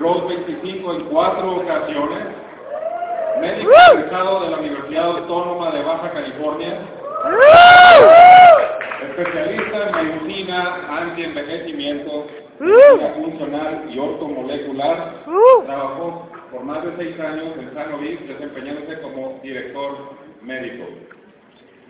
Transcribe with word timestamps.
Growth 0.00 0.28
25 0.28 0.94
en 0.94 1.04
cuatro 1.10 1.56
ocasiones, 1.56 2.20
médico 3.38 3.70
egresado 3.92 4.40
de 4.40 4.50
la 4.50 4.56
Universidad 4.56 5.04
Autónoma 5.10 5.70
de 5.72 5.82
Baja 5.82 6.10
California, 6.10 6.78
especialista 9.02 9.88
en 9.90 10.24
medicina 10.24 10.80
anti-envejecimiento, 10.88 12.26
medicina 12.60 13.08
funcional 13.14 13.84
y 13.90 13.98
ortomolecular, 13.98 15.16
trabajó 15.66 16.30
por 16.50 16.64
más 16.64 16.82
de 16.82 16.96
seis 16.96 17.20
años 17.20 17.48
en 17.58 17.74
Sanovis 17.74 18.26
desempeñándose 18.26 19.02
como 19.02 19.38
director 19.42 20.14
médico. 20.40 20.84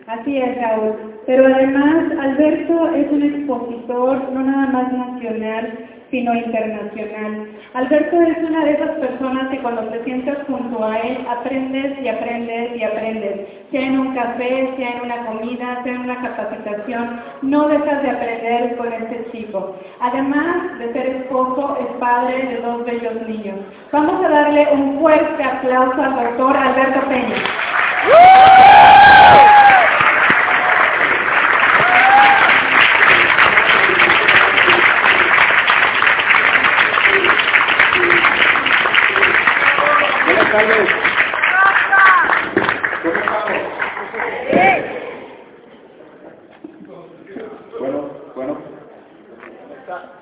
Así 0.08 0.36
es, 0.36 0.60
Raúl. 0.60 0.96
Pero 1.26 1.46
además, 1.46 2.10
Alberto 2.18 2.88
es 2.96 3.12
un 3.12 3.22
expositor 3.22 4.32
no 4.32 4.40
nada 4.40 4.66
más 4.66 4.92
nacional, 4.92 5.89
sino 6.10 6.34
internacional. 6.34 7.48
Alberto 7.74 8.20
es 8.22 8.38
una 8.38 8.64
de 8.64 8.72
esas 8.72 8.90
personas 8.98 9.48
que 9.48 9.58
cuando 9.58 9.82
te 9.84 10.02
sientas 10.04 10.38
junto 10.46 10.84
a 10.84 10.98
él, 10.98 11.24
aprendes 11.28 11.98
y 12.02 12.08
aprendes 12.08 12.76
y 12.76 12.82
aprendes. 12.82 13.46
Sea 13.70 13.82
en 13.82 14.00
un 14.00 14.14
café, 14.14 14.74
sea 14.76 14.90
en 14.90 15.02
una 15.02 15.26
comida, 15.26 15.80
sea 15.84 15.94
en 15.94 16.00
una 16.00 16.20
capacitación, 16.20 17.20
no 17.42 17.68
dejas 17.68 18.02
de 18.02 18.10
aprender 18.10 18.76
con 18.76 18.92
este 18.92 19.30
chico. 19.30 19.76
Además 20.00 20.78
de 20.78 20.92
ser 20.92 21.06
esposo, 21.06 21.78
es 21.80 21.96
padre 21.98 22.46
de 22.46 22.56
dos 22.60 22.84
bellos 22.84 23.28
niños. 23.28 23.58
Vamos 23.92 24.24
a 24.24 24.28
darle 24.28 24.66
un 24.72 24.98
fuerte 25.00 25.42
aplauso 25.42 26.02
al 26.02 26.16
doctor 26.16 26.56
Alberto 26.56 27.08
Peña. 27.08 28.99
Bueno, 47.78 48.10
bueno. 48.34 48.58
Ah. 49.88 50.12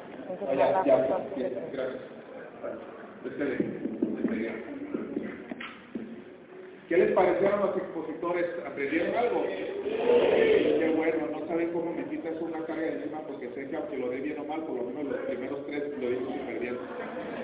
¿Qué 6.89 6.97
les 6.97 7.13
parecieron 7.13 7.61
los 7.61 7.77
expositores? 7.77 8.47
¿Aprendieron 8.65 9.17
algo? 9.17 9.43
Qué 9.45 10.95
bueno, 10.97 11.27
no 11.33 11.47
saben 11.49 11.73
cómo 11.73 11.93
me 11.93 12.05
quitas 12.05 12.41
una 12.41 12.65
carga 12.65 12.83
de 12.83 12.93
encima 12.93 13.21
porque 13.27 13.51
sé 13.51 13.69
que 13.69 13.77
aunque 13.77 13.99
lo 13.99 14.09
dé 14.11 14.21
bien 14.21 14.39
o 14.39 14.45
mal, 14.45 14.63
por 14.63 14.77
lo 14.77 14.85
menos 14.85 15.05
los 15.07 15.17
primeros 15.23 15.67
tres 15.67 15.83
lo 16.01 16.11
hice 16.11 16.25
súper 16.25 16.61
bien. 16.61 16.79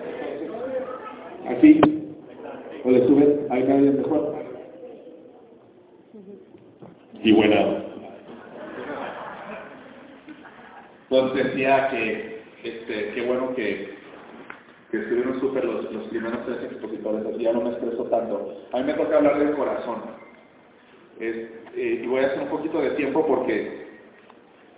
Entonces, 0.06 0.50
así, 1.48 1.93
o 2.84 2.90
le 2.90 3.06
suben 3.06 3.46
al 3.50 3.62
vez 3.62 3.94
mejor. 3.94 4.34
Y 7.22 7.32
buena. 7.32 7.82
Pues 11.08 11.34
decía 11.34 11.88
que, 11.88 12.42
este, 12.62 13.12
qué 13.14 13.27
bueno 13.27 13.55
que, 13.55 13.94
que 14.90 14.98
estuvieron 14.98 15.40
súper 15.40 15.64
los, 15.64 15.90
los 15.92 16.08
primeros 16.08 16.44
tres 16.44 16.58
expositores, 16.64 17.27
así 17.27 17.42
ya 17.42 17.52
no 17.52 17.62
me 17.62 17.70
estreso 17.70 18.05
tanto. 18.05 18.55
A 18.72 18.78
mí 18.78 18.84
me 18.84 18.94
toca 18.94 19.16
hablar 19.16 19.38
del 19.38 19.55
corazón. 19.55 20.02
Es, 21.20 21.36
eh, 21.77 22.02
y 22.02 22.06
voy 22.06 22.22
a 22.22 22.27
hacer 22.27 22.40
un 22.40 22.48
poquito 22.48 22.80
de 22.80 22.90
tiempo 22.90 23.27
porque 23.27 23.84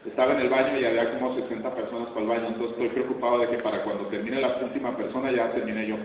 estaba 0.04 0.34
en 0.34 0.40
el 0.40 0.50
baño 0.50 0.78
y 0.78 0.84
había 0.84 1.18
como 1.18 1.34
60 1.34 1.74
personas 1.74 2.08
para 2.08 2.20
el 2.20 2.28
baño, 2.28 2.46
entonces 2.48 2.72
estoy 2.72 2.88
preocupado 2.90 3.40
de 3.40 3.48
que 3.48 3.58
para 3.58 3.82
cuando 3.82 4.06
termine 4.06 4.40
la 4.40 4.56
última 4.62 4.96
persona 4.96 5.32
ya 5.32 5.50
termine 5.52 5.88
yo. 5.88 5.96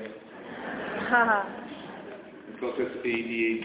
Entonces, 2.61 2.87
y, 3.03 3.09
y- 3.09 3.61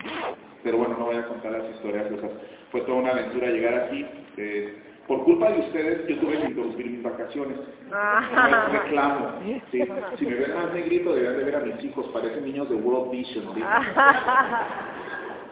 pero 0.65 0.79
bueno, 0.79 0.97
no 0.99 1.07
voy 1.07 1.17
a 1.17 1.27
contar 1.29 1.53
las 1.53 1.71
historias, 1.71 2.11
esas. 2.11 2.31
fue 2.73 2.81
toda 2.83 2.99
una 2.99 3.11
aventura 3.13 3.49
llegar 3.49 3.75
aquí. 3.75 4.05
eh, 4.39 4.83
por 5.07 5.23
culpa 5.23 5.49
de 5.53 5.61
ustedes, 5.61 6.05
yo 6.09 6.19
tuve 6.19 6.37
que 6.37 6.47
interrumpir 6.47 6.87
mis 6.91 7.01
vacaciones. 7.03 7.59
No 7.89 8.47
es 8.49 8.73
reclamo. 8.83 9.29
sí. 9.71 9.81
Si 10.19 10.27
me 10.27 10.35
ven 10.35 10.55
más 10.55 10.73
negrito, 10.75 11.15
deberían 11.15 11.39
de 11.39 11.45
ver 11.45 11.57
a 11.57 11.61
mis 11.61 11.85
hijos, 11.85 12.07
parecen 12.13 12.45
niños 12.45 12.69
de 12.69 12.75
World 12.75 13.13
Vision. 13.13 13.55
¿sí? 13.55 13.63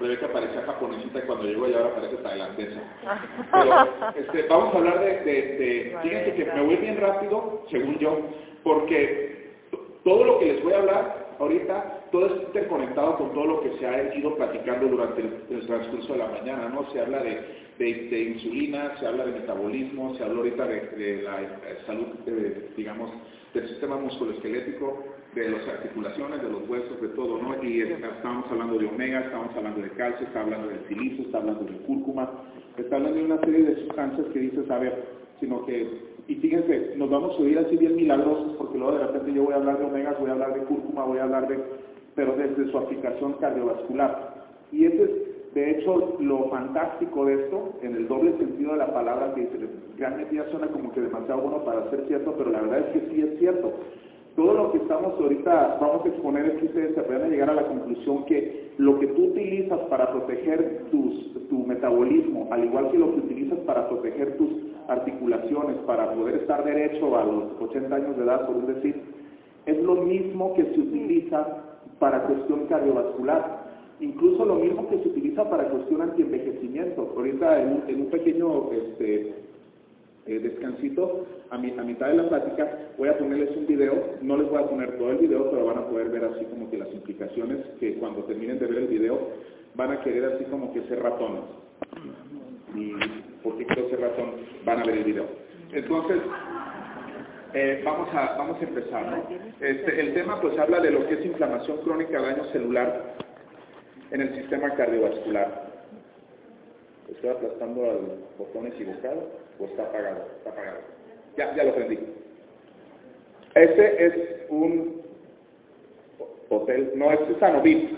Rebeca 0.01 0.27
parecía 0.33 0.63
japonesita 0.67 1.21
y 1.21 1.23
cuando 1.23 1.45
llegó 1.45 1.69
y 1.69 1.75
ahora 1.75 1.95
parece 1.95 2.17
tailandesa. 2.17 2.81
Pero 3.53 3.89
este, 4.17 4.43
vamos 4.49 4.75
a 4.75 4.79
hablar 4.79 4.99
de, 5.01 5.07
de, 5.21 5.23
de- 5.23 5.99
fíjense 6.03 6.35
que 6.35 6.45
me 6.47 6.63
voy 6.63 6.77
bien 6.77 6.97
rápido, 7.01 7.65
según 7.71 7.97
yo, 7.99 8.19
porque 8.65 9.53
todo 10.03 10.25
lo 10.25 10.39
que 10.41 10.47
les 10.47 10.65
voy 10.65 10.73
a 10.73 10.79
hablar 10.79 11.24
ahorita, 11.39 12.07
todo 12.13 12.27
es 12.27 12.43
interconectado 12.49 13.17
con 13.19 13.33
todo 13.35 13.47
lo 13.47 13.61
que 13.63 13.79
se 13.79 13.87
ha 13.87 14.15
ido 14.17 14.37
platicando 14.37 14.87
durante 14.89 15.23
el, 15.23 15.67
transcurso 15.67 16.13
de 16.13 16.19
la 16.19 16.29
mañana, 16.29 16.69
¿no? 16.69 16.91
Se 16.93 17.01
habla 17.01 17.23
de, 17.23 17.39
de- 17.79 18.09
de 18.11 18.21
insulina, 18.33 18.97
se 18.99 19.07
habla 19.07 19.27
de 19.27 19.33
metabolismo, 19.33 20.15
se 20.17 20.25
habla 20.25 20.39
ahorita 20.39 20.67
de, 20.67 20.81
de 20.97 21.23
la 21.23 21.43
eh, 21.43 21.47
salud, 21.87 22.07
eh, 22.27 22.71
digamos, 22.77 23.11
del 23.55 23.69
sistema 23.69 23.97
musculoesquelético, 23.97 25.05
de 25.35 25.49
las 25.51 25.67
articulaciones, 25.69 26.43
de 26.43 26.49
los 26.51 26.69
huesos, 26.69 27.01
de 27.01 27.09
todo, 27.09 27.41
¿no? 27.43 27.63
Y 27.63 27.81
estamos 27.83 28.47
hablando 28.51 28.79
de 28.79 28.87
omega, 28.87 29.21
estamos 29.21 29.55
hablando 29.57 29.81
de 29.83 29.91
calcio, 29.91 30.27
está 30.27 30.43
hablando 30.43 30.69
del 30.69 30.87
silicio, 30.89 31.25
está 31.27 31.39
hablando 31.39 31.65
de 31.65 31.77
cúrcuma, 31.79 32.31
está 32.77 32.97
hablando 32.97 33.19
de 33.19 33.25
una 33.25 33.41
serie 33.41 33.63
de 33.65 33.77
sustancias 33.87 34.27
que 34.33 34.39
dices, 34.39 34.71
a 34.71 34.79
ver, 34.79 35.05
sino 35.41 35.65
que, 35.67 36.14
y 36.27 36.37
fíjense, 36.37 36.95
nos 36.97 37.11
vamos 37.11 37.39
a 37.39 37.43
oír 37.43 37.59
así 37.59 37.77
bien 37.77 37.97
milagrosos, 37.97 38.57
porque 38.57 38.79
luego 38.79 38.97
de 38.97 39.07
repente 39.07 39.33
yo 39.35 39.45
voy 39.45 39.53
a 39.53 39.57
hablar 39.57 39.79
de 39.79 39.85
omegas, 39.85 40.19
voy 40.19 40.31
a 40.31 40.33
hablar 40.33 40.55
de 40.55 40.65
cúrcuma, 40.65 41.05
voy 41.05 41.19
a 41.19 41.25
hablar 41.25 41.49
de, 41.49 41.59
pero 42.15 42.35
desde 42.37 42.71
su 42.71 42.79
aplicación 42.79 43.35
cardiovascular. 43.35 44.47
Y 44.73 44.87
ese 44.87 45.03
es, 45.03 45.55
de 45.55 45.71
hecho, 45.71 46.17
lo 46.21 46.49
fantástico 46.49 47.27
de 47.27 47.45
esto, 47.45 47.75
en 47.83 47.95
el 47.95 48.09
doble 48.09 48.37
sentido 48.39 48.73
de 48.73 48.79
la 48.79 48.93
palabra, 48.93 49.35
que 49.35 49.43
dice, 49.43 49.69
realmente 49.99 50.35
ya 50.35 50.51
suena 50.51 50.67
como 50.69 50.91
que 50.93 51.03
demasiado 51.03 51.43
bueno 51.43 51.65
para 51.65 51.91
ser 51.91 52.05
cierto, 52.09 52.35
pero 52.39 52.51
la 52.51 52.63
verdad 52.63 52.79
es 52.81 52.87
que 52.87 53.11
sí 53.11 53.21
es 53.21 53.39
cierto. 53.39 53.73
Todo 54.37 54.53
lo 54.53 54.73
que 54.73 54.79
estamos 54.79 55.15
ahorita, 55.21 55.79
vamos 55.81 56.05
a 56.05 56.09
exponer 56.09 56.47
es 56.47 56.59
que 56.59 56.67
ustedes 56.67 56.95
se 56.97 57.03
puedan 57.03 57.31
llegar 57.31 57.51
a 57.51 57.55
la 57.55 57.69
conclusión 57.69 58.25
que 58.25 58.73
lo 58.79 58.99
que 58.99 59.07
tú 59.09 59.27
utilizas 59.27 59.79
para 59.89 60.11
proteger 60.11 60.87
tus, 60.91 61.49
tu 61.49 61.59
metabolismo, 61.59 62.49
al 62.51 62.65
igual 62.65 62.91
que 62.91 62.99
lo 62.99 63.13
que 63.13 63.21
utilizas 63.21 63.61
para 63.61 63.89
proteger 63.89 64.37
tus 64.37 64.51
articulaciones, 64.89 65.77
para 65.87 66.13
poder 66.15 66.35
estar 66.37 66.65
derecho 66.65 67.17
a 67.17 67.25
los 67.25 67.45
80 67.61 67.95
años 67.95 68.17
de 68.17 68.25
edad, 68.25 68.47
por 68.47 68.67
decir, 68.67 69.01
es 69.67 69.81
lo 69.83 69.95
mismo 70.03 70.53
que 70.55 70.65
se 70.65 70.81
utiliza 70.81 71.47
para 72.01 72.25
cuestión 72.25 72.67
cardiovascular. 72.67 73.63
Incluso 74.01 74.45
lo 74.45 74.57
mismo 74.57 74.89
que 74.89 74.99
se 74.99 75.09
utiliza 75.11 75.49
para 75.49 75.69
cuestión 75.69 76.03
antienvejecimiento. 76.03 77.15
Ahorita 77.17 77.63
en 77.63 77.85
en 77.87 78.01
un 78.01 78.07
pequeño 78.11 78.73
este, 78.73 79.44
eh, 80.27 80.39
descansito, 80.39 81.27
a, 81.51 81.59
mi- 81.59 81.75
a 81.79 81.83
mitad 81.83 82.09
de 82.09 82.15
la 82.15 82.29
plática, 82.29 82.79
voy 82.99 83.09
a 83.09 83.19
ponerles 83.19 83.57
un 83.57 83.67
video, 83.67 84.17
no 84.23 84.37
les 84.37 84.49
voy 84.49 84.63
a 84.63 84.67
poner 84.67 84.97
todo 84.99 85.11
el 85.11 85.19
video, 85.19 85.51
pero 85.51 85.67
van 85.67 85.79
a 85.79 85.87
poder 85.89 86.09
ver 86.09 86.25
así 86.25 86.45
como 86.47 86.71
que 86.71 86.79
las 86.79 86.93
implicaciones, 86.93 87.59
que 87.81 87.95
cuando 87.95 88.25
terminen 88.25 88.59
de 88.59 88.67
ver 88.67 88.79
el 88.79 88.87
video, 88.89 89.19
van 89.75 89.91
a 89.93 90.01
querer 90.03 90.25
así 90.35 90.45
como 90.45 90.73
que 90.73 90.83
ser 90.83 91.03
ratones. 91.03 91.43
Y 92.75 92.93
porque 93.43 93.67
quiero 93.67 93.89
ser 93.91 94.01
ratón, 94.01 94.33
van 94.65 94.81
a 94.81 94.85
ver 94.85 94.97
el 94.99 95.05
video. 95.05 95.27
Entonces, 95.73 96.19
eh, 97.53 97.83
vamos, 97.85 98.09
a, 98.15 98.37
vamos 98.37 98.61
a 98.61 98.65
empezar. 98.65 99.07
¿no? 99.07 99.29
Este, 99.61 100.01
el 100.01 100.15
tema 100.15 100.41
pues 100.41 100.59
habla 100.59 100.81
de 100.81 100.91
lo 100.91 101.07
que 101.07 101.15
es 101.15 101.25
inflamación 101.27 101.79
crónica, 101.79 102.21
daño 102.21 102.45
celular 102.47 103.15
en 104.11 104.21
el 104.23 104.35
sistema 104.35 104.71
cardiovascular. 104.75 105.64
¿Estoy 107.11 107.31
aplastando 107.31 107.91
al 107.91 107.99
botón 108.39 108.67
equivocado 108.67 109.29
o 109.59 109.65
está 109.67 109.83
apagado? 109.85 110.27
Está 110.39 110.51
apagado. 110.51 110.79
Ya, 111.37 111.55
ya 111.55 111.65
lo 111.65 111.75
prendí. 111.75 111.99
Este 113.55 114.07
es 114.07 114.15
un 114.49 115.03
hotel, 116.49 116.93
no, 116.97 117.13
este 117.13 117.33
es 117.33 117.39
Sanovid. 117.39 117.89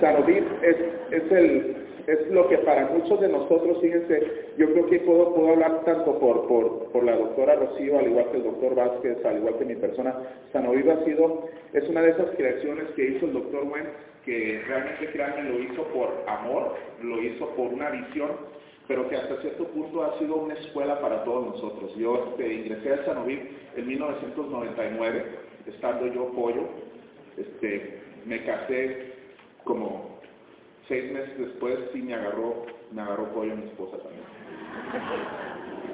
Sanovid 0.00 0.44
es, 0.62 0.76
es, 1.10 1.32
el, 1.32 1.77
es 2.08 2.26
lo 2.30 2.48
que 2.48 2.56
para 2.58 2.86
muchos 2.86 3.20
de 3.20 3.28
nosotros, 3.28 3.82
fíjense, 3.82 4.54
yo 4.56 4.72
creo 4.72 4.86
que 4.86 5.00
puedo, 5.00 5.34
puedo 5.34 5.50
hablar 5.50 5.84
tanto 5.84 6.18
por, 6.18 6.48
por, 6.48 6.90
por 6.90 7.04
la 7.04 7.14
doctora 7.14 7.56
Rocío, 7.56 7.98
al 7.98 8.06
igual 8.06 8.30
que 8.30 8.38
el 8.38 8.44
doctor 8.44 8.74
Vázquez, 8.74 9.22
al 9.26 9.36
igual 9.36 9.58
que 9.58 9.66
mi 9.66 9.76
persona. 9.76 10.14
Sanovid 10.50 10.88
ha 10.88 11.04
sido, 11.04 11.50
es 11.74 11.86
una 11.86 12.00
de 12.00 12.12
esas 12.12 12.30
creaciones 12.34 12.86
que 12.96 13.10
hizo 13.10 13.26
el 13.26 13.34
doctor 13.34 13.62
Wentz, 13.64 13.90
que 14.24 14.58
realmente 14.66 15.10
créanme 15.12 15.50
lo 15.50 15.58
hizo 15.60 15.82
por 15.88 16.24
amor, 16.26 16.76
lo 17.02 17.22
hizo 17.22 17.46
por 17.50 17.66
una 17.66 17.90
visión, 17.90 18.30
pero 18.86 19.06
que 19.10 19.16
hasta 19.16 19.42
cierto 19.42 19.66
punto 19.68 20.02
ha 20.02 20.18
sido 20.18 20.36
una 20.36 20.54
escuela 20.54 20.98
para 21.02 21.24
todos 21.24 21.56
nosotros. 21.56 21.94
Yo 21.94 22.30
este, 22.30 22.54
ingresé 22.54 22.94
a 22.94 23.04
Sanovid 23.04 23.38
en 23.76 23.86
1999, 23.86 25.24
estando 25.66 26.06
yo 26.06 26.32
pollo, 26.32 26.62
este, 27.36 27.98
me 28.24 28.42
casé 28.46 29.12
como 29.64 30.17
seis 30.88 31.12
meses 31.12 31.38
después 31.38 31.78
y 31.94 31.98
me 31.98 32.14
agarró, 32.14 32.66
me 32.90 33.02
agarró 33.02 33.32
pollo 33.32 33.54
mi 33.56 33.64
esposa 33.64 33.98
también. 33.98 34.24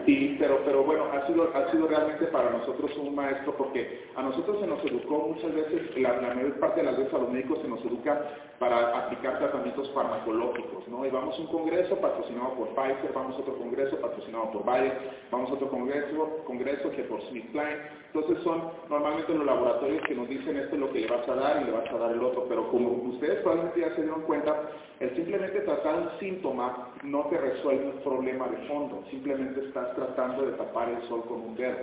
Y, 0.07 0.37
pero, 0.39 0.61
pero 0.65 0.85
bueno, 0.85 1.05
ha 1.13 1.27
sido, 1.27 1.51
ha 1.55 1.71
sido 1.71 1.87
realmente 1.87 2.27
para 2.27 2.51
nosotros 2.51 2.91
un 2.99 3.15
maestro 3.15 3.57
porque 3.57 4.05
a 4.15 4.23
nosotros 4.23 4.61
se 4.61 4.67
nos 4.67 4.85
educó 4.85 5.29
muchas 5.35 5.55
veces, 5.55 5.97
la, 5.97 6.13
mayor 6.35 6.59
parte 6.61 6.81
de 6.81 6.87
las 6.87 6.99
veces 6.99 7.15
a 7.15 7.19
los 7.19 7.31
médicos 7.31 7.59
se 7.63 7.69
nos 7.69 7.85
educa 7.85 8.23
para 8.59 8.99
aplicar 8.99 9.39
tratamientos 9.39 9.91
farmacológicos, 9.93 10.87
¿no? 10.89 11.05
Y 11.05 11.11
vamos 11.11 11.37
a 11.39 11.41
un 11.41 11.47
congreso 11.49 11.97
patrocinado 11.97 12.55
por 12.55 12.69
Pfizer, 12.69 13.13
vamos 13.15 13.37
a 13.37 13.41
otro 13.41 13.57
congreso 13.57 13.97
patrocinado 14.01 14.51
por 14.53 14.65
Bayer, 14.65 14.93
vamos 15.31 15.51
a 15.51 15.55
otro 15.55 15.69
congreso, 15.69 16.43
congreso 16.47 16.91
que 16.91 17.03
por 17.05 17.21
SmithKline. 17.23 18.05
Entonces 18.13 18.45
son 18.45 18.71
normalmente 18.89 19.35
los 19.35 19.45
laboratorios 19.45 20.03
que 20.07 20.15
nos 20.15 20.29
dicen 20.29 20.57
esto 20.57 20.77
es 20.77 20.81
lo 20.81 20.93
que 20.93 21.01
le 21.01 21.09
vas 21.09 21.29
a 21.29 21.35
dar 21.35 21.63
y 21.63 21.65
le 21.65 21.73
vas 21.73 21.91
a 21.91 21.99
dar 21.99 22.13
el 22.13 22.23
otro, 22.23 22.47
pero 22.49 22.71
como 22.71 22.91
ustedes 23.11 23.41
probablemente 23.41 23.81
ya 23.81 23.95
se 23.97 24.03
dieron 24.03 24.23
cuenta, 24.23 24.71
el 25.01 25.15
simplemente 25.17 25.61
tratar 25.61 25.97
un 25.97 26.19
síntoma 26.21 26.93
no 27.03 27.25
te 27.25 27.39
resuelve 27.39 27.87
un 27.87 28.01
problema 28.03 28.49
de 28.49 28.57
fondo, 28.69 29.03
simplemente 29.11 29.67
estás 29.67 29.94
tratando 29.95 30.47
de 30.47 30.53
tapar 30.53 30.89
el 30.89 31.03
sol 31.09 31.25
con 31.27 31.41
un 31.41 31.57
dedo. 31.57 31.79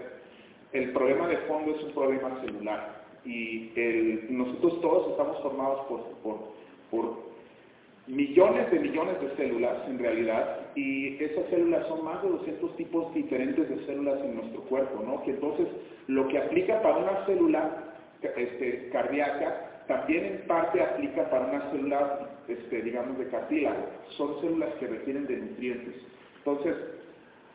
El 0.72 0.92
problema 0.92 1.28
de 1.28 1.38
fondo 1.40 1.75
es 1.75 1.84
un 1.84 1.92
problema 1.92 2.40
celular 2.42 3.02
y 3.25 3.72
nosotros 4.30 4.81
todos 4.81 5.12
estamos 5.12 5.42
formados 5.42 5.86
por, 6.24 7.31
millones 8.08 8.69
de 8.72 8.80
millones 8.80 9.22
de 9.22 9.36
células 9.38 9.88
en 9.88 10.00
realidad 10.00 10.60
y 10.75 11.24
esas 11.24 11.48
células 11.50 11.88
son 11.88 12.04
más 12.04 12.22
de 12.24 12.30
200 12.30 12.75
tipos 12.75 13.13
diferentes 13.13 13.69
de 13.69 13.86
células 13.86 14.19
en 14.22 14.36
nuestro 14.36 14.62
cuerpo, 14.64 15.04
¿no? 15.04 15.24
Que 15.24 15.31
entonces 15.31 15.68
lo 16.07 16.28
que 16.28 16.40
aplica 16.40 16.81
para 16.81 16.98
una 16.98 17.25
célula 17.25 17.94
este, 18.22 18.90
cardíaca 18.92 19.72
también 19.88 20.25
en 20.25 20.48
parte 20.48 20.81
aplica 20.81 21.30
para 21.30 21.48
una 21.48 21.69
célula, 21.72 22.30
este, 22.48 22.81
digamos, 22.81 23.18
de 23.18 23.28
cartílago. 23.28 23.88
Son 24.16 24.40
células 24.40 24.74
que 24.75 24.88
requieren 24.88 25.28
de 25.28 25.38
nutrientes. 25.38 25.96
Entonces, 26.38 26.75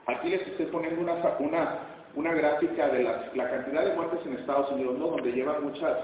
Aquí 0.06 0.29
les 0.29 0.47
estoy 0.47 0.67
poniendo 0.67 1.00
una, 1.00 1.14
una, 1.41 1.79
una 2.14 2.35
gráfica 2.35 2.88
de 2.88 3.03
la 3.03 3.50
cantidad 3.50 3.85
de 3.85 3.94
muertes 3.94 4.20
en 4.25 4.35
Estados 4.35 4.70
Unidos, 4.73 4.99
¿no? 4.99 5.08
donde 5.08 5.32
llevan 5.32 5.64
muchas 5.64 5.97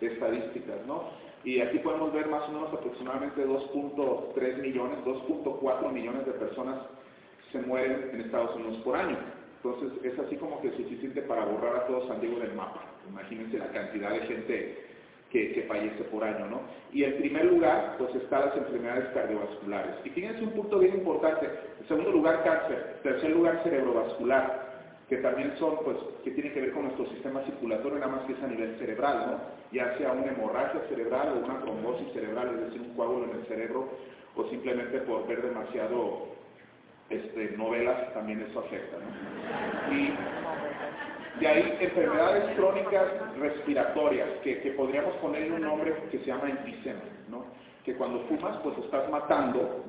estadísticas. 0.00 0.76
¿no? 0.86 1.10
Y 1.44 1.60
aquí 1.60 1.78
podemos 1.78 2.12
ver 2.12 2.28
más 2.28 2.48
o 2.48 2.52
menos 2.52 2.72
aproximadamente 2.72 3.46
2.3 3.46 4.56
millones, 4.58 4.98
2.4 5.04 5.92
millones 5.92 6.24
de 6.26 6.32
personas 6.32 6.78
se 7.50 7.60
mueren 7.60 8.10
en 8.12 8.20
Estados 8.22 8.56
Unidos 8.56 8.78
por 8.78 8.96
año. 8.96 9.18
Entonces 9.62 9.92
es 10.04 10.18
así 10.18 10.36
como 10.36 10.60
que 10.60 10.70
suficiente 10.72 11.22
para 11.22 11.44
borrar 11.44 11.76
a 11.76 11.86
todo 11.86 12.08
San 12.08 12.20
Diego 12.20 12.40
del 12.40 12.54
mapa. 12.54 12.82
Imagínense 13.08 13.58
la 13.58 13.68
cantidad 13.68 14.10
de 14.10 14.20
gente 14.20 14.91
que, 15.32 15.64
fallece 15.66 16.04
por 16.04 16.22
año, 16.22 16.46
¿no? 16.46 16.60
Y 16.92 17.04
en 17.04 17.16
primer 17.16 17.46
lugar, 17.46 17.96
pues 17.96 18.14
están 18.14 18.46
las 18.46 18.56
enfermedades 18.56 19.08
cardiovasculares. 19.14 19.94
Y 20.04 20.10
fíjense 20.10 20.42
un 20.42 20.50
punto 20.50 20.78
bien 20.78 20.94
importante. 20.94 21.48
En 21.80 21.88
segundo 21.88 22.10
lugar, 22.10 22.44
cáncer. 22.44 23.00
Tercer 23.02 23.30
lugar, 23.30 23.62
cerebrovascular, 23.64 24.72
que 25.08 25.16
también 25.16 25.54
son, 25.58 25.78
pues, 25.84 25.96
que 26.22 26.32
tienen 26.32 26.52
que 26.52 26.60
ver 26.60 26.72
con 26.72 26.84
nuestro 26.84 27.06
sistema 27.06 27.42
circulatorio, 27.44 27.98
nada 27.98 28.12
más 28.12 28.26
que 28.26 28.34
es 28.34 28.42
a 28.42 28.46
nivel 28.46 28.76
cerebral, 28.78 29.26
¿no? 29.26 29.38
Ya 29.72 29.96
sea 29.96 30.12
una 30.12 30.32
hemorragia 30.32 30.80
cerebral 30.90 31.28
o 31.32 31.44
una 31.46 31.60
trombosis 31.60 32.12
cerebral, 32.12 32.50
es 32.54 32.66
decir, 32.66 32.82
un 32.82 32.94
coágulo 32.94 33.24
en 33.24 33.40
el 33.40 33.46
cerebro, 33.46 33.88
o 34.36 34.44
simplemente 34.50 34.98
por 35.00 35.26
ver 35.26 35.40
demasiado 35.42 36.28
este, 37.08 37.56
novelas, 37.56 38.12
también 38.12 38.42
eso 38.42 38.60
afecta, 38.60 38.98
¿no? 38.98 39.92
De 41.40 41.48
ahí 41.48 41.78
enfermedades 41.80 42.56
crónicas 42.56 43.04
respiratorias, 43.38 44.28
que, 44.42 44.56
podríamos 44.76 45.14
ponerle 45.16 45.52
un 45.52 45.62
nombre 45.62 45.94
que 46.10 46.18
se 46.18 46.26
llama 46.26 46.50
enfisema, 46.50 47.00
¿no? 47.28 47.44
que 47.84 47.94
cuando 47.94 48.20
fumas 48.26 48.56
pues 48.62 48.78
estás 48.78 49.10
matando, 49.10 49.84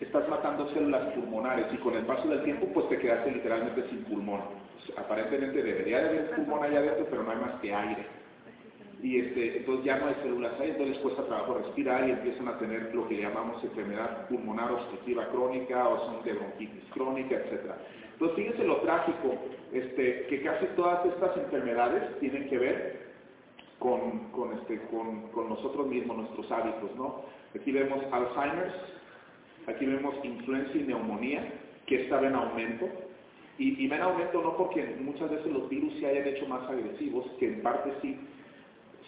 estás 0.00 0.28
matando 0.28 0.68
células 0.74 1.12
pulmonares 1.14 1.66
y 1.72 1.76
con 1.78 1.94
el 1.94 2.04
paso 2.04 2.28
del 2.28 2.42
tiempo 2.42 2.66
pues 2.74 2.88
te 2.88 2.98
quedaste 2.98 3.30
literalmente 3.30 3.88
sin 3.88 4.04
pulmón. 4.04 4.40
aparentemente 4.96 5.62
debería 5.62 6.00
de 6.00 6.08
haber 6.08 6.30
pulmón 6.32 6.64
allá 6.64 6.78
adentro, 6.80 7.06
pero 7.08 7.22
no 7.22 7.30
hay 7.30 7.38
más 7.38 7.60
que 7.60 7.74
aire. 7.74 8.06
Y 9.02 9.18
este, 9.18 9.58
entonces 9.58 9.84
ya 9.86 9.96
no 9.96 10.08
hay 10.08 10.14
células 10.22 10.60
ahí, 10.60 10.70
entonces 10.70 10.98
cuesta 10.98 11.24
trabajo 11.24 11.54
respirar 11.54 12.06
y 12.06 12.12
empiezan 12.12 12.48
a 12.48 12.58
tener 12.58 12.94
lo 12.94 13.08
que 13.08 13.16
llamamos 13.16 13.64
enfermedad 13.64 14.28
pulmonar 14.28 14.70
obstructiva 14.72 15.26
crónica 15.28 15.88
o 15.88 16.04
son 16.04 16.22
de 16.22 16.34
bronquitis 16.34 16.84
crónica, 16.92 17.36
etc. 17.36 17.72
Entonces 18.20 18.36
fíjense 18.36 18.64
lo 18.64 18.76
trágico, 18.82 19.34
este, 19.72 20.26
que 20.26 20.42
casi 20.42 20.66
todas 20.76 21.06
estas 21.06 21.38
enfermedades 21.38 22.18
tienen 22.18 22.50
que 22.50 22.58
ver 22.58 23.00
con, 23.78 24.30
este, 24.58 24.78
con, 24.90 25.48
nosotros 25.48 25.86
mismos, 25.86 26.18
nuestros 26.18 26.52
hábitos, 26.52 26.94
¿no? 26.96 27.24
Aquí 27.58 27.72
vemos 27.72 28.04
Alzheimer's, 28.12 28.74
aquí 29.66 29.86
vemos 29.86 30.14
influenza 30.22 30.76
y 30.76 30.82
neumonía, 30.82 31.50
que 31.86 32.02
están 32.02 32.26
en 32.26 32.34
aumento, 32.34 32.90
y, 33.56 33.82
y 33.82 33.88
ven 33.88 34.02
aumento 34.02 34.42
no 34.42 34.54
porque 34.54 34.84
muchas 35.00 35.30
veces 35.30 35.50
los 35.50 35.70
virus 35.70 35.94
se 35.98 36.06
hayan 36.06 36.28
hecho 36.28 36.46
más 36.46 36.68
agresivos, 36.68 37.24
que 37.38 37.46
en 37.46 37.62
parte 37.62 37.90
sí, 38.02 38.20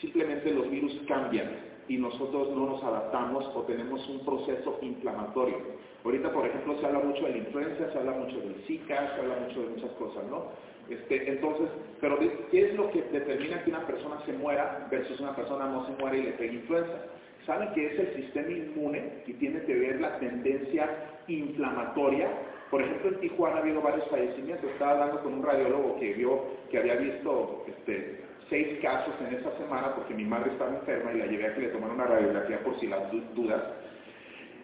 simplemente 0.01 0.55
los 0.55 0.71
virus 0.71 0.99
cambian 1.07 1.51
y 1.89 1.97
nosotros 1.97 2.51
no 2.51 2.67
nos 2.67 2.83
adaptamos 2.83 3.45
o 3.55 3.63
tenemos 3.63 4.07
un 4.09 4.25
proceso 4.25 4.79
inflamatorio. 4.83 5.57
Ahorita, 6.05 6.33
por 6.33 6.47
ejemplo, 6.47 6.79
se 6.81 6.87
habla 6.87 7.01
mucho 7.01 7.23
de 7.25 7.31
la 7.31 7.39
influenza, 7.39 7.93
se 7.93 7.99
habla 7.99 8.13
mucho 8.13 8.39
del 8.41 8.55
Zika, 8.67 9.15
se 9.15 9.21
habla 9.21 9.37
mucho 9.47 9.63
de 9.63 9.69
muchas 9.69 9.91
cosas, 9.93 10.25
¿no? 10.29 10.47
Este, 10.89 11.31
entonces, 11.31 11.69
pero 12.01 12.19
¿qué 12.19 12.71
es 12.71 12.75
lo 12.75 12.91
que 12.91 13.03
determina 13.03 13.63
que 13.63 13.71
una 13.71 13.87
persona 13.87 14.21
se 14.27 14.33
muera 14.33 14.89
versus 14.91 15.21
una 15.21 15.35
persona 15.35 15.67
no 15.67 15.87
se 15.87 15.93
muera 15.93 16.17
y 16.17 16.23
le 16.23 16.33
pegue 16.33 16.55
influenza? 16.55 17.07
Saben 17.47 17.73
que 17.73 17.87
es 17.87 17.99
el 17.99 18.15
sistema 18.17 18.51
inmune 18.51 19.23
y 19.27 19.33
tiene 19.35 19.63
que 19.63 19.75
ver 19.75 20.01
la 20.01 20.19
tendencia 20.19 20.89
inflamatoria. 21.29 22.31
Por 22.71 22.83
ejemplo, 22.83 23.11
en 23.11 23.21
Tijuana 23.21 23.57
ha 23.57 23.61
habido 23.61 23.81
varios 23.81 24.07
fallecimientos. 24.09 24.71
Estaba 24.71 24.93
hablando 24.93 25.23
con 25.23 25.35
un 25.35 25.43
radiólogo 25.43 25.99
que 25.99 26.15
vio 26.15 26.45
que 26.71 26.79
había 26.79 26.97
visto 26.97 27.65
este, 27.69 28.23
seis 28.53 28.79
casos 28.83 29.15
en 29.27 29.35
esa 29.35 29.51
semana 29.57 29.95
porque 29.95 30.13
mi 30.13 30.25
madre 30.25 30.53
estaba 30.53 30.77
enferma 30.77 31.13
y 31.13 31.19
la 31.19 31.27
llevé 31.27 31.47
a 31.47 31.55
que 31.55 31.63
le 31.63 31.69
tomara 31.69 31.95
una 31.95 32.05
radiografía 32.05 32.63
por 32.63 32.79
si 32.79 32.87
las 32.87 33.11
dudas 33.35 33.63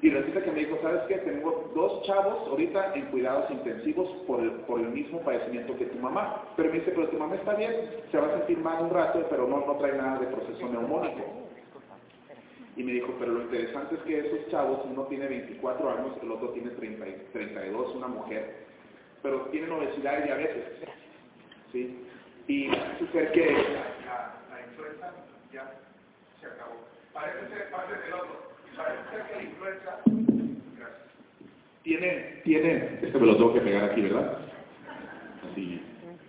y 0.01 0.11
resulta 0.11 0.45
que 0.45 0.53
me 0.53 0.61
dijo, 0.61 0.79
¿sabes 0.81 1.03
qué? 1.09 1.17
Tengo 1.19 1.73
dos 1.75 2.05
chavos 2.07 2.49
ahorita 2.49 2.95
en 2.95 3.07
cuidados 3.07 3.51
intensivos 3.51 4.09
por 4.29 4.41
el, 4.41 4.51
por 4.63 4.79
el 4.81 4.91
mismo 4.91 5.21
padecimiento 5.23 5.77
que 5.77 5.87
tu 5.87 5.99
mamá. 5.99 6.45
Pero 6.57 6.71
me 6.71 6.79
dice, 6.79 6.93
pero 6.93 7.09
tu 7.09 7.19
mamá 7.19 7.35
está 7.35 7.55
bien, 7.55 7.73
se 8.11 8.19
va 8.19 8.29
a 8.29 8.39
sentir 8.39 8.59
mal 8.59 8.85
un 8.85 8.91
rato, 8.91 9.27
pero 9.29 9.49
no, 9.49 9.67
no 9.67 9.77
trae 9.77 9.97
nada 9.97 10.21
de 10.21 10.29
proceso 10.29 10.69
neumónico. 10.69 11.49
Y 12.77 12.85
me 12.85 12.93
dijo, 12.93 13.13
pero 13.19 13.33
lo 13.33 13.43
interesante 13.43 13.97
es 13.97 14.01
que 14.03 14.21
esos 14.21 14.49
chavos, 14.51 14.83
uno 14.85 15.03
tiene 15.07 15.27
24 15.27 15.91
años, 15.91 16.13
el 16.23 16.31
otro 16.31 16.51
tiene 16.51 16.71
30, 16.71 17.05
32, 17.33 17.97
una 17.97 18.07
mujer, 18.07 18.67
pero 19.21 19.47
tienen 19.51 19.73
obesidad 19.73 20.21
y 20.21 20.23
diabetes. 20.23 20.65
¿sí? 21.73 22.08
Y 22.49 22.69
parece 22.69 23.07
ser 23.13 23.33
que 23.33 23.53
la, 23.53 24.35
la, 24.51 24.67
influenza 24.67 25.13
ya 25.53 25.71
se 26.41 26.47
acabó. 26.47 26.77
Parece 27.13 27.49
ser, 27.49 27.71
parte 27.71 27.95
del 27.95 28.13
otro 28.15 28.49
tiene, 31.83 32.41
tiene, 32.45 32.99
este 33.01 33.19
me 33.19 33.27
lo 33.27 33.37
tengo 33.37 33.55
que 33.55 33.61
pegar 33.61 33.85
aquí, 33.85 34.03
¿verdad? 34.03 34.39
Así, 35.51 35.81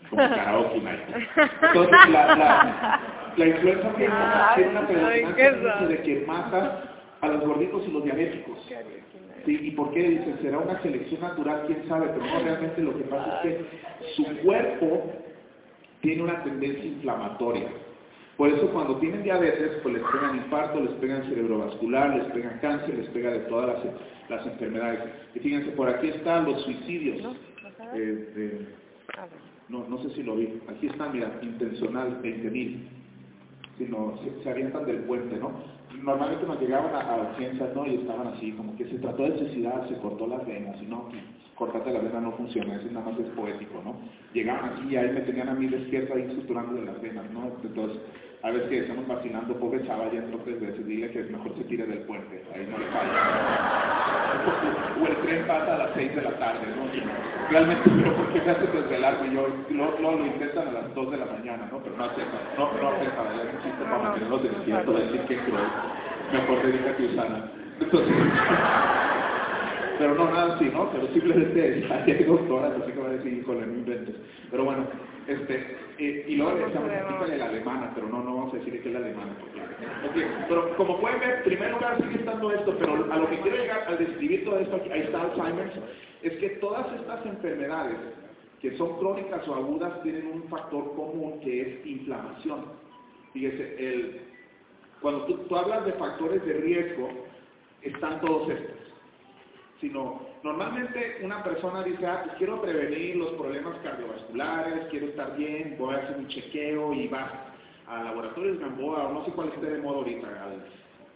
como 0.10 0.30
karaoke. 0.30 0.78
Entonces, 0.78 2.10
la, 2.10 2.36
la, 2.36 3.02
la 3.36 3.46
influenza 3.46 3.94
tiene 3.96 4.14
una, 4.14 4.52
tiene 4.56 4.72
una 4.72 4.88
predominancia 4.88 5.88
de 5.88 6.02
que 6.02 6.26
mata 6.26 6.84
a 7.22 7.28
los 7.28 7.46
gorditos 7.46 7.84
y 7.88 7.92
los 7.92 8.04
diabéticos. 8.04 8.58
¿Sí? 9.46 9.60
¿Y 9.62 9.72
por 9.72 9.92
qué? 9.92 10.02
Dicen, 10.02 10.38
será 10.42 10.60
una 10.60 10.82
selección 10.82 11.22
natural, 11.22 11.64
quién 11.68 11.88
sabe, 11.88 12.08
pero 12.08 12.26
no, 12.26 12.40
realmente 12.40 12.82
lo 12.82 12.98
que 12.98 13.04
pasa 13.06 13.42
es 13.44 13.58
que 13.58 13.66
su 14.16 14.38
cuerpo 14.44 15.12
tiene 16.02 16.24
una 16.24 16.44
tendencia 16.44 16.86
inflamatoria. 16.86 17.68
Por 18.38 18.50
eso 18.50 18.70
cuando 18.72 18.96
tienen 19.00 19.24
diabetes, 19.24 19.80
pues 19.84 19.96
les 19.96 20.04
pegan 20.04 20.38
infarto, 20.38 20.80
les 20.80 20.94
pegan 20.94 21.24
cerebrovascular, 21.24 22.16
les 22.16 22.32
pegan 22.32 22.58
cáncer, 22.60 22.98
les 22.98 23.10
pega 23.10 23.32
de 23.32 23.40
todas 23.40 23.84
las, 24.30 24.46
enfermedades. 24.48 25.02
Y 25.36 25.40
fíjense, 25.40 25.72
por 25.72 25.90
aquí 25.90 26.08
están 26.08 26.46
los 26.46 26.62
suicidios. 26.62 27.36
Eh, 27.94 28.66
no, 29.68 29.86
no 29.90 30.02
sé 30.04 30.12
si 30.12 30.24
lo 30.24 30.38
vi. 30.38 30.62
Aquí 30.70 30.88
están, 30.88 31.12
mira, 31.12 31.38
intencional, 31.42 32.22
20.000. 32.22 32.78
Sino, 33.78 34.18
se, 34.24 34.44
se, 34.44 34.50
avientan 34.50 34.86
del 34.86 35.00
puente, 35.00 35.36
¿no? 35.38 35.52
Normalmente 36.02 36.46
nos 36.46 36.62
llegaban 36.62 36.96
a, 36.96 37.32
a 37.32 37.36
ciencias, 37.38 37.76
¿no? 37.76 37.86
Y 37.86 37.96
estaban 37.96 38.28
así, 38.28 38.54
como 38.54 38.76
que 38.78 38.86
se 38.86 39.00
trató 39.00 39.24
de 39.24 39.30
necesidad, 39.30 39.88
se 39.90 39.96
cortó 39.98 40.28
las 40.28 40.46
venas, 40.46 40.82
y 40.82 40.86
no, 40.86 41.10
cortate 41.60 41.92
la 41.92 42.00
vena 42.00 42.22
no 42.22 42.32
funciona, 42.32 42.76
eso 42.76 42.88
nada 42.90 43.12
más 43.12 43.20
es 43.20 43.28
poético, 43.36 43.82
¿no? 43.84 44.00
Llegaban 44.34 44.72
aquí 44.72 44.88
y 44.90 44.96
ahí 44.96 45.12
me 45.12 45.22
tenían 45.22 45.50
a 45.50 45.54
mí 45.54 45.68
despierto 45.68 46.14
ahí 46.16 46.26
suturando 46.34 46.80
de 46.80 46.86
las 46.86 47.02
venas, 47.02 47.30
¿no? 47.32 47.52
Entonces, 47.62 48.02
a 48.42 48.52
veces 48.52 48.70
que 48.70 48.80
estamos 48.80 49.06
vacilando, 49.06 49.60
pobre 49.60 49.86
chava, 49.86 50.10
ya 50.10 50.20
entró 50.20 50.40
tres 50.40 50.62
veces, 50.62 50.88
dile 50.88 51.12
que 51.12 51.24
mejor 51.24 51.54
se 51.58 51.66
tire 51.66 51.86
del 51.86 52.00
puente, 52.08 52.42
ahí 52.56 52.66
no 52.72 52.78
le 52.78 52.86
falla. 52.86 53.12
o 55.04 55.08
el 55.08 55.18
tren 55.18 55.46
pasa 55.46 55.76
a 55.76 55.78
las 55.80 55.90
seis 55.96 56.16
de 56.16 56.22
la 56.22 56.40
tarde, 56.40 56.66
¿no? 56.78 56.88
Realmente, 57.52 57.90
pero 57.98 58.16
¿por 58.16 58.32
qué 58.32 58.42
me 58.42 58.52
hace 58.52 58.68
desvelarme? 58.68 59.36
Yo, 59.36 59.48
lo, 59.72 60.00
lo, 60.00 60.12
lo, 60.16 60.26
intentan 60.26 60.70
a 60.70 60.72
las 60.72 60.96
dos 60.96 61.12
de 61.12 61.18
la 61.18 61.26
mañana, 61.26 61.68
¿no? 61.70 61.84
Pero 61.84 61.98
no 61.98 62.06
hace 62.06 62.22
no, 62.58 62.72
no 62.72 62.90
hace 62.90 63.06
nada, 63.06 63.44
es 63.44 63.54
un 63.54 63.64
chiste 63.64 63.84
para 63.84 64.00
mantenerlos 64.00 64.44
despiertos, 64.44 64.96
decir 64.96 65.22
que 65.28 65.38
cruel. 65.44 65.68
Mejor 66.32 66.64
dedícate 66.64 67.04
a 67.04 67.08
Usana. 67.08 67.52
Entonces, 67.82 68.16
pero 70.00 70.16
no 70.16 70.32
nada 70.32 70.56
así, 70.56 70.66
¿no? 70.66 70.90
Pero 70.92 71.08
simplemente 71.14 71.86
hay 72.08 72.24
doctoras, 72.24 72.82
así 72.82 72.92
que 72.92 73.00
va 73.00 73.08
a 73.08 73.12
decir, 73.12 73.34
híjole, 73.34 73.68
no 73.68 73.74
inventes. 73.74 74.16
Pero 74.50 74.66
bueno, 74.66 74.88
este, 75.28 75.78
y 76.00 76.36
luego 76.36 76.58
le 76.58 76.68
estamos 76.68 77.30
de 77.30 77.38
la 77.38 77.46
alemana, 77.46 77.92
pero 77.94 78.08
no, 78.08 78.24
no 78.24 78.36
vamos 78.36 78.54
a 78.54 78.58
decir 78.58 78.82
que 78.82 78.88
es 78.88 78.94
la 78.94 79.00
alemana. 79.00 79.34
Porque, 80.02 80.26
pero 80.48 80.76
como 80.78 81.00
pueden 81.00 81.20
ver, 81.20 81.38
en 81.38 81.44
primer 81.44 81.72
lugar 81.72 81.98
sigue 82.02 82.16
estando 82.16 82.52
esto, 82.52 82.76
pero 82.80 83.12
a 83.12 83.18
lo 83.18 83.30
que 83.30 83.42
quiero 83.42 83.58
llegar 83.58 83.84
al 83.88 83.98
describir 84.00 84.46
todo 84.46 84.60
esto, 84.60 84.82
ahí 84.92 85.02
está 85.02 85.22
Alzheimer, 85.22 85.72
es 86.24 86.34
que 86.38 86.50
todas 86.62 86.88
estas 86.96 87.26
enfermedades 87.26 87.98
que 88.62 88.78
son 88.78 88.98
crónicas 88.98 89.48
o 89.48 89.56
agudas 89.56 90.02
tienen 90.04 90.28
un 90.28 90.44
factor 90.44 90.96
común 90.96 91.40
que 91.42 91.62
es 91.62 91.86
inflamación. 91.86 92.66
Fíjese, 93.34 93.76
el, 93.78 94.22
cuando 95.02 95.26
tú, 95.26 95.56
hablas 95.56 95.86
de 95.86 95.94
factores 95.94 96.46
de 96.46 96.54
riesgo, 96.54 97.10
están 97.82 98.20
todos 98.22 98.50
estos. 98.50 98.89
Sino, 99.80 100.22
normalmente 100.44 101.20
una 101.22 101.42
persona 101.42 101.84
dice, 101.84 102.06
ah, 102.06 102.22
pues 102.26 102.36
quiero 102.38 102.62
prevenir 102.62 103.16
los 103.16 103.32
problemas 103.34 103.78
cardiovasculares, 103.82 104.88
quiero 104.90 105.08
estar 105.08 105.38
bien, 105.38 105.78
voy 105.80 105.96
a 105.96 106.00
hacer 106.00 106.18
un 106.18 106.28
chequeo 106.28 106.94
y 106.94 107.08
va 107.08 107.54
a 107.88 108.04
laboratorios 108.04 108.60
Gamboa, 108.60 109.08
o 109.08 109.14
no 109.14 109.26
sé 109.26 109.32
cuál 109.32 109.50
esté 109.50 109.68
de 109.68 109.82
moda 109.82 110.00
ahorita, 110.00 110.28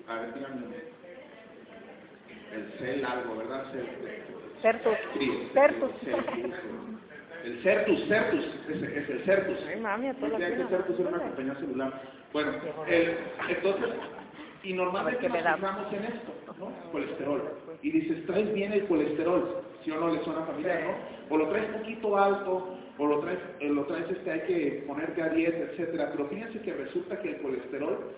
a 0.07 0.19
ver, 0.19 0.33
díganme, 0.33 0.65
el 2.53 2.71
CEL 2.79 3.05
algo, 3.05 3.37
¿verdad? 3.37 3.65
CEL, 3.71 3.87
Certus. 4.61 4.97
Sí, 5.19 5.49
Certus. 5.53 5.91
El 7.43 7.61
Certus, 7.61 8.07
Certus, 8.07 8.45
es, 8.69 8.81
es 8.81 9.09
el 9.09 9.23
Certus. 9.25 9.57
Ay, 9.67 9.79
mami, 9.81 10.07
a 10.07 10.13
toda 10.13 10.29
la 10.29 10.37
que 10.37 10.55
Certus 10.69 10.99
es 10.99 11.05
una 11.05 11.19
compañía 11.19 11.55
celular. 11.55 12.01
Bueno, 12.31 12.51
el, 12.87 13.17
entonces, 13.49 13.89
y 14.63 14.73
normalmente 14.73 15.27
nos 15.27 15.37
fijamos 15.37 15.93
en 15.93 16.05
esto, 16.05 16.33
¿no? 16.57 16.71
Colesterol. 16.91 17.41
Y 17.81 17.91
dices, 17.91 18.25
traes 18.25 18.53
bien 18.53 18.71
el 18.71 18.85
colesterol, 18.87 19.61
si 19.83 19.91
o 19.91 19.99
no 19.99 20.13
le 20.13 20.23
suena 20.23 20.45
familiar, 20.45 20.83
¿no? 20.83 21.35
O 21.35 21.37
lo 21.37 21.49
traes 21.49 21.65
poquito 21.77 22.17
alto, 22.17 22.77
o 22.97 23.05
lo 23.05 23.19
traes, 23.19 23.39
eh, 23.59 23.69
lo 23.69 23.85
traes 23.85 24.09
este, 24.09 24.31
hay 24.31 24.41
que 24.41 24.83
ponerte 24.87 25.21
a 25.21 25.29
dieta, 25.29 25.57
etcétera. 25.57 26.11
Pero 26.11 26.29
fíjense 26.29 26.61
que 26.61 26.73
resulta 26.73 27.19
que 27.21 27.31
el 27.31 27.41
colesterol 27.41 28.11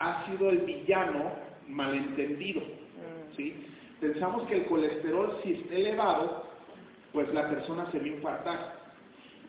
ha 0.00 0.26
sido 0.26 0.50
el 0.50 0.58
villano 0.58 1.32
malentendido, 1.68 2.60
mm. 2.60 3.36
¿sí? 3.36 3.66
Pensamos 4.00 4.48
que 4.48 4.56
el 4.56 4.64
colesterol, 4.66 5.38
si 5.44 5.52
está 5.52 5.74
elevado, 5.76 6.50
pues 7.12 7.32
la 7.32 7.48
persona 7.48 7.88
se 7.92 7.98
va 7.98 8.04
a 8.04 8.08
infartar. 8.08 8.82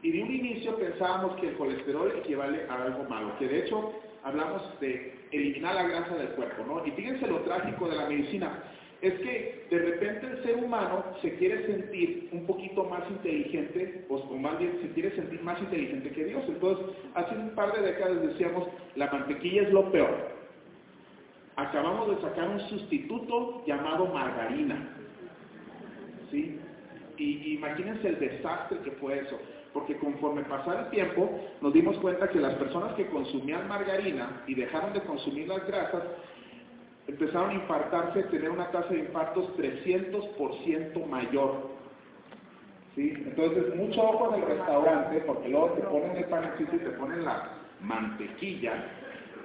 Y 0.03 0.11
de 0.11 0.21
un 0.21 0.31
inicio 0.31 0.75
pensábamos 0.77 1.39
que 1.39 1.49
el 1.49 1.55
colesterol 1.55 2.11
equivale 2.17 2.67
a 2.69 2.83
algo 2.83 3.05
malo, 3.05 3.35
que 3.39 3.47
de 3.47 3.65
hecho 3.65 3.93
hablamos 4.23 4.61
de 4.79 5.13
eliminar 5.31 5.75
la 5.75 5.87
grasa 5.87 6.15
del 6.15 6.29
cuerpo, 6.29 6.63
¿no? 6.65 6.85
Y 6.85 6.91
fíjense 6.91 7.27
lo 7.27 7.41
trágico 7.41 7.89
de 7.89 7.95
la 7.95 8.07
medicina, 8.07 8.63
es 9.01 9.13
que 9.15 9.65
de 9.69 9.79
repente 9.79 10.27
el 10.27 10.43
ser 10.43 10.55
humano 10.63 11.03
se 11.21 11.35
quiere 11.35 11.65
sentir 11.67 12.29
un 12.31 12.45
poquito 12.45 12.85
más 12.85 13.03
inteligente, 13.09 14.05
o, 14.07 14.17
más 14.37 14.57
bien 14.57 14.79
se 14.81 14.89
quiere 14.93 15.13
sentir 15.15 15.41
más 15.41 15.59
inteligente 15.61 16.09
que 16.11 16.23
Dios. 16.23 16.41
Entonces, 16.47 16.85
hace 17.13 17.35
un 17.35 17.49
par 17.49 17.73
de 17.73 17.81
décadas 17.81 18.21
decíamos, 18.21 18.69
la 18.95 19.11
mantequilla 19.11 19.63
es 19.63 19.73
lo 19.73 19.91
peor. 19.91 20.31
Acabamos 21.57 22.15
de 22.15 22.21
sacar 22.21 22.47
un 22.47 22.61
sustituto 22.69 23.63
llamado 23.67 24.05
margarina. 24.05 24.87
¿Sí? 26.31 26.57
Y 27.17 27.55
imagínense 27.55 28.07
el 28.07 28.19
desastre 28.19 28.79
que 28.85 28.91
fue 28.91 29.19
eso, 29.19 29.37
porque 29.73 29.97
conforme 29.97 30.43
pasaba 30.43 30.81
el 30.81 30.89
tiempo 30.89 31.29
nos 31.61 31.73
dimos 31.73 31.97
cuenta 31.97 32.29
que 32.29 32.39
las 32.39 32.53
personas 32.55 32.93
que 32.93 33.07
consumían 33.07 33.67
margarina 33.67 34.43
y 34.47 34.53
dejaron 34.53 34.93
de 34.93 35.01
consumir 35.01 35.47
las 35.47 35.65
grasas, 35.67 36.03
empezaron 37.07 37.49
a 37.49 37.53
infartarse, 37.55 38.23
tener 38.23 38.49
una 38.49 38.69
tasa 38.71 38.89
de 38.89 38.99
infartos 38.99 39.57
300% 39.57 41.05
mayor. 41.07 41.71
¿Sí? 42.95 43.11
Entonces, 43.15 43.75
mucho 43.75 44.01
ojo 44.03 44.35
en 44.35 44.43
el 44.43 44.47
restaurante, 44.47 45.21
porque 45.21 45.49
luego 45.49 45.71
te 45.71 45.81
ponen 45.81 46.15
el 46.15 46.25
panecito 46.25 46.75
y 46.75 46.79
te 46.79 46.91
ponen 46.91 47.25
la 47.25 47.49
mantequilla, 47.81 48.73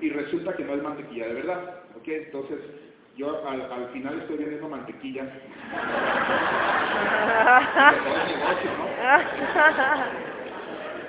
y 0.00 0.10
resulta 0.10 0.54
que 0.54 0.64
no 0.64 0.74
es 0.74 0.82
mantequilla 0.82 1.28
de 1.28 1.34
verdad. 1.34 1.82
¿ok? 1.98 2.08
Entonces, 2.08 2.58
yo 3.18 3.44
al, 3.46 3.60
al 3.60 3.88
final 3.88 4.20
estoy 4.20 4.36
vendiendo 4.36 4.68
mantequilla. 4.68 5.24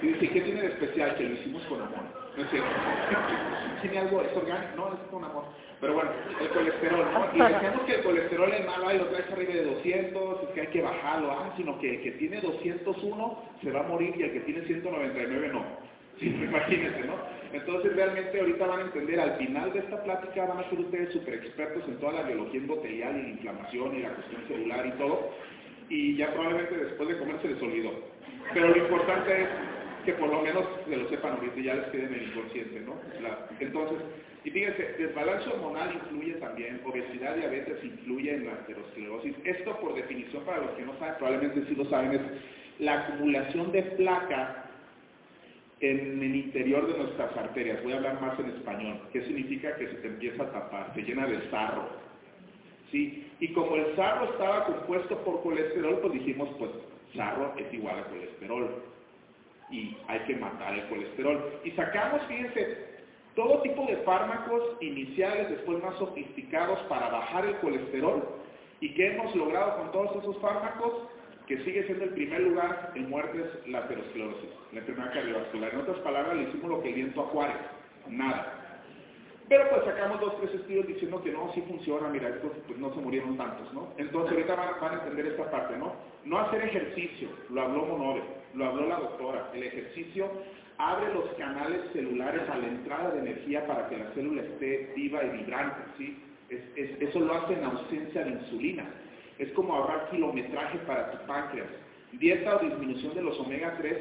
Y 0.01 0.07
dice, 0.07 0.29
¿qué 0.29 0.41
tiene 0.41 0.61
de 0.61 0.67
especial? 0.69 1.15
Que 1.15 1.23
lo 1.23 1.35
hicimos 1.35 1.61
con 1.67 1.81
amor. 1.81 1.99
No 2.35 2.43
es 2.43 2.49
cierto. 2.49 2.69
¿Tiene 3.81 3.99
algo? 3.99 4.21
¿Es 4.23 4.35
orgánico? 4.35 4.75
No, 4.75 4.93
es 4.93 4.99
con 5.11 5.23
amor. 5.23 5.45
Pero 5.79 5.93
bueno, 5.93 6.09
el 6.41 6.49
colesterol, 6.49 7.05
¿no? 7.13 7.25
Y 7.33 7.53
decíamos 7.53 7.81
que 7.85 7.95
el 7.95 8.03
colesterol 8.03 8.53
es 8.53 8.65
malo, 8.65 8.93
y 8.93 8.97
lo 8.97 9.07
traes 9.07 9.31
arriba 9.31 9.53
de 9.53 9.65
200, 9.65 10.43
es 10.43 10.49
que 10.49 10.61
hay 10.61 10.67
que 10.67 10.81
bajarlo, 10.81 11.31
ah, 11.31 11.53
sino 11.55 11.79
que 11.79 11.95
el 11.95 12.01
que 12.01 12.11
tiene 12.13 12.41
201 12.41 13.43
se 13.61 13.71
va 13.71 13.81
a 13.81 13.83
morir 13.83 14.13
y 14.17 14.23
el 14.23 14.33
que 14.33 14.39
tiene 14.41 14.65
199 14.65 15.49
no. 15.53 15.63
Sí, 16.19 16.27
imagínense, 16.43 17.01
¿no? 17.05 17.15
Entonces 17.51 17.95
realmente 17.95 18.39
ahorita 18.39 18.67
van 18.67 18.79
a 18.79 18.83
entender, 18.83 19.19
al 19.19 19.37
final 19.37 19.73
de 19.73 19.79
esta 19.79 20.03
plática 20.03 20.45
van 20.45 20.59
a 20.59 20.69
ser 20.69 20.79
ustedes 20.79 21.11
super 21.13 21.33
expertos 21.33 21.83
en 21.87 21.97
toda 21.97 22.13
la 22.13 22.23
biología 22.23 22.59
endotelial 22.59 23.17
y 23.17 23.21
la 23.23 23.29
inflamación 23.29 23.95
y 23.95 24.01
la 24.01 24.09
cuestión 24.09 24.47
celular 24.47 24.85
y 24.85 24.91
todo, 24.99 25.31
y 25.89 26.15
ya 26.15 26.31
probablemente 26.33 26.77
después 26.77 27.09
de 27.09 27.17
comer 27.17 27.41
se 27.41 27.47
les 27.47 27.61
olvidó. 27.61 27.91
Pero 28.53 28.69
lo 28.69 28.77
importante 28.77 29.41
es 29.41 29.47
que 30.05 30.13
por 30.13 30.29
lo 30.29 30.41
menos 30.41 30.63
se 30.87 30.95
lo 30.95 31.09
sepan 31.09 31.33
ahorita 31.33 31.59
y 31.59 31.63
ya 31.63 31.73
les 31.73 31.85
quede 31.87 32.05
en 32.05 32.13
el 32.13 32.23
inconsciente, 32.23 32.79
¿no? 32.81 32.95
entonces, 33.59 33.97
y 34.43 34.51
fíjense, 34.51 34.95
desbalance 34.97 35.49
hormonal 35.49 35.93
influye 35.93 36.33
también, 36.35 36.81
obesidad, 36.85 37.35
diabetes 37.35 37.83
influye 37.83 38.33
en 38.33 38.45
la 38.45 38.53
aterosclerosis. 38.53 39.35
Esto 39.43 39.77
por 39.81 39.95
definición 39.95 40.45
para 40.45 40.59
los 40.59 40.71
que 40.71 40.85
no 40.85 40.97
saben, 40.97 41.15
probablemente 41.17 41.67
sí 41.67 41.75
lo 41.75 41.85
saben, 41.89 42.13
es 42.13 42.21
la 42.79 43.01
acumulación 43.01 43.71
de 43.73 43.81
placa 43.81 44.68
en 45.81 46.21
el 46.21 46.35
interior 46.35 46.87
de 46.87 46.97
nuestras 46.97 47.35
arterias. 47.37 47.81
Voy 47.83 47.93
a 47.93 47.97
hablar 47.97 48.21
más 48.21 48.37
en 48.39 48.47
español. 48.49 48.99
¿Qué 49.13 49.21
significa 49.23 49.75
que 49.75 49.87
se 49.87 49.95
te 49.95 50.07
empieza 50.07 50.43
a 50.43 50.51
tapar? 50.51 50.93
Se 50.93 51.01
llena 51.01 51.25
de 51.25 51.49
sarro. 51.49 51.87
¿Sí? 52.91 53.31
Y 53.39 53.53
como 53.53 53.75
el 53.75 53.95
sarro 53.95 54.31
estaba 54.31 54.65
compuesto 54.65 55.17
por 55.23 55.41
colesterol, 55.41 55.99
pues 56.01 56.13
dijimos, 56.13 56.49
pues 56.57 56.71
sarro 57.15 57.53
es 57.57 57.73
igual 57.73 57.99
a 57.99 58.03
colesterol. 58.05 58.83
Y 59.71 59.95
hay 60.07 60.19
que 60.21 60.35
matar 60.35 60.73
el 60.73 60.87
colesterol. 60.89 61.59
Y 61.63 61.71
sacamos, 61.71 62.21
fíjense, 62.27 62.89
todo 63.35 63.61
tipo 63.61 63.85
de 63.85 63.97
fármacos 63.97 64.77
iniciales, 64.81 65.49
después 65.49 65.81
más 65.81 65.95
sofisticados 65.97 66.79
para 66.89 67.09
bajar 67.09 67.45
el 67.45 67.55
colesterol. 67.57 68.27
¿Y 68.81 68.93
qué 68.95 69.13
hemos 69.13 69.33
logrado 69.35 69.77
con 69.77 69.91
todos 69.91 70.23
esos 70.23 70.37
fármacos? 70.39 71.07
Que 71.49 71.57
sigue 71.63 71.83
siendo 71.85 72.05
el 72.05 72.11
primer 72.11 72.41
lugar 72.41 72.91
en 72.93 73.09
muertes 73.09 73.47
la 73.65 73.79
aterosclerosis, 73.79 74.49
la 74.71 74.81
enfermedad 74.81 75.13
cardiovascular. 75.13 75.73
En 75.73 75.79
otras 75.79 75.97
palabras, 75.97 76.35
le 76.37 76.43
hicimos 76.43 76.69
lo 76.69 76.81
que 76.83 76.89
el 76.89 76.95
viento 76.95 77.21
a 77.21 77.25
Juárez, 77.25 77.57
nada. 78.07 78.81
Pero 79.49 79.67
pues 79.71 79.83
sacamos 79.83 80.21
dos, 80.21 80.39
tres 80.39 80.53
estudios 80.53 80.85
diciendo 80.85 81.23
que 81.23 81.31
no, 81.31 81.51
sí 81.55 81.63
funciona, 81.67 82.07
mira, 82.09 82.29
estos 82.29 82.51
pues 82.67 82.77
no 82.77 82.93
se 82.93 83.01
murieron 83.01 83.35
tantos, 83.35 83.73
¿no? 83.73 83.91
Entonces 83.97 84.31
ahorita 84.31 84.55
van, 84.79 84.93
a 84.93 84.97
entender 84.99 85.25
esta 85.25 85.49
parte, 85.49 85.75
¿no? 85.75 85.95
No 86.23 86.37
hacer 86.37 86.65
ejercicio, 86.65 87.29
lo 87.49 87.61
habló 87.63 87.83
Monore, 87.87 88.21
lo 88.53 88.65
habló 88.67 88.87
la 88.87 88.99
doctora, 88.99 89.49
el 89.55 89.63
ejercicio 89.63 90.29
abre 90.77 91.11
los 91.15 91.33
canales 91.33 91.81
celulares 91.93 92.47
a 92.47 92.57
la 92.57 92.67
entrada 92.67 93.09
de 93.09 93.21
energía 93.21 93.65
para 93.65 93.89
que 93.89 93.97
la 93.97 94.11
célula 94.11 94.43
esté 94.43 94.93
viva 94.95 95.23
y 95.23 95.29
vibrante, 95.29 95.81
¿sí? 95.97 96.23
eso 96.49 97.19
lo 97.19 97.33
hace 97.33 97.53
en 97.53 97.63
ausencia 97.63 98.23
de 98.23 98.31
insulina 98.31 98.85
es 99.39 99.49
como 99.53 99.73
ahorrar 99.73 100.09
kilometraje 100.11 100.77
para 100.79 101.11
tu 101.11 101.25
páncreas. 101.25 101.67
Dieta 102.11 102.57
o 102.57 102.59
disminución 102.59 103.15
de 103.15 103.21
los 103.21 103.39
omega 103.39 103.75
3 103.77 103.97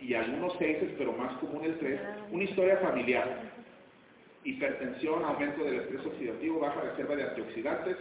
y 0.00 0.14
algunos 0.14 0.54
6, 0.58 0.78
pero 0.96 1.12
más 1.12 1.36
común 1.38 1.64
el 1.64 1.78
3. 1.78 2.00
Una 2.30 2.44
historia 2.44 2.76
familiar. 2.78 3.42
Hipertensión, 4.44 5.24
aumento 5.24 5.64
del 5.64 5.80
estrés 5.80 6.06
oxidativo, 6.06 6.60
baja 6.60 6.80
reserva 6.80 7.16
de 7.16 7.24
antioxidantes, 7.24 7.96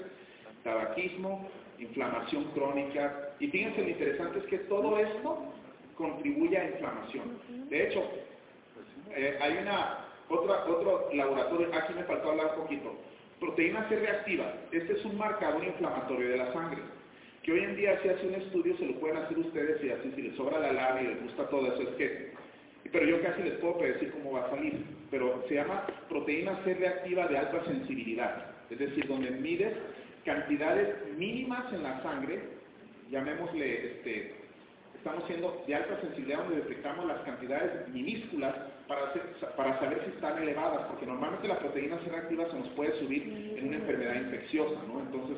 tabaquismo, 0.63 1.49
inflamación 1.79 2.45
crónica. 2.53 3.29
Y 3.39 3.47
fíjense 3.47 3.81
lo 3.81 3.89
interesante 3.89 4.39
es 4.39 4.45
que 4.45 4.57
todo 4.59 4.97
esto 4.99 5.53
contribuye 5.95 6.57
a 6.57 6.69
inflamación. 6.69 7.39
De 7.69 7.87
hecho, 7.87 8.03
eh, 9.15 9.37
hay 9.41 9.57
una, 9.57 10.05
otra, 10.29 10.65
otro 10.65 11.09
laboratorio, 11.13 11.69
aquí 11.73 11.93
me 11.93 12.03
faltó 12.03 12.31
hablar 12.31 12.53
un 12.55 12.63
poquito, 12.63 12.95
Proteína 13.41 13.89
C 13.89 13.95
reactiva. 13.95 14.53
Este 14.71 14.93
es 14.93 15.03
un 15.03 15.17
marcador 15.17 15.63
inflamatorio 15.63 16.29
de 16.29 16.37
la 16.37 16.53
sangre. 16.53 16.83
Que 17.41 17.53
hoy 17.53 17.61
en 17.61 17.75
día 17.75 17.99
si 18.03 18.09
hace 18.09 18.27
un 18.27 18.35
estudio 18.35 18.77
se 18.77 18.85
lo 18.85 18.99
pueden 18.99 19.17
hacer 19.17 19.39
ustedes 19.39 19.83
y 19.83 19.89
así 19.89 20.11
si 20.15 20.21
les 20.21 20.35
sobra 20.35 20.59
la 20.59 20.71
lava 20.71 21.01
y 21.01 21.07
les 21.07 21.23
gusta 21.23 21.49
todo 21.49 21.73
eso 21.73 21.81
es 21.81 21.95
que... 21.95 22.31
Pero 22.91 23.05
yo 23.07 23.19
casi 23.23 23.41
les 23.41 23.53
puedo 23.53 23.79
predecir 23.79 24.11
cómo 24.11 24.33
va 24.33 24.45
a 24.45 24.49
salir. 24.51 24.85
Pero 25.09 25.43
se 25.47 25.55
llama 25.55 25.87
proteína 26.07 26.63
C 26.63 26.75
reactiva 26.75 27.27
de 27.29 27.37
alta 27.39 27.65
sensibilidad. 27.65 28.45
Es 28.69 28.77
decir, 28.77 29.07
donde 29.07 29.31
mides 29.31 29.73
cantidades 30.23 30.95
mínimas 31.17 31.73
en 31.73 31.81
la 31.81 31.99
sangre, 32.03 32.41
llamémosle 33.09 33.87
este, 33.87 34.35
estamos 35.01 35.25
siendo 35.25 35.63
de 35.65 35.73
alta 35.73 35.99
sensibilidad 35.99 36.43
donde 36.43 36.57
detectamos 36.57 37.07
las 37.07 37.21
cantidades 37.21 37.87
minúsculas 37.89 38.53
para, 38.87 39.11
para 39.57 39.79
saber 39.79 39.99
si 40.05 40.11
están 40.11 40.37
elevadas, 40.37 40.85
porque 40.87 41.07
normalmente 41.07 41.47
la 41.47 41.57
proteína 41.57 41.97
C 41.99 42.11
se 42.11 42.59
nos 42.59 42.69
puede 42.69 42.99
subir 42.99 43.55
en 43.57 43.67
una 43.69 43.77
enfermedad 43.77 44.15
infecciosa, 44.15 44.79
¿no? 44.87 44.99
Entonces, 44.99 45.37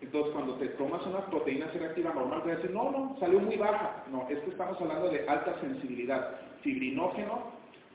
Entonces, 0.00 0.32
cuando 0.32 0.54
te 0.54 0.68
tomas 0.68 1.04
una 1.04 1.26
proteína 1.26 1.66
C 1.72 1.80
reactiva 1.80 2.14
normal, 2.14 2.42
te 2.42 2.50
vas 2.50 2.58
a 2.58 2.60
decir, 2.60 2.76
no, 2.76 2.92
no, 2.92 3.16
salió 3.18 3.40
muy 3.40 3.56
baja. 3.56 4.04
No, 4.08 4.28
es 4.30 4.38
que 4.38 4.50
estamos 4.50 4.80
hablando 4.80 5.10
de 5.10 5.28
alta 5.28 5.60
sensibilidad. 5.60 6.38
Fibrinógeno, 6.62 7.50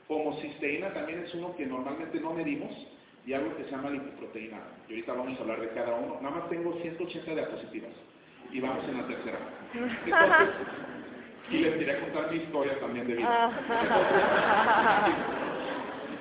homocisteína 0.08 0.92
también 0.92 1.20
es 1.20 1.34
uno 1.34 1.56
que 1.56 1.64
normalmente 1.64 2.20
no 2.20 2.34
medimos, 2.34 2.70
y 3.24 3.32
algo 3.32 3.56
que 3.56 3.64
se 3.64 3.70
llama 3.70 3.90
lipoproteína. 3.90 4.58
Y 4.88 4.92
ahorita 4.92 5.12
vamos 5.14 5.38
a 5.38 5.42
hablar 5.42 5.60
de 5.60 5.68
cada 5.70 5.94
uno. 5.94 6.18
Nada 6.20 6.36
más 6.36 6.50
tengo 6.50 6.74
180 6.82 7.30
diapositivas. 7.30 7.92
Y 8.52 8.60
vamos 8.60 8.84
en 8.88 8.96
la 8.98 9.06
tercera. 9.06 9.38
Entonces, 9.74 9.98
y 11.50 11.58
les 11.58 11.74
quería 11.74 12.00
contar 12.00 12.30
mi 12.30 12.38
historia 12.38 12.78
también 12.80 13.06
de 13.06 13.14
vida. 13.14 13.50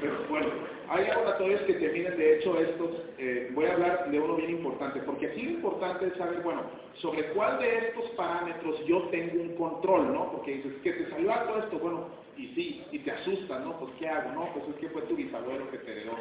Pero 0.02 0.14
bueno, 0.30 0.48
hay 0.90 1.08
laboratorios 1.08 1.62
que 1.62 1.74
te 1.74 1.90
miden, 1.90 2.18
de 2.18 2.38
hecho, 2.38 2.60
estos, 2.60 2.90
eh, 3.18 3.50
voy 3.54 3.66
a 3.66 3.74
hablar 3.74 4.10
de 4.10 4.20
uno 4.20 4.36
bien 4.36 4.52
importante, 4.52 5.00
porque 5.02 5.28
aquí 5.28 5.42
lo 5.42 5.52
importante 5.52 6.08
es 6.08 6.14
saber, 6.16 6.42
bueno, 6.42 6.62
sobre 7.02 7.26
cuál 7.30 7.60
de 7.60 7.78
estos 7.78 8.06
parámetros 8.12 8.86
yo 8.86 9.02
tengo 9.10 9.42
un 9.42 9.56
control, 9.56 10.14
¿no? 10.14 10.32
Porque 10.32 10.56
dices, 10.56 10.74
que 10.84 10.94
te 10.94 11.10
salió 11.10 11.34
algo 11.34 11.58
esto, 11.58 11.80
bueno, 11.80 12.08
y 12.38 12.48
sí, 12.50 12.86
y 12.92 13.00
te 13.00 13.12
asusta, 13.12 13.60
¿no? 13.60 13.78
Pues, 13.80 13.92
¿qué 14.00 14.08
hago? 14.08 14.32
No, 14.34 14.54
pues 14.54 14.70
es 14.70 14.76
que 14.76 14.90
fue 14.90 15.02
tu 15.04 15.16
bisabuelo 15.16 15.70
que 15.72 15.80
te 15.80 15.92
heredó, 15.92 16.14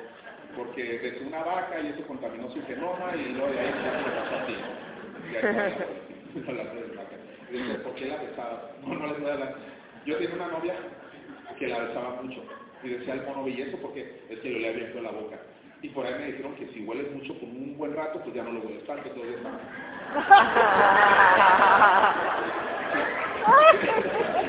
porque 0.56 0.82
desde 0.82 1.26
una 1.26 1.44
vaca 1.44 1.78
y 1.80 1.88
eso 1.88 2.06
contaminó 2.06 2.50
su 2.50 2.60
genoma 2.66 3.14
y 3.14 3.34
luego 3.34 3.52
de 3.52 3.60
ahí 3.60 3.70
ya 3.70 4.02
se 4.02 4.10
pasó 4.10 4.36
a 4.36 4.46
ti. 4.46 4.54
Ya, 7.52 7.82
¿por 7.82 7.94
qué 7.94 8.06
la 8.06 8.16
besaba? 8.22 8.72
No, 8.82 8.94
no 8.94 9.06
les 9.06 9.20
voy 9.20 9.30
a 9.30 9.34
hablar. 9.34 9.56
Yo 10.04 10.18
tenía 10.18 10.34
una 10.34 10.48
novia 10.48 10.74
que 11.58 11.68
la 11.68 11.78
besaba 11.80 12.22
mucho 12.22 12.42
y 12.82 12.88
decía 12.88 13.14
el 13.14 13.22
mono 13.26 13.44
belleza 13.44 13.76
porque 13.80 14.24
es 14.28 14.38
que 14.40 14.52
yo 14.52 14.58
le 14.58 14.68
abierto 14.68 15.00
la 15.00 15.10
boca. 15.10 15.40
Y 15.86 15.88
por 15.90 16.04
ahí 16.04 16.14
me 16.18 16.26
dijeron 16.26 16.52
que 16.56 16.66
si 16.74 16.80
hueles 16.80 17.12
mucho 17.14 17.32
por 17.34 17.48
un 17.48 17.78
buen 17.78 17.94
rato, 17.94 18.20
pues 18.20 18.34
ya 18.34 18.42
no 18.42 18.50
lo 18.50 18.60
hueles 18.60 18.84
tanto, 18.86 19.08
todavía 19.10 19.36
está. 19.36 19.60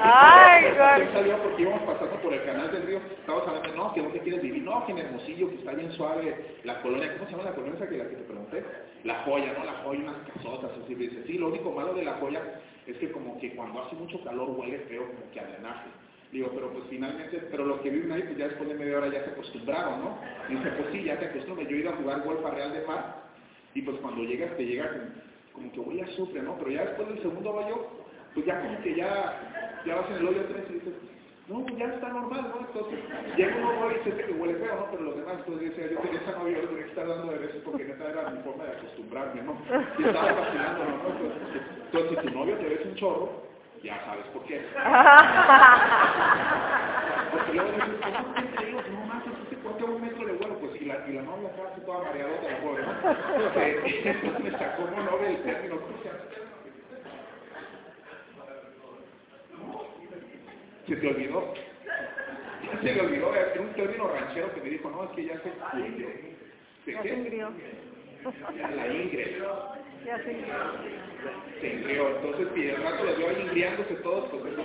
Ay, 0.02 0.74
salió 1.14 1.38
porque 1.44 1.62
íbamos 1.62 1.84
pasando 1.84 2.16
por 2.24 2.34
el 2.34 2.44
canal 2.44 2.72
del 2.72 2.88
río, 2.88 2.98
estábamos 3.20 3.48
hablando, 3.50 3.76
no, 3.76 3.94
que 3.94 4.02
no 4.02 4.10
te 4.10 4.20
quieres 4.22 4.42
vivir, 4.42 4.64
no, 4.64 4.84
que 4.88 4.94
en 4.94 4.98
Hermosillo, 4.98 5.50
que 5.50 5.58
está 5.58 5.74
bien 5.74 5.92
suave, 5.92 6.58
la 6.64 6.82
colonia, 6.82 7.14
¿cómo 7.14 7.26
se 7.26 7.32
llama 7.34 7.44
la 7.44 7.56
colonia 7.56 7.76
esa 7.76 7.88
que 7.88 7.98
la 7.98 8.10
que 8.10 8.16
te 8.16 8.24
pregunté? 8.24 8.66
La 9.04 9.22
joya, 9.24 9.54
¿no? 9.60 9.64
La 9.64 9.74
joya, 9.84 10.00
unas 10.00 10.28
casotas, 10.34 10.72
así, 10.84 10.96
dice, 10.96 11.24
sí, 11.28 11.38
lo 11.38 11.50
único 11.50 11.72
malo 11.72 11.94
de 11.94 12.04
la 12.04 12.14
joya 12.14 12.42
es 12.88 12.98
que 12.98 13.12
como 13.12 13.40
que 13.40 13.56
cuando 13.56 13.84
hace 13.84 13.96
mucho 13.96 14.24
calor 14.24 14.50
huele 14.58 14.80
feo, 14.90 15.06
como 15.06 15.30
que 15.32 15.40
a 15.40 15.46
drenaje. 15.46 15.90
Digo, 16.32 16.52
pero 16.54 16.72
pues 16.72 16.84
finalmente, 16.90 17.38
pero 17.50 17.66
los 17.66 17.80
que 17.82 17.90
viven 17.90 18.12
ahí, 18.12 18.24
pues 18.24 18.38
ya 18.38 18.48
después 18.48 18.68
de 18.68 18.76
media 18.76 18.98
hora 18.98 19.08
ya 19.08 19.24
se 19.24 19.32
acostumbraron, 19.32 20.02
¿no? 20.02 20.20
Y 20.50 20.56
dice, 20.56 20.70
pues 20.72 20.88
sí, 20.92 21.04
ya 21.04 21.18
te 21.18 21.28
acostumbras. 21.28 21.70
Yo 21.70 21.78
he 21.78 21.80
ido 21.80 21.90
a 21.92 21.96
jugar 21.96 22.22
golf 22.24 22.46
a 22.46 22.52
Real 22.52 22.74
de 22.74 22.86
Mar, 22.86 23.24
y 23.74 23.82
pues 23.82 23.98
cuando 24.02 24.24
llegas, 24.24 24.58
te 24.58 24.66
llega 24.66 24.90
como, 25.54 25.72
que 25.72 25.80
voy 25.80 26.02
a 26.02 26.08
sufrir, 26.08 26.44
¿no? 26.44 26.58
Pero 26.58 26.72
ya 26.72 26.86
después 26.86 27.08
del 27.10 27.22
segundo 27.22 27.52
hoyo, 27.52 27.88
pues 28.34 28.46
ya 28.46 28.60
como 28.62 28.82
que 28.82 28.96
ya, 28.96 29.82
ya 29.86 29.96
vas 29.96 30.10
en 30.10 30.18
el 30.18 30.28
hoyo 30.28 30.46
3 30.46 30.66
y 30.70 30.74
dices, 30.74 30.94
no, 31.48 31.64
pues 31.64 31.78
ya 31.78 31.86
está 31.86 32.10
normal, 32.10 32.52
¿no? 32.54 32.68
Entonces, 32.68 33.00
llega 33.38 33.56
uno 33.56 33.92
y 33.92 33.94
dice 34.04 34.26
que 34.26 34.32
huele 34.34 34.56
feo, 34.56 34.76
¿no? 34.76 34.92
Pero 34.92 35.04
los 35.04 35.16
demás, 35.16 35.38
pues 35.46 35.60
decía, 35.62 35.90
yo 35.92 36.00
tenía 36.00 36.20
esa 36.20 36.38
novia, 36.38 36.60
yo 36.60 36.68
tenía 36.68 36.84
que 36.84 36.90
estar 36.90 37.08
dando 37.08 37.32
de 37.32 37.38
besos 37.38 37.62
porque 37.64 37.86
neta 37.86 38.10
era 38.10 38.30
mi 38.32 38.44
forma 38.44 38.66
de 38.66 38.72
acostumbrarme, 38.72 39.42
¿no? 39.44 39.58
Y 39.98 40.04
estaba 40.04 40.34
vacilando, 40.34 40.84
¿no? 40.84 40.94
Entonces, 40.94 41.62
entonces, 41.86 42.20
si 42.20 42.28
tu 42.28 42.34
novio 42.34 42.58
te 42.58 42.68
ves 42.68 42.86
un 42.86 42.96
chorro, 42.96 43.48
ya 43.84 44.04
sabes 44.06 44.26
por 44.34 44.44
qué. 44.44 44.62
Porque 47.32 47.54
luego 47.54 47.72
dices, 47.72 47.96
¿cómo 48.02 48.34
te 48.58 48.66
digo? 48.66 48.82
No 48.92 49.06
más, 49.06 49.24
este 49.44 49.56
cuánto 49.58 49.86
un 49.86 50.02
metro 50.02 50.26
de 50.26 50.34
vuelo, 50.34 50.60
pues 50.60 50.82
y 50.82 50.86
la, 50.86 50.96
y 51.08 51.14
la 51.14 51.22
novia 51.24 51.50
acá 51.50 51.62
hace 51.72 51.82
toda 51.82 52.04
mareadota, 52.04 52.50
la 52.50 52.58
pobre, 52.62 52.84
¿no? 52.84 52.92
Entonces 53.46 54.40
me 54.44 54.52
sacó 54.52 54.84
un 54.84 55.06
novia 55.06 55.30
el 55.30 55.44
término, 55.44 55.80
¿cómo 55.80 55.98
se 60.88 60.96
te 60.96 61.08
olvidó. 61.08 61.54
Ya 62.64 62.82
se 62.82 62.94
le 62.94 63.02
olvidó, 63.02 63.36
era 63.36 63.62
un 63.62 63.74
término 63.74 64.08
ranchero 64.08 64.54
que 64.54 64.62
me 64.62 64.70
dijo, 64.70 64.90
no, 64.90 65.04
es 65.04 65.10
que 65.12 65.26
ya 65.26 65.34
se. 65.42 65.50
¿De 66.86 67.00
qué? 67.02 67.52
La 68.76 68.88
Ingrid. 68.88 69.42
Ya 70.06 70.18
se 70.18 70.36
Se 71.62 71.74
engrió. 71.74 72.10
Entonces, 72.10 72.48
si 72.54 72.70
el 72.70 72.84
rato 72.84 73.04
los 73.04 73.18
vio 73.18 73.30
ahí 73.30 73.42
ingriándose 73.42 73.96
todos, 73.96 74.26
pues 74.30 74.54
eso 74.54 74.64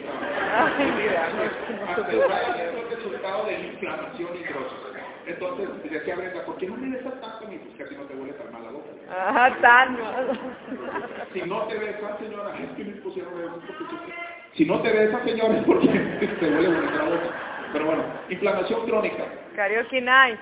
Hasta 1.89 2.11
el 2.11 2.91
resultado 2.91 3.47
de 3.47 3.61
inflamación 3.61 4.31
y. 4.37 5.31
Entonces, 5.31 5.69
decía 5.91 6.17
Brenda, 6.17 6.45
¿por 6.45 6.57
qué 6.57 6.67
no 6.67 6.77
me 6.77 6.97
besas 6.97 7.21
tanto 7.21 7.47
mí? 7.47 7.57
Pues 7.59 7.77
que 7.77 7.83
a 7.85 7.89
ti 7.89 7.95
no 7.95 8.03
te 8.05 8.15
huele 8.15 8.33
tan 8.33 8.53
mal 8.53 8.65
la 8.65 8.71
boca. 8.73 8.89
Ajá, 9.09 9.57
tan 9.61 10.01
mal. 10.01 10.41
Si 11.33 11.43
no 11.43 11.63
te 11.67 11.79
besas, 11.79 12.19
señora, 12.19 12.53
es 12.59 12.71
que 12.77 12.85
me 12.85 12.93
pusieron 13.03 13.39
de 13.39 13.49
porque 13.49 14.13
Si 14.55 14.65
no 14.65 14.83
te 14.83 14.91
besas, 14.91 15.23
señora, 15.25 15.57
es 15.57 15.65
porque 15.65 15.87
te 16.41 16.51
huele 16.51 16.69
bonita 16.69 16.97
la 16.97 17.05
boca. 17.05 17.31
Pero 17.73 17.87
bueno, 17.87 18.05
inflamación 18.29 18.87
crónica. 18.87 19.25
Karaoke 19.55 20.01
night. 20.01 20.41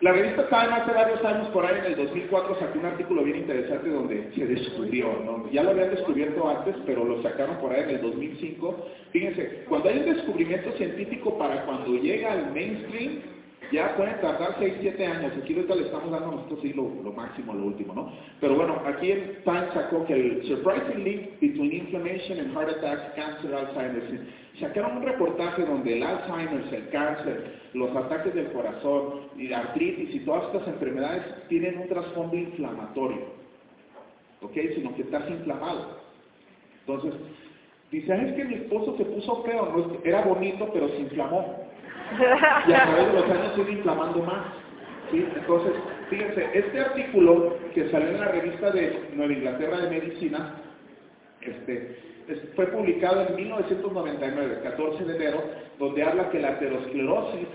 La 0.00 0.12
revista 0.12 0.48
Time 0.48 0.74
hace 0.74 0.92
varios 0.92 1.24
años, 1.24 1.48
por 1.48 1.64
ahí 1.64 1.78
en 1.78 1.92
el 1.92 1.96
2004, 1.96 2.58
sacó 2.58 2.78
un 2.78 2.84
artículo 2.84 3.22
bien 3.22 3.38
interesante 3.38 3.88
donde 3.88 4.30
se 4.34 4.46
descubrió. 4.46 5.48
Ya 5.52 5.62
lo 5.62 5.70
habían 5.70 5.90
descubierto 5.90 6.48
antes, 6.48 6.74
pero 6.84 7.04
lo 7.04 7.22
sacaron 7.22 7.56
por 7.58 7.72
ahí 7.72 7.84
en 7.84 7.90
el 7.90 8.02
2005. 8.02 8.86
Fíjense, 9.12 9.64
cuando 9.68 9.88
hay 9.88 9.98
un 10.00 10.14
descubrimiento 10.14 10.72
científico 10.72 11.38
para 11.38 11.64
cuando 11.64 11.94
llega 11.94 12.32
al 12.32 12.52
mainstream, 12.52 13.20
ya 13.72 13.96
pueden 13.96 14.20
tardar 14.20 14.56
6, 14.58 14.74
7 14.80 15.06
años. 15.06 15.32
Aquí 15.40 15.54
ahorita 15.54 15.74
le 15.74 15.82
estamos 15.82 16.10
dando 16.10 16.32
nosotros 16.32 16.60
sí 16.62 16.72
lo, 16.72 16.90
lo, 17.02 17.12
máximo, 17.12 17.54
lo 17.54 17.64
último, 17.64 17.94
¿no? 17.94 18.12
Pero 18.40 18.56
bueno, 18.56 18.82
aquí 18.84 19.12
en 19.12 19.42
Time 19.44 19.68
sacó 19.72 20.04
que 20.06 20.14
el 20.14 20.42
surprising 20.48 21.04
link 21.04 21.40
between 21.40 21.72
inflammation 21.72 22.40
and 22.40 22.52
heart 22.52 22.68
attacks, 22.68 23.14
cancer, 23.14 23.54
Alzheimer's. 23.54 24.20
Sacaron 24.60 24.98
un 24.98 25.02
reportaje 25.02 25.64
donde 25.64 25.96
el 25.96 26.02
Alzheimer's, 26.02 26.72
el 26.72 26.88
cáncer, 26.90 27.60
los 27.72 27.94
ataques 27.96 28.34
del 28.34 28.52
corazón 28.52 29.22
y 29.36 29.48
la 29.48 29.58
artritis 29.58 30.14
y 30.14 30.20
todas 30.20 30.44
estas 30.44 30.68
enfermedades 30.68 31.22
tienen 31.48 31.78
un 31.78 31.88
trasfondo 31.88 32.36
inflamatorio. 32.36 33.22
¿Ok? 34.42 34.52
Sino 34.76 34.94
que 34.94 35.02
estás 35.02 35.28
inflamado. 35.28 35.98
Entonces, 36.86 37.14
dice, 37.90 38.14
es 38.14 38.34
que 38.34 38.44
mi 38.44 38.54
esposo 38.54 38.96
se 38.96 39.04
puso 39.06 39.42
feo, 39.42 39.72
no, 39.74 39.98
era 40.04 40.20
bonito, 40.22 40.70
pero 40.72 40.88
se 40.88 40.98
inflamó. 40.98 41.64
Y 42.68 42.72
a 42.72 42.82
través 42.84 43.06
de 43.06 43.12
los 43.12 43.30
años 43.30 43.54
sigue 43.56 43.72
inflamando 43.72 44.20
más. 44.20 44.46
¿sí? 45.10 45.26
Entonces, 45.34 45.72
fíjense, 46.10 46.48
este 46.54 46.80
artículo 46.80 47.56
que 47.74 47.90
salió 47.90 48.08
en 48.08 48.20
la 48.20 48.28
revista 48.28 48.70
de 48.70 49.10
Nueva 49.14 49.32
Inglaterra 49.32 49.78
de 49.78 49.90
Medicina, 49.90 50.54
este, 51.46 51.96
fue 52.56 52.66
publicado 52.66 53.26
en 53.28 53.36
1999, 53.36 54.60
14 54.62 55.04
de 55.04 55.16
enero, 55.16 55.42
donde 55.78 56.02
habla 56.02 56.30
que 56.30 56.40
la 56.40 56.50
aterosclerosis 56.50 57.48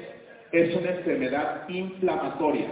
es 0.51 0.75
una 0.75 0.91
enfermedad 0.91 1.69
inflamatoria. 1.69 2.67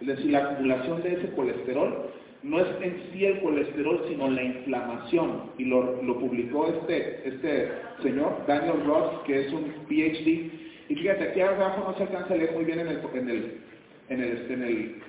Es 0.00 0.06
decir, 0.06 0.32
la 0.32 0.38
acumulación 0.40 1.02
de 1.02 1.14
ese 1.14 1.28
colesterol 1.32 2.10
no 2.42 2.60
es 2.60 2.66
en 2.80 3.00
sí 3.12 3.24
el 3.24 3.40
colesterol, 3.40 4.04
sino 4.08 4.28
la 4.28 4.42
inflamación. 4.42 5.52
Y 5.58 5.64
lo, 5.66 6.02
publicó 6.18 6.66
este, 6.68 7.28
este 7.28 7.70
señor, 8.02 8.44
Daniel 8.46 8.84
Ross, 8.84 9.22
que 9.26 9.46
es 9.46 9.52
un 9.52 9.64
PhD. 9.88 10.50
Y 10.88 10.94
fíjate, 10.96 11.28
aquí 11.28 11.40
abajo 11.40 11.90
no 11.90 11.96
se 11.96 12.02
alcanza 12.02 12.34
a 12.34 12.36
leer 12.36 12.52
muy 12.52 12.64
bien 12.64 12.80
en 12.80 12.88
el, 12.88 13.00
en 13.14 13.28
el, 13.28 13.60
en 14.08 14.20
el, 14.20 14.50
en 14.50 14.62
el, 14.62 15.02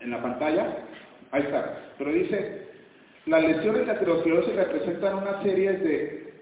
en 0.00 0.10
la 0.10 0.22
pantalla. 0.22 0.78
Ahí 1.30 1.42
está. 1.42 1.92
Pero 1.98 2.12
dice, 2.12 2.63
las 3.26 3.42
lesiones 3.42 3.86
de 3.86 3.92
aterosclerosis 3.92 4.54
representan 4.54 5.14
una 5.16 5.42
serie 5.42 5.72
de 5.72 6.34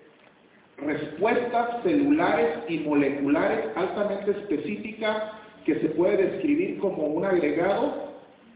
respuestas 0.79 1.83
celulares 1.85 2.59
y 2.69 2.79
moleculares 2.81 3.67
altamente 3.77 4.33
específicas 4.33 5.17
que 5.65 5.77
se 5.77 5.89
puede 5.91 6.17
describir 6.17 6.79
como 6.79 7.05
un 7.05 7.25
agregado, 7.25 8.13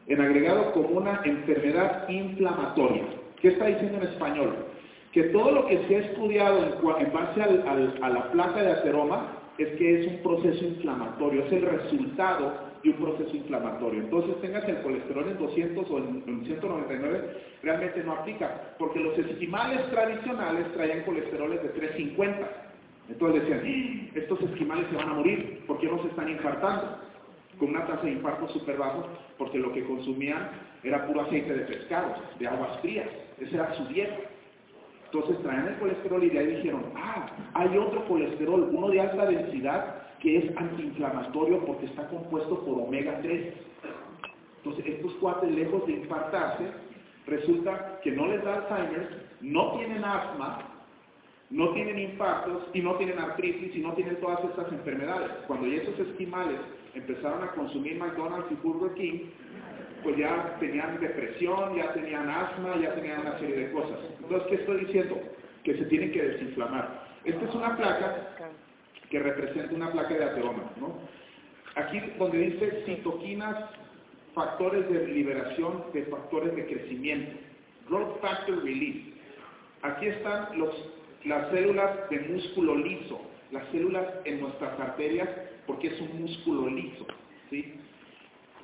en 0.09 0.21
agregado 0.21 0.73
como 0.73 0.89
una 0.89 1.21
enfermedad 1.25 2.09
inflamatoria. 2.09 3.05
¿Qué 3.41 3.49
está 3.49 3.67
diciendo 3.67 3.99
en 3.99 4.09
español? 4.09 4.57
Que 5.13 5.25
todo 5.25 5.53
lo 5.53 5.67
que 5.67 5.79
se 5.87 5.97
ha 5.97 5.99
estudiado 6.01 6.65
en, 6.99 7.13
base 7.13 7.43
a 7.43 8.09
la 8.09 8.33
placa 8.33 8.63
de 8.63 8.73
ateroma 8.73 9.37
es 9.59 9.69
que 9.77 10.01
es 10.01 10.07
un 10.09 10.19
proceso 10.19 10.65
inflamatorio, 10.65 11.45
es 11.45 11.53
el 11.53 11.63
resultado 11.63 12.66
un 12.89 12.97
proceso 12.97 13.37
inflamatorio. 13.37 14.01
Entonces 14.01 14.41
tengas 14.41 14.69
el 14.69 14.83
colesterol 14.83 15.29
en 15.29 15.39
200 15.39 15.91
o 15.91 15.99
en, 15.99 16.45
199, 16.45 17.43
realmente 17.63 18.03
no 18.05 18.13
aplica, 18.13 18.75
porque 18.79 19.01
los 19.01 19.19
esquimales 19.19 19.89
tradicionales 19.91 20.73
traían 20.75 21.03
colesteroles 21.03 21.63
de 21.63 21.69
350. 21.71 22.63
Entonces 23.09 23.43
decían, 23.43 24.11
estos 24.15 24.41
esquimales 24.43 24.87
se 24.91 24.97
van 24.97 25.09
a 25.09 25.15
morir, 25.15 25.65
¿por 25.67 25.79
qué 25.79 25.87
no 25.87 26.03
se 26.03 26.09
están 26.09 26.29
infartando? 26.29 26.99
Con 27.59 27.71
una 27.71 27.87
tasa 27.87 28.03
de 28.03 28.13
infarto 28.13 28.49
súper 28.49 28.77
bajo, 28.77 29.07
porque 29.39 29.59
lo 29.59 29.73
que 29.73 29.85
consumían 29.85 30.51
era 30.83 31.07
puro 31.07 31.23
aceite 31.23 31.55
de 31.55 31.65
pescado, 31.65 32.15
de 32.39 32.47
aguas 32.47 32.79
frías, 32.81 33.09
esa 33.41 33.55
era 33.55 33.75
su 33.75 33.85
dieta. 33.87 34.19
Entonces 35.07 35.41
traían 35.43 35.69
el 35.69 35.77
colesterol 35.77 36.23
y 36.23 36.31
de 36.31 36.39
ahí 36.39 36.47
dijeron, 36.57 36.83
ah, 36.97 37.31
hay 37.55 37.79
otro 37.79 38.05
colesterol, 38.07 38.69
uno 38.73 38.91
de 38.91 39.01
alta 39.01 39.25
densidad, 39.27 40.06
que 40.27 40.39
es 40.39 40.57
antiinflamatorio 40.57 41.65
porque 41.65 41.87
está 41.87 42.09
compuesto 42.09 42.59
por 42.65 42.81
omega 42.81 43.21
3. 43.23 43.55
Entonces, 44.57 44.85
estos 44.85 45.15
cuates, 45.21 45.49
lejos 45.53 45.87
de 45.87 45.93
infartarse, 45.93 46.65
resulta 47.29 48.01
que 48.03 48.11
no 48.11 48.27
les 48.27 48.43
da 48.43 48.55
Alzheimer, 48.57 49.29
no 49.41 49.79
tienen 49.79 50.05
asma, 50.05 50.59
no 51.51 51.69
tienen 51.75 52.01
infartos 52.01 52.65
y 52.75 52.81
no 52.81 52.97
tienen 52.97 53.21
artritis 53.21 53.77
y 53.77 53.79
no 53.79 53.93
tienen 53.93 54.17
todas 54.17 54.43
estas 54.47 54.73
enfermedades. 54.73 55.31
Cuando 55.47 55.69
ya 55.69 55.81
esos 55.81 55.97
esquimales 55.97 56.59
empezaron 56.95 57.45
a 57.45 57.53
consumir 57.53 57.97
McDonald's 57.97 58.51
y 58.51 58.55
Burger 58.67 58.95
King, 58.95 59.31
pues 60.03 60.17
ya 60.17 60.57
tenían 60.59 60.99
depresión, 60.99 61.77
ya 61.77 61.93
tenían 61.93 62.29
asma, 62.29 62.75
ya 62.83 62.97
tenían 62.97 63.21
una 63.21 63.39
serie 63.39 63.69
de 63.69 63.71
cosas. 63.71 64.01
Entonces, 64.21 64.49
¿qué 64.49 64.55
estoy 64.57 64.87
diciendo? 64.87 65.21
Que 65.63 65.79
se 65.79 65.85
tienen 65.85 66.11
que 66.11 66.21
desinflamar. 66.21 67.07
Esta 67.25 67.45
es 67.45 67.55
una 67.55 67.77
placa 67.77 68.35
que 69.11 69.19
representa 69.19 69.75
una 69.75 69.93
placa 69.93 70.15
de 70.15 70.25
ateroma. 70.25 70.73
¿no? 70.81 70.99
Aquí 71.77 72.01
donde 72.19 72.39
dice 72.39 72.83
citoquinas, 72.87 73.71
factores 74.35 74.89
de 74.91 75.07
liberación 75.09 75.85
de 75.93 76.05
factores 76.05 76.55
de 76.55 76.67
crecimiento. 76.67 77.37
Growth 77.89 78.21
Factor 78.21 78.63
Release. 78.63 79.15
Aquí 79.83 80.07
están 80.07 80.49
las 81.25 81.51
células 81.51 82.11
de 82.11 82.21
músculo 82.21 82.77
liso, 82.77 83.21
las 83.53 83.67
células 83.69 84.07
en 84.25 84.41
nuestras 84.41 84.79
arterias, 84.81 85.29
porque 85.67 85.89
es 85.89 86.01
un 86.01 86.23
músculo 86.23 86.69
liso. 86.69 87.07
¿sí? 87.51 87.75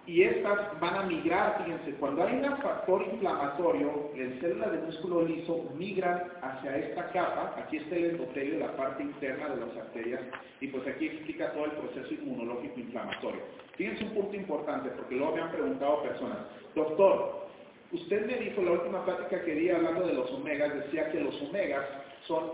Y 0.04 0.24
estas 0.24 0.80
van 0.80 0.96
a 0.96 1.02
migrar, 1.04 1.62
fíjense, 1.62 1.94
cuando 1.94 2.24
hay 2.24 2.34
un 2.34 2.56
factor 2.58 3.02
inflamatorio, 3.02 4.10
las 4.16 4.40
células 4.40 4.72
de 4.72 4.78
músculo 4.78 5.22
liso 5.22 5.70
migran 5.76 6.24
hacia 6.42 6.76
esta 6.76 7.08
capa, 7.12 7.54
aquí 7.56 7.76
está 7.76 7.94
el 7.94 8.10
endotelio, 8.10 8.58
la 8.58 8.76
parte 8.76 9.04
interna 9.04 9.50
de 9.50 9.64
las 9.64 9.76
arterias, 9.76 10.20
y 10.60 10.66
pues 10.68 10.86
aquí 10.88 11.06
explica 11.06 11.52
todo 11.52 11.66
el 11.66 11.72
proceso 11.72 12.14
inmunológico 12.14 12.80
inflamatorio. 12.80 13.42
Fíjense 13.76 14.04
un 14.04 14.14
punto 14.14 14.36
importante, 14.36 14.90
porque 14.90 15.14
luego 15.14 15.36
me 15.36 15.42
han 15.42 15.52
preguntado 15.52 16.02
personas, 16.02 16.38
doctor, 16.74 17.46
usted 17.92 18.26
me 18.26 18.38
dijo 18.38 18.60
la 18.60 18.72
última 18.72 19.04
plática 19.04 19.44
que 19.44 19.54
di 19.54 19.70
hablando 19.70 20.04
de 20.04 20.14
los 20.14 20.28
omegas, 20.32 20.74
decía 20.74 21.12
que 21.12 21.20
los 21.20 21.40
omegas 21.42 21.86
son, 22.26 22.50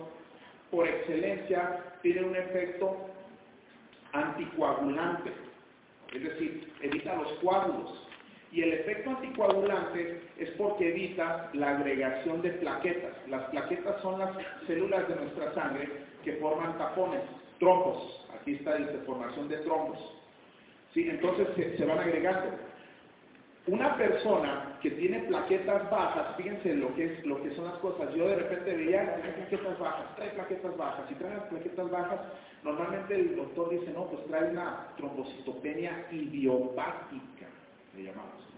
por 0.71 0.87
excelencia, 0.87 1.83
tienen 2.03 2.27
un 2.27 2.37
efecto 2.37 2.95
anticoagulante 4.13 5.48
es 6.13 6.23
decir, 6.23 6.73
evita 6.83 7.17
los 7.17 7.33
coágulos. 7.35 8.09
Y 8.51 8.63
el 8.63 8.73
efecto 8.73 9.11
anticoagulante 9.11 10.23
es 10.39 10.51
porque 10.53 10.89
evita 10.89 11.51
la 11.53 11.77
agregación 11.77 12.41
de 12.41 12.51
plaquetas. 12.53 13.13
Las 13.29 13.45
plaquetas 13.51 14.01
son 14.01 14.19
las 14.19 14.31
células 14.67 15.07
de 15.09 15.17
nuestra 15.17 15.53
sangre 15.55 15.89
que 16.25 16.35
forman 16.37 16.79
tapones, 16.79 17.21
trombos. 17.59 18.27
Aquí 18.41 18.55
está 18.55 18.79
la 18.79 18.87
formación 19.05 19.49
de 19.49 19.59
trombos. 19.59 19.99
¿Sí? 20.95 21.09
Entonces 21.09 21.47
se, 21.57 21.77
se 21.77 21.85
van 21.85 21.99
agregando. 21.99 22.57
Una 23.67 23.97
persona 23.99 24.68
que 24.81 24.91
tiene 24.93 25.21
plaquetas 25.21 25.91
bajas, 25.91 26.37
fíjense 26.37 26.75
lo 26.75 26.95
que, 26.95 27.07
es, 27.07 27.27
lo 27.27 27.43
que 27.43 27.55
son 27.55 27.65
las 27.65 27.79
cosas. 27.79 28.15
Yo 28.15 28.29
de 28.29 28.37
repente 28.37 28.77
veía, 28.77 29.17
trae 29.17 29.33
plaquetas 29.33 29.79
bajas, 29.79 30.17
trae 30.17 30.31
plaquetas 30.31 30.77
bajas. 30.77 31.09
Si 31.09 31.15
trae 31.15 31.41
plaquetas 31.49 31.91
bajas, 31.91 32.21
normalmente 32.63 33.15
el 33.15 33.37
doctor 33.37 33.71
dice, 33.71 33.91
no, 33.93 34.07
pues 34.07 34.25
trae 34.27 34.51
una 34.51 34.89
trombocitopenia 34.97 36.07
idiopática, 36.13 37.47
le 37.97 38.05
llamamos. 38.05 38.49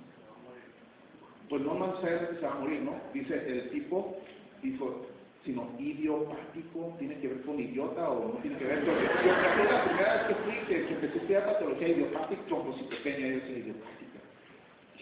Pues 1.48 1.62
no 1.62 1.74
man 1.74 1.94
se 2.00 2.46
va 2.46 2.52
a 2.52 2.54
morir, 2.60 2.80
¿no? 2.82 2.94
Dice 3.12 3.34
el 3.34 3.70
tipo, 3.70 4.18
dijo, 4.62 5.06
sino 5.44 5.68
idiopático, 5.78 6.94
tiene 6.98 7.18
que 7.18 7.28
ver 7.28 7.42
con 7.42 7.58
idiota 7.58 8.08
o 8.08 8.34
no 8.34 8.40
tiene 8.40 8.56
que 8.58 8.64
ver 8.66 8.84
con... 8.84 8.94
Yo 8.94 9.64
la 9.64 9.84
primera 9.84 10.14
vez 10.14 10.26
que 10.28 10.34
fui, 10.44 10.54
que, 10.68 10.88
empecé 10.92 11.06
a 11.06 11.16
estudiar 11.16 11.46
patología 11.46 11.88
idiopática, 11.88 12.42
trombocitopenia, 12.46 13.28
yo 13.28 13.56
idiopática. 13.56 14.09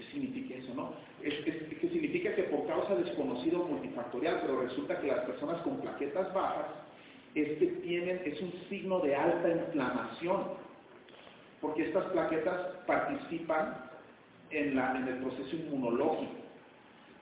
¿Qué 0.08 0.20
significa 0.20 0.54
eso, 0.54 0.74
no? 0.74 0.92
Es, 1.22 1.34
que 1.44 1.88
significa 1.88 2.34
que 2.34 2.44
por 2.44 2.66
causa 2.66 2.94
desconocido 2.94 3.64
multifactorial, 3.64 4.40
pero 4.40 4.62
resulta 4.62 4.98
que 5.00 5.08
las 5.08 5.24
personas 5.24 5.60
con 5.62 5.80
plaquetas 5.80 6.32
bajas 6.32 6.66
este 7.34 7.66
tienen, 7.66 8.22
es 8.24 8.40
un 8.40 8.52
signo 8.68 9.00
de 9.00 9.14
alta 9.14 9.50
inflamación, 9.50 10.44
porque 11.60 11.88
estas 11.88 12.06
plaquetas 12.06 12.58
participan 12.86 13.76
en, 14.50 14.76
la, 14.76 14.96
en 14.96 15.08
el 15.08 15.18
proceso 15.18 15.56
inmunológico. 15.56 16.32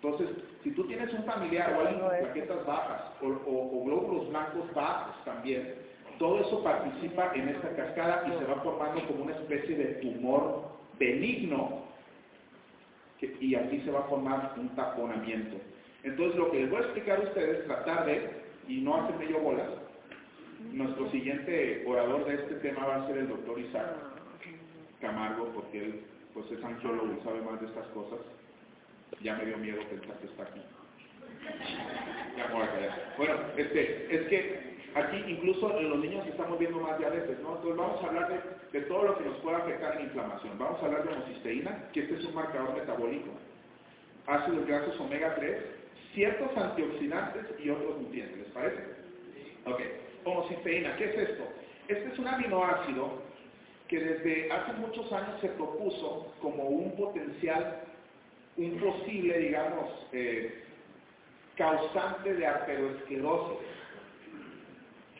Entonces, 0.01 0.29
si 0.63 0.71
tú 0.71 0.87
tienes 0.87 1.13
un 1.13 1.25
familiar 1.25 1.75
o 1.75 1.81
alguien 1.81 2.01
con 2.01 2.11
plaquetas 2.11 2.65
bajas 2.67 3.03
o, 3.21 3.27
o 3.27 3.85
glóbulos 3.85 4.29
blancos 4.29 4.73
bajos 4.75 5.25
también, 5.25 5.75
todo 6.19 6.41
eso 6.41 6.63
participa 6.63 7.33
en 7.35 7.49
esta 7.49 7.75
cascada 7.75 8.25
y 8.29 8.39
se 8.39 8.45
va 8.45 8.63
formando 8.63 9.07
como 9.09 9.25
una 9.25 9.33
especie 9.33 9.77
de 9.77 9.87
tumor 9.95 10.71
benigno 10.99 11.86
y 13.21 13.55
aquí 13.55 13.81
se 13.81 13.91
va 13.91 14.01
a 14.01 14.09
formar 14.09 14.55
un 14.57 14.69
taponamiento. 14.75 15.57
Entonces 16.03 16.37
lo 16.37 16.51
que 16.51 16.61
les 16.61 16.71
voy 16.71 16.79
a 16.79 16.85
explicar 16.85 17.19
a 17.19 17.23
ustedes, 17.25 17.65
tratar 17.67 18.07
de, 18.07 18.31
y 18.69 18.81
no 18.81 18.97
hacer 18.97 19.17
medio 19.17 19.41
bolas, 19.41 19.69
nuestro 20.73 21.11
siguiente 21.11 21.85
orador 21.87 22.25
de 22.27 22.35
este 22.35 22.55
tema 22.57 22.87
va 22.87 22.97
a 22.97 23.07
ser 23.07 23.19
el 23.19 23.29
doctor 23.29 23.59
Isaac 23.59 23.97
Camargo, 25.01 25.47
porque 25.55 25.85
él 25.85 26.01
pues 26.33 26.51
es 26.51 26.63
angiólogo 26.63 27.15
y 27.19 27.25
sabe 27.25 27.41
más 27.43 27.61
de 27.61 27.67
estas 27.67 27.87
cosas. 27.89 28.19
Ya 29.23 29.37
me 29.37 29.47
dio 29.47 29.57
miedo 29.59 29.81
pensar 29.89 30.19
que 30.19 30.27
está 30.27 30.43
aquí. 30.43 30.61
Ya, 32.37 32.51
bueno, 33.17 33.35
este, 33.57 34.15
es 34.15 34.29
que 34.29 34.76
Aquí 34.97 35.23
incluso 35.29 35.79
en 35.79 35.91
los 35.91 35.99
niños 35.99 36.27
estamos 36.27 36.59
viendo 36.59 36.81
más 36.81 36.99
diabetes, 36.99 37.39
¿no? 37.41 37.57
Entonces 37.57 37.77
vamos 37.77 38.03
a 38.03 38.07
hablar 38.07 38.43
de, 38.73 38.81
todo 38.81 39.03
lo 39.03 39.19
que 39.19 39.25
nos 39.27 39.37
puede 39.39 39.57
afectar 39.57 39.95
en 39.97 40.07
inflamación. 40.07 40.59
Vamos 40.59 40.83
a 40.83 40.87
hablar 40.87 41.07
de 41.07 41.13
homocisteína, 41.13 41.89
que 41.93 42.01
este 42.01 42.15
es 42.15 42.25
un 42.25 42.35
marcador 42.35 42.75
metabólico, 42.75 43.29
ácidos 44.27 44.67
grasos 44.67 44.99
omega 44.99 45.35
3, 45.35 45.65
ciertos 46.15 46.57
antioxidantes 46.57 47.45
y 47.63 47.69
otros 47.69 48.01
nutrientes, 48.01 48.39
¿les 48.39 48.49
parece? 48.49 48.83
Ok, 49.67 49.81
homocisteína, 50.25 50.97
¿qué 50.97 51.05
es 51.05 51.29
esto? 51.29 51.45
Este 51.89 52.09
es 52.09 52.19
un 52.19 52.29
aminoácido 52.29 53.23
que 53.89 54.01
desde 54.01 54.51
hace 54.51 54.73
muchos 54.81 55.13
años 55.13 55.39
se 55.43 55.49
propuso 55.51 56.33
como 56.41 56.65
un 56.65 56.97
potencial, 56.97 57.83
un 58.57 58.79
posible, 58.79 59.39
digamos, 59.41 59.91
eh, 60.13 60.65
causante 61.55 62.33
de 62.33 62.47
arteriosclerosis 62.47 63.76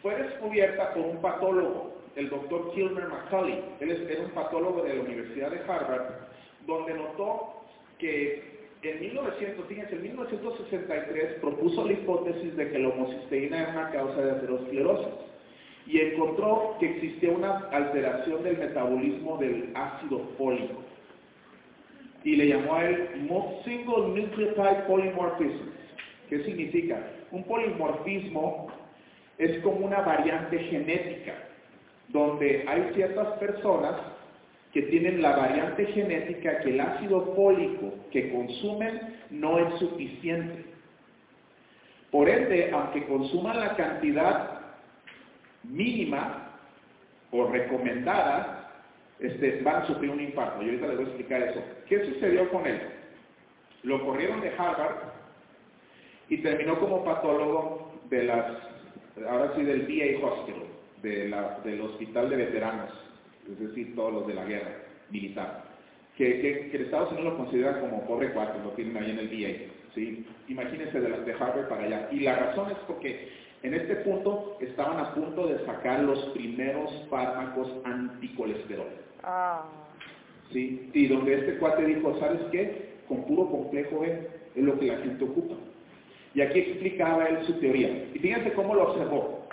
fue 0.07 0.15
descubierta 0.23 0.95
por 0.95 1.05
un 1.05 1.17
patólogo, 1.21 1.97
el 2.15 2.31
doctor 2.31 2.73
Kilmer 2.73 3.09
McCulley. 3.09 3.61
Él 3.81 3.91
es, 3.91 4.21
un 4.21 4.31
patólogo 4.31 4.83
de 4.83 4.95
la 4.95 5.03
Universidad 5.03 5.51
de 5.51 5.59
Harvard, 5.69 6.05
donde 6.65 6.95
notó 6.95 7.65
que 7.99 8.69
en 8.83 9.01
1900, 9.01 9.67
fíjense, 9.67 9.97
en 9.97 10.03
1963 10.03 11.41
propuso 11.41 11.85
la 11.85 11.93
hipótesis 11.95 12.57
de 12.57 12.71
que 12.71 12.79
la 12.79 12.91
homocisteína 12.91 13.63
era 13.63 13.73
una 13.73 13.91
causa 13.91 14.23
de 14.23 14.31
aterosclerosis 14.31 15.13
y 15.89 15.99
encontró 15.99 16.77
que 16.79 16.89
existía 16.89 17.33
una 17.33 17.69
alteración 17.73 18.45
del 18.45 18.59
metabolismo 18.59 19.39
del 19.39 19.73
ácido 19.75 20.21
fólico 20.39 20.85
y 22.23 22.37
le 22.37 22.47
llamó 22.47 22.77
a 22.77 22.85
él 22.85 23.09
Single 23.65 24.21
Nucleotide 24.21 24.85
Polymorphism. 24.87 25.67
¿Qué 26.29 26.45
significa? 26.45 27.05
Un 27.33 27.43
polimorfismo 27.43 28.69
es 29.39 29.59
como 29.63 29.87
una 29.87 30.01
variante 30.01 30.59
genética, 30.59 31.35
donde 32.09 32.65
hay 32.67 32.91
ciertas 32.95 33.39
personas 33.39 33.97
que 34.73 34.83
tienen 34.83 35.23
la 35.23 35.37
variante 35.37 35.87
genética 35.87 36.61
que 36.61 36.71
el 36.71 36.81
ácido 36.81 37.35
fólico 37.35 37.95
que 38.11 38.31
consumen 38.31 39.17
no 39.31 39.59
es 39.59 39.79
suficiente. 39.79 40.65
Por 42.11 42.29
ende, 42.29 42.71
aunque 42.73 43.05
consuman 43.07 43.61
la 43.61 43.75
cantidad 43.75 44.61
mínima 45.65 46.53
o 47.31 47.47
recomendada, 47.47 48.71
este, 49.19 49.61
van 49.63 49.77
a 49.77 49.87
sufrir 49.87 50.11
un 50.11 50.21
infarto. 50.21 50.63
Y 50.63 50.67
ahorita 50.67 50.89
les 50.89 50.97
voy 50.97 51.05
a 51.05 51.09
explicar 51.09 51.43
eso. 51.43 51.63
¿Qué 51.89 52.05
sucedió 52.05 52.49
con 52.51 52.67
él? 52.67 52.81
Lo 53.83 54.05
corrieron 54.05 54.41
de 54.41 54.51
Harvard 54.51 54.97
y 56.29 56.39
terminó 56.39 56.79
como 56.79 57.05
patólogo 57.05 57.93
de 58.11 58.25
las 58.25 58.76
ahora 59.29 59.53
sí 59.57 59.63
del 59.63 59.83
VA 59.83 60.27
Hospital, 60.27 60.63
del 61.03 61.81
hospital 61.81 62.31
de 62.31 62.37
veteranos, 62.37 62.93
es 63.51 63.59
decir, 63.59 63.95
todos 63.95 64.13
los 64.13 64.27
de 64.27 64.35
la 64.35 64.45
guerra 64.45 64.71
militar, 65.11 65.65
que, 66.17 66.41
que, 66.41 66.71
que 66.71 66.83
Estados 66.83 67.13
Unidos 67.13 67.33
lo 67.33 67.39
considera 67.39 67.81
como 67.81 68.07
pobre 68.07 68.33
cuarto, 68.33 68.59
lo 68.63 68.71
tienen 68.71 68.97
ahí 68.97 69.11
en 69.11 69.19
el 69.19 69.29
VA. 69.29 69.73
¿sí? 69.95 70.27
Imagínense 70.49 71.01
de, 71.01 71.09
de 71.09 71.33
Harvard 71.33 71.69
para 71.69 71.85
allá. 71.85 72.09
Y 72.11 72.21
la 72.21 72.37
razón 72.37 72.71
es 72.71 72.79
porque 72.87 73.29
en 73.63 73.75
este 73.75 73.97
punto 73.97 74.57
estaban 74.61 74.99
a 74.99 75.15
punto 75.15 75.47
de 75.49 75.65
sacar 75.67 76.01
los 76.01 76.19
primeros 76.31 76.91
fármacos 77.11 77.71
anticolesterol. 77.85 78.89
Ah. 79.23 79.65
¿Sí? 80.53 80.91
Y 80.93 81.09
donde 81.09 81.35
este 81.35 81.59
cuate 81.59 81.85
dijo, 81.85 82.19
¿sabes 82.19 82.41
qué? 82.51 82.97
Con 83.09 83.25
puro 83.25 83.51
complejo 83.51 84.01
B 84.01 84.29
es 84.55 84.63
lo 84.63 84.79
que 84.79 84.87
la 84.87 84.99
gente 84.99 85.25
ocupa. 85.25 85.55
Y 86.37 86.43
aquí 86.43 86.59
explicaba 86.59 87.29
él 87.29 87.47
su 87.47 87.55
teoría. 87.55 87.89
Y 88.13 88.19
fíjense 88.19 88.53
cómo 88.53 88.75
lo 88.75 88.91
observó. 88.91 89.49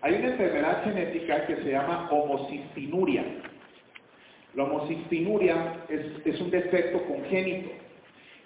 Hay 0.00 0.14
una 0.14 0.30
enfermedad 0.30 0.82
genética 0.82 1.46
que 1.46 1.54
se 1.58 1.70
llama 1.70 2.08
homocistinuria. 2.10 3.24
La 4.56 4.64
homocistinuria 4.64 5.84
es, 5.88 6.40
un 6.40 6.50
defecto 6.50 7.04
congénito. 7.04 7.70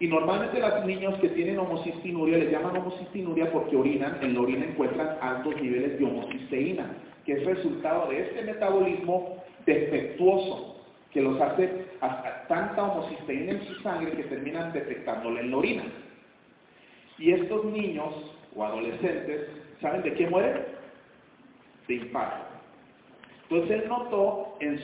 Y 0.00 0.08
normalmente 0.08 0.60
los 0.60 0.84
niños 0.84 1.18
que 1.20 1.30
tienen 1.30 1.58
homocistinuria 1.58 2.36
les 2.36 2.50
llaman 2.50 2.76
homocistinuria 2.76 3.50
porque 3.50 3.74
orinan, 3.74 4.18
en 4.20 4.34
la 4.34 4.40
orina 4.42 4.66
encuentran 4.66 5.16
altos 5.22 5.56
niveles 5.62 5.98
de 5.98 6.04
homocisteína, 6.04 6.94
que 7.24 7.32
es 7.32 7.44
resultado 7.46 8.10
de 8.10 8.20
este 8.20 8.42
metabolismo 8.42 9.42
defectuoso 9.64 10.76
que 11.10 11.22
los 11.22 11.40
hace 11.40 11.86
hasta 12.02 12.46
tanta 12.48 12.82
homocisteína 12.82 13.52
en 13.52 13.66
su 13.66 13.76
sangre 13.76 14.12
que 14.12 14.24
terminan 14.24 14.74
detectándole 14.74 15.40
en 15.40 15.50
la 15.50 15.56
orina. 15.56 15.84
Y 17.20 17.32
estos 17.32 17.66
niños 17.66 18.14
o 18.56 18.64
adolescentes, 18.64 19.46
¿saben 19.80 20.02
de 20.02 20.14
qué 20.14 20.26
mueren? 20.26 20.64
De 21.86 21.94
infarto. 21.94 22.46
Entonces 23.42 23.82
él 23.82 23.88
notó 23.88 24.56
en, 24.60 24.78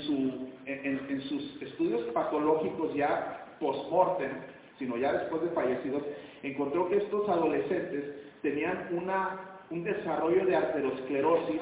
en, 0.67 1.21
sus 1.23 1.63
estudios 1.63 2.03
patológicos 2.13 2.95
ya 2.95 3.47
post-mortem, 3.59 4.33
sino 4.79 4.99
ya 4.99 5.15
después 5.15 5.43
de 5.43 5.49
fallecidos, 5.51 6.03
encontró 6.43 6.89
que 6.89 6.99
estos 6.99 7.27
adolescentes 7.29 8.05
tenían 8.43 8.89
una, 8.91 9.61
un 9.71 9.83
desarrollo 9.83 10.45
de 10.45 10.57
arteriosclerosis 10.57 11.61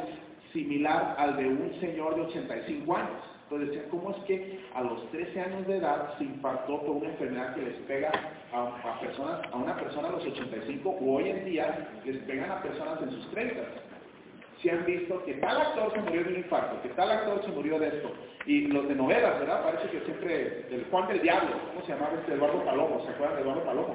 similar 0.53 1.15
al 1.19 1.37
de 1.37 1.47
un 1.47 1.81
señor 1.81 2.17
de 2.17 2.23
85 2.23 2.97
años. 2.97 3.34
Entonces 3.44 3.68
decían, 3.68 3.90
¿cómo 3.90 4.11
es 4.11 4.16
que 4.24 4.61
a 4.74 4.83
los 4.83 5.11
13 5.11 5.40
años 5.40 5.66
de 5.66 5.76
edad 5.76 6.16
se 6.18 6.24
infartó 6.24 6.80
por 6.80 6.96
una 6.96 7.11
enfermedad 7.11 7.54
que 7.54 7.62
les 7.62 7.76
pega 7.87 8.11
a, 8.52 9.00
personas, 9.00 9.40
a 9.52 9.57
una 9.57 9.76
persona 9.76 10.09
a 10.09 10.12
los 10.12 10.24
85 10.24 10.88
o 10.88 11.16
hoy 11.16 11.28
en 11.28 11.44
día 11.44 11.88
les 12.04 12.16
pegan 12.24 12.50
a 12.50 12.62
personas 12.62 13.02
en 13.02 13.11
sus 13.11 13.30
30? 13.33 13.61
Si 14.62 14.70
han 14.70 14.87
visto 14.87 15.22
que 15.24 15.35
tal 15.35 15.61
actor 15.61 15.92
se 15.92 16.00
murió 16.00 16.24
de 16.24 16.30
un 16.30 16.37
infarto, 16.37 16.80
que 16.83 16.88
tal 16.90 17.11
actor 17.11 17.42
se 17.44 17.50
murió 17.50 17.78
de 17.78 17.88
esto. 17.88 18.12
Y 18.46 18.62
los 18.68 18.88
de 18.88 18.94
novelas, 18.94 19.38
¿verdad? 19.38 19.62
Parece 19.62 19.88
que 19.88 20.00
siempre, 20.04 20.66
el 20.70 20.87
Juan 20.90 21.07
del 21.09 21.20
Diablo, 21.20 21.50
¿cómo 21.68 21.85
se 21.85 21.92
llamaba 21.92 22.14
este 22.14 22.33
Eduardo 22.33 22.64
Palomo? 22.64 23.04
¿Se 23.04 23.11
acuerdan 23.11 23.37
de 23.37 23.42
Eduardo 23.42 23.64
Palomo? 23.64 23.94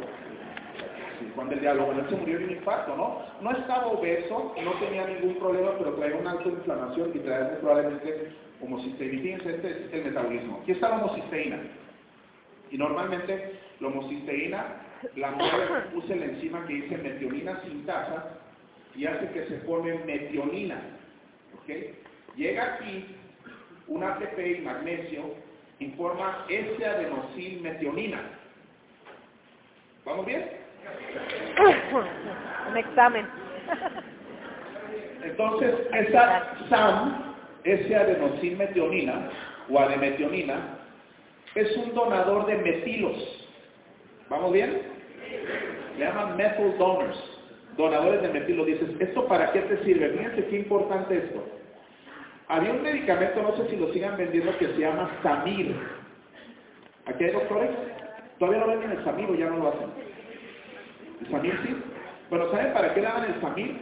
Juan 1.36 1.50
del 1.50 1.60
Diablo, 1.60 1.86
bueno, 1.86 2.02
él 2.02 2.10
se 2.10 2.16
murió 2.16 2.40
de 2.40 2.46
un 2.46 2.52
infarto, 2.52 2.96
¿no? 2.96 3.22
No 3.42 3.52
estaba 3.58 3.88
obeso, 3.88 4.54
no 4.64 4.72
tenía 4.74 5.06
ningún 5.06 5.36
problema, 5.36 5.72
pero 5.78 5.94
traía 5.96 6.16
una 6.16 6.32
alta 6.32 6.50
inflamación 6.50 7.12
y 7.14 7.20
traía 7.20 7.60
probablemente 7.60 8.32
homocisteína. 8.62 9.22
Fíjense, 9.22 9.56
este 9.56 9.70
es 9.70 9.94
el 9.94 10.04
metabolismo. 10.06 10.60
Aquí 10.62 10.72
está 10.72 10.90
la 10.90 10.98
homocisteína. 10.98 11.60
Y 12.72 12.78
normalmente 12.78 13.60
la 13.80 13.88
homocisteína, 13.88 14.66
la 15.16 15.32
mujer 15.32 15.90
usa 15.94 16.16
la 16.16 16.26
enzima 16.26 16.66
que 16.66 16.74
dice 16.74 16.98
metionina 16.98 17.62
sintasa 17.64 18.38
y 18.96 19.06
hace 19.06 19.30
que 19.32 19.46
se 19.48 19.60
forme 19.60 19.96
metionina. 20.06 20.82
¿Ok? 21.56 21.70
Llega 22.36 22.76
aquí 22.76 23.06
un 23.88 24.04
ATP 24.04 24.60
y 24.60 24.62
magnesio 24.62 25.36
y 25.80 25.88
forma 25.92 26.46
S-adenosil 26.50 27.62
metionina. 27.62 28.22
¿Vamos 30.06 30.26
bien? 30.26 30.46
Un 32.70 32.78
examen. 32.78 33.28
Entonces, 35.24 35.76
esa 35.94 36.56
SAM, 36.70 37.29
ese 37.74 38.56
metionina 38.56 39.30
o 39.70 39.80
ademetionina, 39.80 40.80
es 41.56 41.76
un 41.78 41.94
donador 41.94 42.46
de 42.46 42.58
metilos. 42.58 43.48
¿Vamos 44.30 44.54
bien? 44.54 44.82
Le 45.98 46.06
llaman 46.06 46.38
methyl 46.38 46.78
donors, 46.78 47.18
donadores 47.78 48.22
de 48.22 48.30
metilos. 48.30 48.68
Dices, 48.68 48.90
¿esto 49.00 49.28
para 49.28 49.52
qué 49.52 49.62
te 49.62 49.84
sirve? 49.84 50.10
Fíjense 50.10 50.46
qué 50.46 50.60
importante 50.60 51.18
esto. 51.18 51.44
Había 52.48 52.72
un 52.72 52.82
medicamento, 52.82 53.42
no 53.42 53.56
sé 53.58 53.70
si 53.70 53.76
lo 53.76 53.92
sigan 53.94 54.18
vendiendo, 54.18 54.58
que 54.58 54.68
se 54.68 54.80
llama 54.80 55.10
Samir. 55.22 55.76
¿Aquí 57.06 57.24
hay 57.24 57.32
doctores? 57.32 57.70
Todavía 58.40 58.62
no 58.62 58.68
venden 58.68 58.92
el 58.92 59.04
Samir 59.04 59.30
o 59.30 59.36
ya 59.36 59.50
no 59.50 59.58
lo 59.58 59.70
hacen. 59.70 59.90
¿El 61.22 61.32
Samir 61.32 61.60
sí? 61.66 61.76
Bueno, 62.30 62.50
¿saben 62.52 62.74
para 62.74 62.94
qué 62.94 63.02
daban 63.02 63.26
el 63.26 63.42
Samir? 63.42 63.78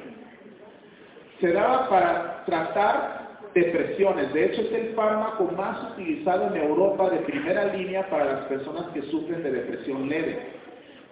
Se 1.40 1.52
daba 1.52 1.90
para 1.90 2.46
tratar 2.46 3.17
depresiones. 3.62 4.34
De 4.34 4.46
hecho, 4.46 4.62
es 4.62 4.72
el 4.72 4.94
fármaco 4.94 5.46
más 5.56 5.92
utilizado 5.92 6.48
en 6.48 6.62
Europa 6.62 7.10
de 7.10 7.18
primera 7.20 7.74
línea 7.74 8.10
para 8.10 8.26
las 8.26 8.42
personas 8.46 8.88
que 8.94 9.02
sufren 9.04 9.44
de 9.44 9.52
depresión 9.52 10.08
leve. 10.10 10.40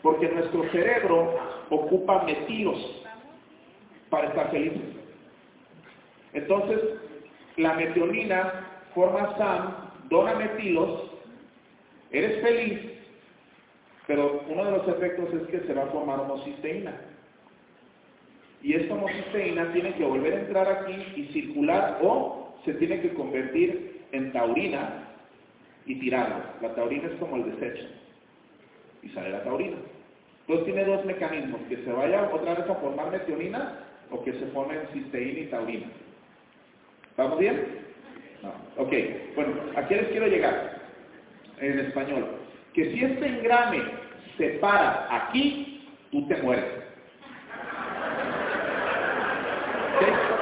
Porque 0.02 0.30
nuestro 0.30 0.70
cerebro 0.72 1.36
ocupa 1.70 2.24
metilos 2.24 3.04
para 4.10 4.28
estar 4.28 4.52
felices. 4.52 4.82
Entonces, 6.34 6.80
la 7.58 7.74
metionina 7.74 8.68
forma 8.94 9.36
SAM, 9.38 9.76
dona 10.10 10.36
metilos, 10.36 11.12
eres 12.12 12.42
feliz 12.42 12.96
pero 14.08 14.44
uno 14.48 14.66
de 14.66 14.72
los 14.72 14.88
efectos 14.88 15.34
es 15.34 15.48
que 15.48 15.68
se 15.68 15.74
va 15.74 15.84
a 15.84 15.88
formar 15.88 16.20
homocisteína. 16.20 16.94
Y 18.66 18.74
esta 18.74 18.96
homocisteína 18.96 19.72
tiene 19.74 19.94
que 19.94 20.04
volver 20.04 20.34
a 20.34 20.40
entrar 20.40 20.68
aquí 20.68 20.96
y 21.16 21.26
circular 21.32 22.00
o 22.02 22.58
se 22.66 22.74
tiene 22.74 23.00
que 23.00 23.14
convertir 23.14 24.02
en 24.12 24.32
taurina 24.32 25.04
y 25.86 26.00
tirarlo. 26.00 26.44
La 26.64 26.74
taurina 26.74 27.08
es 27.08 27.14
como 27.20 27.36
el 27.36 27.52
desecho. 27.52 27.86
Y 29.04 29.10
sale 29.10 29.30
la 29.30 29.44
taurina. 29.44 29.78
Entonces 30.42 30.66
tiene 30.66 30.84
dos 30.84 31.06
mecanismos, 31.06 31.62
que 31.70 31.78
se 31.78 31.92
vaya 31.92 32.28
otra 32.34 32.56
vez 32.56 32.68
a 32.68 32.74
formar 32.74 33.12
metionina 33.12 33.82
o 34.10 34.24
que 34.24 34.34
se 34.34 34.48
formen 34.48 34.80
cisteína 34.94 35.40
y 35.42 35.46
taurina. 35.46 35.86
¿Vamos 37.18 37.38
bien? 37.38 37.68
No. 38.42 38.84
Ok, 38.84 38.94
bueno, 39.36 39.54
aquí 39.76 39.94
les 39.94 40.08
quiero 40.08 40.26
llegar 40.26 40.82
en 41.62 41.80
español 41.82 42.26
que 42.74 42.92
si 42.94 43.04
este 43.04 43.28
engrane 43.28 43.84
se 44.38 44.50
para 44.58 45.08
aquí, 45.16 45.88
tú 46.10 46.28
te 46.28 46.38
mueres. 46.38 46.85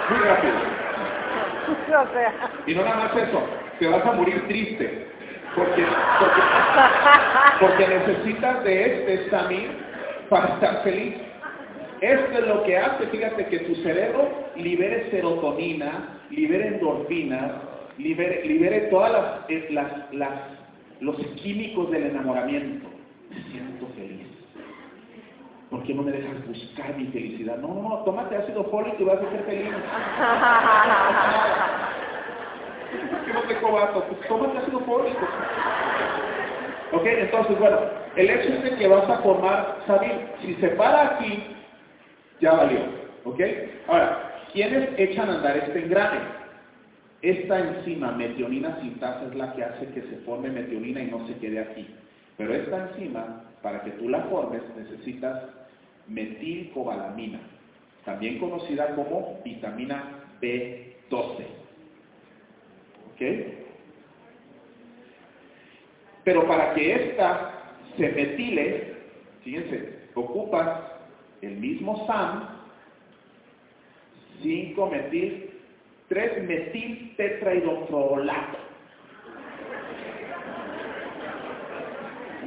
Muy 0.09 0.19
rápido. 0.19 0.53
Y 2.67 2.73
no 2.75 2.83
nada 2.83 2.95
más 2.97 3.15
eso, 3.15 3.41
te 3.79 3.87
vas 3.87 4.05
a 4.05 4.11
morir 4.13 4.47
triste. 4.47 5.07
Porque, 5.55 5.85
porque, 7.59 7.87
necesitas 7.87 8.63
de 8.63 8.85
este 8.85 9.29
samir 9.29 9.69
para 10.29 10.55
estar 10.55 10.83
feliz. 10.83 11.15
Esto 12.01 12.39
es 12.39 12.47
lo 12.47 12.63
que 12.63 12.77
hace, 12.77 13.05
fíjate, 13.07 13.45
que 13.47 13.59
tu 13.59 13.75
cerebro 13.75 14.29
libere 14.55 15.09
serotonina, 15.11 16.19
libere 16.31 16.67
endorfinas, 16.67 17.51
libere, 17.97 18.43
libere 18.45 18.79
todas 18.89 19.11
las, 19.11 19.25
eh, 19.49 19.67
las, 19.69 20.13
las 20.13 20.31
los 20.99 21.17
químicos 21.41 21.91
del 21.91 22.03
enamoramiento. 22.03 22.87
Me 23.29 23.41
siento 23.51 23.87
feliz. 23.95 24.32
¿Por 25.73 25.83
qué 25.85 25.93
no 25.95 26.03
me 26.03 26.11
dejas 26.11 26.47
buscar 26.47 26.95
mi 26.95 27.07
felicidad? 27.07 27.57
No, 27.57 27.69
no, 27.69 27.89
no, 27.89 27.97
tómate 28.03 28.35
ácido 28.35 28.63
fólico 28.65 28.97
y 28.99 29.05
vas 29.05 29.17
a 29.17 29.31
ser 29.31 29.41
feliz. 29.41 29.73
¿Por 33.09 33.25
qué 33.25 33.33
no 33.33 33.41
te 33.41 33.57
cobato? 33.57 34.03
Pues 34.03 34.27
tómate 34.27 34.59
ácido 34.59 34.81
fólico. 34.81 35.27
Ok, 36.91 37.05
entonces, 37.05 37.57
bueno, 37.57 37.79
el 38.15 38.29
hecho 38.29 38.53
es 38.53 38.63
de 38.65 38.75
que 38.75 38.87
vas 38.87 39.09
a 39.09 39.17
formar, 39.23 39.79
¿sabes? 39.87 40.11
Si 40.43 40.53
se 40.57 40.67
para 40.69 41.15
aquí, 41.15 41.43
ya 42.39 42.53
valió. 42.53 42.81
¿Ok? 43.23 43.41
Ahora, 43.87 44.31
¿quiénes 44.53 44.89
echan 44.99 45.27
a 45.27 45.37
andar 45.37 45.57
este 45.57 45.85
engrane? 45.85 46.19
Esta 47.23 47.59
enzima 47.59 48.11
metionina 48.11 48.77
sintasa 48.79 49.25
es 49.25 49.33
la 49.33 49.53
que 49.53 49.63
hace 49.63 49.87
que 49.87 50.03
se 50.03 50.17
forme 50.17 50.51
metionina 50.51 51.01
y 51.01 51.07
no 51.07 51.25
se 51.25 51.33
quede 51.39 51.61
aquí. 51.61 51.87
Pero 52.37 52.53
esta 52.53 52.89
enzima, 52.89 53.41
para 53.63 53.81
que 53.81 53.89
tú 53.91 54.07
la 54.07 54.21
formes, 54.25 54.61
necesitas 54.77 55.62
metilcobalamina, 56.07 57.39
también 58.05 58.39
conocida 58.39 58.95
como 58.95 59.41
vitamina 59.43 60.25
B12. 60.41 61.45
¿Ok? 63.11 63.21
Pero 66.23 66.47
para 66.47 66.73
que 66.73 66.93
esta 66.95 67.53
se 67.97 68.09
metile, 68.09 68.95
fíjense, 69.43 69.99
ocupas 70.15 70.79
el 71.41 71.57
mismo 71.57 72.05
SAM, 72.07 72.47
5-metil 74.41 75.49
3-metil 76.09 77.15
tetrahidrofolato. 77.15 78.57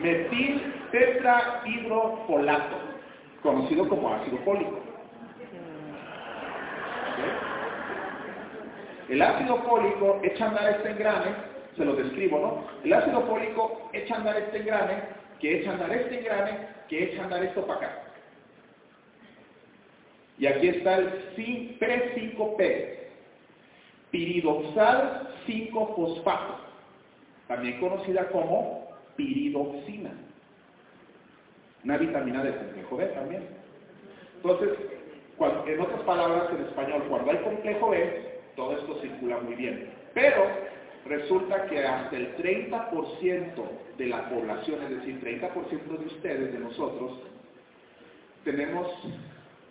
Metil 0.01 0.63
tetrahidrofolato, 0.91 2.77
conocido 3.47 3.89
como 3.89 4.13
ácido 4.13 4.39
fólico. 4.39 4.81
El 9.09 9.23
ácido 9.23 9.63
fólico 9.63 10.21
echa 10.25 10.47
a 10.47 10.49
andar 10.49 10.71
este 10.73 10.91
engrane, 10.91 11.31
se 11.77 11.85
lo 11.85 11.95
describo, 11.95 12.41
¿no? 12.41 12.67
El 12.85 12.93
ácido 12.93 13.23
fólico 13.23 13.89
echa 13.93 14.15
a 14.15 14.19
andar 14.19 14.37
este 14.37 14.59
engrane, 14.59 14.95
que 15.41 15.61
echa 15.61 15.71
a 15.71 15.75
andar 15.75 15.93
este 15.93 16.19
engrane, 16.19 16.59
que 16.89 17.05
echa 17.05 17.23
a 17.23 17.25
andar 17.25 17.45
esto 17.45 17.65
para 17.67 17.79
acá. 17.79 18.03
Y 20.39 20.47
aquí 20.47 20.69
está 20.69 20.97
el 20.97 21.37
3-5P, 21.37 22.99
piridoxal 24.11 25.29
5-fosfato. 25.47 26.67
también 27.47 27.79
conocida 27.79 28.29
como 28.31 28.89
piridoxina, 29.15 30.11
una 31.87 31.99
vitamina 31.99 32.43
del 32.43 32.57
complejo 32.57 32.97
B 32.97 33.07
también. 33.07 33.47
Entonces, 34.39 34.71
en 35.67 35.81
otras 35.81 36.01
palabras, 36.01 36.51
en 36.53 36.65
español, 36.65 37.05
cuando 37.09 37.31
hay 37.31 37.39
complejo 37.39 37.91
B, 37.91 38.41
todo 38.57 38.77
esto 38.77 39.01
circula 39.03 39.39
muy 39.39 39.55
bien. 39.55 39.89
Pero 40.13 40.49
resulta 41.05 41.67
que 41.67 41.85
hasta 41.85 42.17
el 42.17 42.37
30% 42.39 43.53
de 43.99 44.07
la 44.07 44.29
población, 44.29 44.83
es 44.83 44.91
decir, 44.99 45.21
30% 45.23 45.99
de 45.99 46.07
ustedes, 46.07 46.53
de 46.53 46.59
nosotros, 46.59 47.21
tenemos 48.43 48.89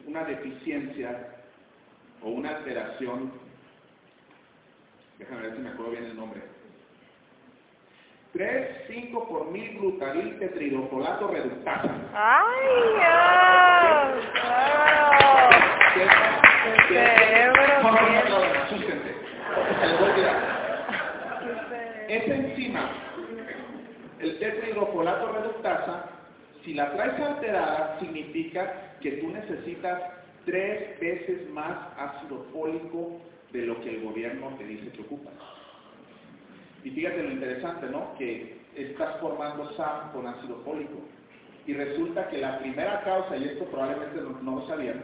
una 0.07 0.23
deficiencia 0.23 1.35
o 2.23 2.29
una 2.29 2.55
alteración, 2.55 3.33
déjame 5.19 5.41
ver 5.41 5.55
si 5.55 5.61
me 5.61 5.69
acuerdo 5.69 5.91
bien 5.91 6.05
el 6.05 6.15
nombre, 6.15 6.41
3, 8.35 8.67
5 8.87 9.27
por 9.29 9.49
mil 9.51 9.79
glutaril 9.79 10.37
tetridofolato 10.39 11.29
reductasa. 11.29 11.89
¡Ay, 12.13 12.67
Dios! 12.97 14.25
¡Qué 15.93 16.93
cerebro! 16.93 17.65
Esa 22.09 22.35
enzima, 22.35 22.89
el 24.19 24.37
tetridofolato 24.39 25.31
reductasa, 25.31 26.09
si 26.65 26.73
la 26.73 26.91
traes 26.91 27.19
alterada, 27.21 27.97
significa 28.01 28.97
que 28.99 29.11
tú 29.13 29.29
necesitas 29.29 30.01
tres 30.45 30.99
veces 30.99 31.49
más 31.51 31.77
ácido 31.97 32.45
fólico 32.51 33.21
de 33.53 33.61
lo 33.61 33.79
que 33.79 33.95
el 33.95 34.03
gobierno 34.03 34.49
te 34.57 34.65
dice 34.65 34.91
que 34.91 35.03
ocupa. 35.03 35.31
Y 36.85 36.91
fíjate 36.91 37.23
lo 37.23 37.31
interesante, 37.31 37.87
¿no? 37.89 38.15
Que 38.15 38.57
estás 38.75 39.19
formando 39.19 39.73
SAM 39.73 40.11
con 40.13 40.27
ácido 40.27 40.61
fólico. 40.63 41.01
Y 41.65 41.73
resulta 41.73 42.29
que 42.29 42.37
la 42.37 42.59
primera 42.59 43.03
causa, 43.03 43.35
y 43.35 43.45
esto 43.45 43.65
probablemente 43.65 44.21
no, 44.43 44.59
lo 44.59 44.67
sabían, 44.67 45.03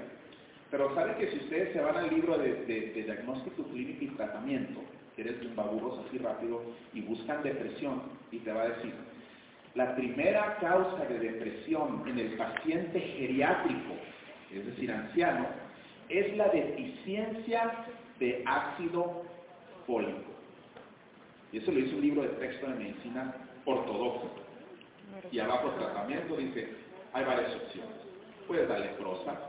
pero 0.70 0.94
saben 0.94 1.16
que 1.16 1.32
si 1.32 1.38
ustedes 1.38 1.74
se 1.74 1.82
van 1.82 1.98
al 1.98 2.10
libro 2.12 2.38
de, 2.38 2.92
diagnóstico 2.94 3.64
clínico 3.64 4.06
y 4.06 4.08
tratamiento, 4.10 4.80
que 5.16 5.24
eres 5.24 5.42
tumbaburros 5.42 6.06
así 6.06 6.20
rápido, 6.20 6.62
y 6.94 7.02
buscan 7.02 7.42
depresión, 7.42 8.04
y 8.32 8.38
te 8.38 8.54
va 8.54 8.62
a 8.62 8.70
decir, 8.70 8.94
la 9.74 9.96
primera 9.96 10.58
causa 10.62 11.04
de 11.06 11.18
depresión 11.18 12.04
en 12.06 12.20
el 12.20 12.38
paciente 12.38 13.00
geriátrico, 13.00 13.96
es 14.54 14.68
decir, 14.68 14.92
anciano, 14.92 15.48
es 16.10 16.38
la 16.38 16.48
deficiencia 16.50 17.86
de 18.20 18.44
ácido 18.46 19.24
fólico. 19.88 20.31
Y 21.52 21.58
eso 21.58 21.72
lo 21.72 21.80
hizo 21.80 21.96
un 21.96 22.02
libro 22.02 22.22
de 22.24 22.30
texto 22.30 22.68
de 22.68 22.76
medicina 22.76 23.36
ortodoxa. 23.66 24.28
Y 25.32 25.40
abajo 25.40 25.70
el 25.70 25.76
tratamiento 25.76 26.38
dice, 26.38 26.70
hay 27.14 27.26
varias 27.26 27.56
opciones. 27.56 27.96
Puedes 28.48 28.68
darle 28.68 28.88
prosa, 29.00 29.40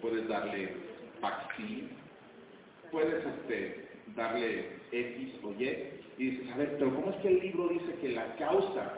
puedes 0.00 0.28
darle 0.28 0.90
Paxil, 1.20 1.90
puedes 2.90 3.24
este, 3.24 3.88
darle 4.16 4.78
X 4.90 5.34
o 5.42 5.52
Y. 5.52 6.00
Y 6.18 6.30
dices, 6.30 6.52
a 6.52 6.56
ver, 6.56 6.76
pero 6.78 6.94
¿cómo 6.94 7.10
es 7.10 7.16
que 7.16 7.28
el 7.28 7.40
libro 7.40 7.68
dice 7.68 7.94
que 8.00 8.10
la 8.10 8.36
causa 8.36 8.94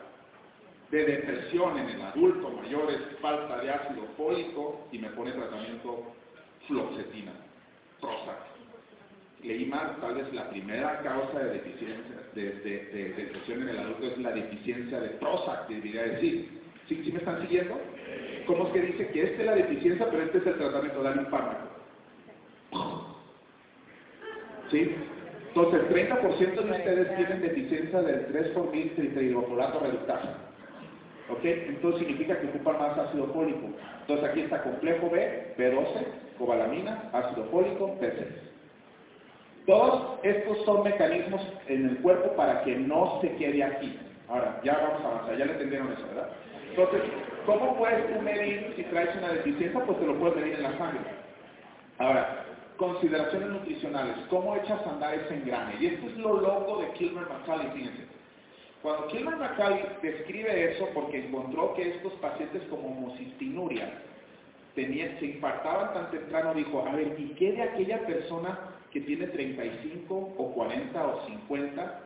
de 0.91 1.05
depresión 1.05 1.79
en 1.79 1.89
el 1.89 2.03
adulto 2.03 2.51
mayor 2.51 2.91
es 2.91 3.19
falta 3.21 3.59
de 3.59 3.71
ácido 3.71 4.07
fólico 4.17 4.87
y 4.93 4.99
me 4.99 5.09
pone 5.11 5.33
tratamiento 5.33 6.15
fluoxetina, 6.67 7.33
Prozac? 8.01 8.52
Leí 9.43 9.67
mal, 9.67 9.97
tal 10.01 10.15
vez 10.15 10.33
la 10.33 10.49
primera 10.51 11.01
causa 11.01 11.39
de 11.39 11.55
deficiencia 11.55 12.23
de, 12.35 13.13
depresión 13.17 13.63
en 13.63 13.69
el 13.69 13.79
adulto 13.79 14.07
es 14.07 14.19
la 14.19 14.33
deficiencia 14.33 15.01
de 15.01 15.09
Prozac, 15.11 15.69
debería 15.69 16.05
decir. 16.05 16.63
¿Sí, 16.89 17.03
¿Sí, 17.05 17.13
me 17.13 17.19
están 17.19 17.41
siguiendo? 17.43 17.79
¿Cómo 18.47 18.67
es 18.67 18.73
que 18.73 18.81
dice 18.81 19.09
que 19.09 19.23
esta 19.23 19.41
es 19.41 19.47
la 19.47 19.55
deficiencia, 19.55 20.07
pero 20.11 20.23
este 20.25 20.39
es 20.39 20.47
el 20.47 20.55
tratamiento, 20.55 21.03
dar 21.03 21.19
un 21.19 21.27
fármaco? 21.27 21.69
¿Sí? 24.71 24.95
Entonces, 25.49 25.81
el 25.83 26.09
30% 26.09 26.63
de 26.63 26.71
ustedes 26.71 27.17
tienen 27.17 27.43
deficiencia 27.43 28.03
del 28.03 28.27
3-formil 28.29 28.95
trihidrofolato 28.95 29.81
reductasa. 29.81 30.39
¿Ok? 31.29 31.45
Entonces 31.45 32.01
significa 32.01 32.41
que 32.41 32.49
ocupan 32.49 32.79
más 32.79 32.99
ácido 32.99 33.27
fólico. 33.29 33.69
Entonces 34.01 34.29
aquí 34.29 34.41
está 34.41 34.63
complejo 34.63 35.09
B, 35.11 35.55
B12, 35.57 36.05
cobalamina, 36.39 37.11
ácido 37.13 37.45
fólico, 37.51 37.97
B6. 38.01 38.52
Todos 39.67 40.19
estos 40.25 40.65
son 40.65 40.83
mecanismos 40.83 41.41
en 41.69 41.89
el 41.91 41.97
cuerpo 41.99 42.35
para 42.35 42.65
que 42.65 42.75
no 42.77 43.21
se 43.21 43.35
quede 43.37 43.63
aquí. 43.63 43.99
Ahora, 44.29 44.61
ya 44.65 44.77
vamos 44.79 45.05
a 45.05 45.09
avanzar, 45.09 45.37
ya 45.37 45.45
le 45.45 45.53
entendieron 45.53 45.93
eso, 45.93 46.07
¿verdad? 46.09 46.31
Entonces, 46.71 47.03
¿cómo 47.47 47.77
puedes 47.77 48.13
tú 48.13 48.23
medir 48.23 48.73
si 48.77 48.83
traes 48.85 49.15
una 49.17 49.29
deficiencia? 49.35 49.85
Pues 49.85 49.99
te 50.01 50.07
lo 50.07 50.19
puedes 50.19 50.37
medir 50.37 50.55
en 50.55 50.63
la 50.63 50.79
sangre. 50.79 51.01
Ahora, 51.99 52.45
consideraciones 52.77 53.49
nutricionales, 53.51 54.17
¿cómo 54.31 54.57
echas 54.57 54.85
a 54.87 54.91
andar 54.91 55.15
ese 55.15 55.35
engrane? 55.35 55.75
Y 55.79 55.87
esto 55.87 56.07
es 56.07 56.17
lo 56.17 56.41
loco 56.41 56.81
de 56.81 56.91
Kilmer 56.93 57.25
McCauley, 57.29 57.69
fíjense. 57.75 58.07
Cuando 58.83 59.07
Kilmer 59.09 59.37
McCauley 59.37 59.85
describe 60.03 60.73
eso 60.73 60.89
porque 60.95 61.27
encontró 61.27 61.75
que 61.75 61.97
estos 61.97 62.15
pacientes 62.15 62.63
como 62.69 62.89
homocistinuria 62.89 63.93
tenían, 64.75 65.19
se 65.21 65.27
infartaban 65.27 65.95
tan 65.95 66.11
temprano, 66.11 66.55
dijo, 66.55 66.85
a 66.85 66.97
ver, 66.97 67.15
¿y 67.21 67.29
qué 67.35 67.53
de 67.53 67.63
aquella 67.63 68.05
persona 68.07 68.59
que 68.93 69.01
tiene 69.01 69.27
35 69.29 70.35
o 70.37 70.53
40 70.55 71.07
o 71.07 71.27
50, 71.27 72.01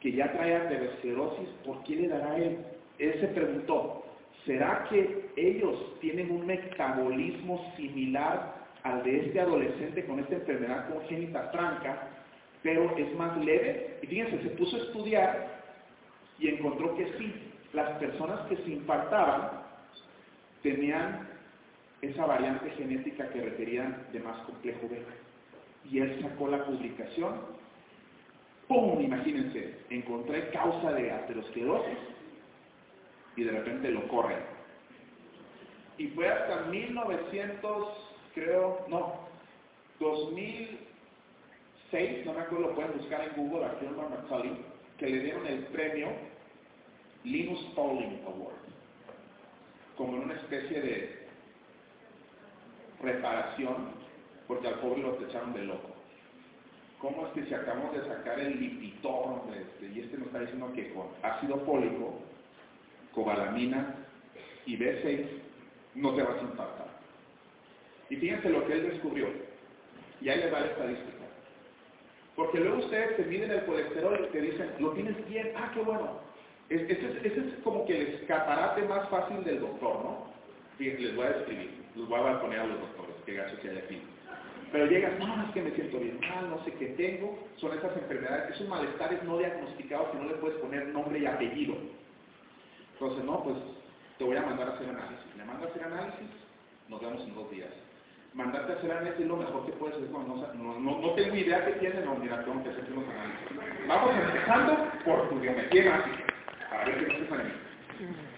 que 0.00 0.12
ya 0.12 0.32
trae 0.32 0.56
aterosclerosis, 0.56 1.48
¿por 1.64 1.82
qué 1.84 1.96
le 1.96 2.08
dará 2.08 2.36
él? 2.38 2.58
Él 2.98 3.20
se 3.20 3.28
preguntó, 3.28 4.04
¿será 4.46 4.86
que 4.88 5.30
ellos 5.36 5.98
tienen 6.00 6.30
un 6.30 6.46
metabolismo 6.46 7.72
similar 7.76 8.56
al 8.84 9.02
de 9.02 9.26
este 9.26 9.40
adolescente 9.40 10.04
con 10.06 10.20
esta 10.20 10.36
enfermedad 10.36 10.88
congénita 10.90 11.50
franca, 11.50 12.08
pero 12.62 12.96
es 12.96 13.14
más 13.16 13.36
leve? 13.44 13.98
Y 14.02 14.06
fíjense, 14.06 14.42
se 14.42 14.50
puso 14.50 14.76
a 14.76 14.80
estudiar 14.80 15.58
y 16.38 16.48
encontró 16.48 16.96
que 16.96 17.12
sí, 17.18 17.34
las 17.74 17.90
personas 17.98 18.40
que 18.48 18.56
se 18.56 18.70
infartaban 18.70 19.50
tenían 20.62 21.28
esa 22.00 22.24
variante 22.24 22.70
genética 22.70 23.28
que 23.28 23.42
requerían 23.42 24.06
de 24.12 24.20
más 24.20 24.38
complejo 24.46 24.88
B 24.88 25.02
y 25.90 26.00
él 26.00 26.20
sacó 26.22 26.48
la 26.48 26.64
publicación. 26.64 27.40
¡Pum! 28.66 29.00
Imagínense, 29.00 29.76
encontré 29.90 30.48
causa 30.50 30.92
de 30.92 31.10
aterosclerosis 31.10 31.98
y 33.36 33.44
de 33.44 33.52
repente 33.52 33.90
lo 33.90 34.06
corren. 34.08 34.40
Y 35.96 36.08
fue 36.08 36.28
hasta 36.28 36.66
1900, 36.66 37.88
creo, 38.34 38.84
no, 38.88 39.20
2006, 39.98 42.26
no 42.26 42.34
me 42.34 42.40
acuerdo, 42.40 42.68
lo 42.68 42.74
pueden 42.74 42.98
buscar 42.98 43.22
en 43.22 43.32
Google, 43.36 43.64
a 43.66 43.76
Gilmore 43.80 44.10
McCully, 44.10 44.58
que 44.98 45.06
le 45.06 45.20
dieron 45.20 45.46
el 45.46 45.64
premio 45.66 46.08
Linus 47.24 47.60
Pauling 47.74 48.20
Award, 48.26 48.52
como 49.96 50.16
en 50.16 50.24
una 50.24 50.34
especie 50.34 50.80
de 50.80 51.28
reparación 53.02 53.97
porque 54.48 54.66
al 54.66 54.80
pobre 54.80 55.02
lo 55.02 55.14
echaron 55.22 55.52
de 55.52 55.64
loco. 55.64 55.94
¿Cómo 57.00 57.26
es 57.26 57.32
que 57.34 57.44
si 57.44 57.54
acabamos 57.54 57.92
de 57.92 58.08
sacar 58.08 58.40
el 58.40 58.58
lipitón 58.58 59.42
este, 59.54 59.86
y 59.94 60.00
este 60.00 60.16
nos 60.16 60.26
está 60.26 60.40
diciendo 60.40 60.72
que 60.74 60.92
con 60.92 61.06
ácido 61.22 61.60
fólico, 61.60 62.20
cobalamina 63.14 63.94
y 64.66 64.76
B6 64.76 65.26
no 65.94 66.14
te 66.14 66.22
vas 66.22 66.38
a 66.38 66.42
impactar? 66.42 66.88
Y 68.10 68.16
fíjense 68.16 68.48
lo 68.48 68.66
que 68.66 68.72
él 68.72 68.90
descubrió. 68.90 69.28
Y 70.20 70.28
ahí 70.28 70.40
les 70.40 70.52
va 70.52 70.60
la 70.60 70.66
estadística. 70.66 71.18
Porque 72.34 72.58
luego 72.58 72.78
ustedes 72.78 73.16
te 73.16 73.24
miden 73.24 73.50
el 73.50 73.64
colesterol 73.64 74.26
y 74.28 74.32
te 74.32 74.40
dicen, 74.40 74.70
lo 74.80 74.92
tienes 74.92 75.28
bien, 75.28 75.52
ah, 75.56 75.70
qué 75.74 75.80
bueno. 75.80 76.20
Ese 76.68 76.92
es, 76.92 77.54
como 77.62 77.86
que 77.86 77.96
el 77.96 78.06
escaparate 78.14 78.82
más 78.82 79.08
fácil 79.08 79.42
del 79.44 79.60
doctor, 79.60 80.04
¿no? 80.04 80.32
Fíjense, 80.76 81.02
les 81.02 81.16
voy 81.16 81.26
a 81.26 81.30
describir, 81.30 81.70
les 81.96 82.08
voy 82.08 82.20
a 82.20 82.40
poner 82.40 82.60
a 82.60 82.66
los 82.66 82.80
doctores, 82.80 83.14
qué 83.24 83.34
gacho 83.34 83.60
que 83.60 83.70
hay 83.70 83.78
aquí. 83.78 84.02
Pero 84.72 84.86
llegas, 84.86 85.18
no, 85.18 85.42
es 85.44 85.50
que 85.52 85.62
me 85.62 85.70
siento 85.72 85.98
bien 85.98 86.20
mal, 86.20 86.50
no 86.50 86.62
sé 86.64 86.72
qué 86.74 86.86
tengo. 86.88 87.38
Son 87.56 87.76
esas 87.76 87.96
enfermedades, 87.96 88.54
esos 88.54 88.68
malestares 88.68 89.22
no 89.24 89.38
diagnosticados 89.38 90.10
que 90.10 90.18
no 90.18 90.24
le 90.24 90.34
puedes 90.34 90.58
poner 90.58 90.88
nombre 90.88 91.18
y 91.18 91.26
apellido. 91.26 91.76
Entonces, 92.94 93.24
no, 93.24 93.42
pues 93.44 93.56
te 94.18 94.24
voy 94.24 94.36
a 94.36 94.42
mandar 94.42 94.68
a 94.68 94.74
hacer 94.74 94.88
análisis. 94.88 95.36
Le 95.36 95.44
mando 95.44 95.66
a 95.66 95.70
hacer 95.70 95.84
análisis, 95.84 96.28
nos 96.88 97.00
vemos 97.00 97.22
en 97.22 97.34
dos 97.34 97.50
días. 97.50 97.70
Mandarte 98.34 98.72
a 98.72 98.76
hacer 98.76 98.90
análisis 98.90 99.20
es 99.20 99.26
lo 99.26 99.36
mejor 99.36 99.64
que 99.64 99.72
puedes 99.72 99.96
hacer 99.96 100.08
cuando 100.08 100.36
no, 100.36 100.78
no, 100.78 101.00
no, 101.00 101.14
tengo 101.14 101.34
idea 101.34 101.64
qué 101.64 101.72
tiene, 101.72 102.00
no, 102.02 102.16
mira, 102.16 102.44
tengo 102.44 102.62
que 102.62 102.70
hacer 102.70 102.84
unos 102.92 103.08
análisis. 103.08 103.86
Vamos 103.88 104.14
empezando 104.14 104.76
por 105.04 105.28
tu 105.30 105.40
biometría 105.40 106.04
para 106.70 106.84
ver 106.84 107.06
qué. 107.06 107.67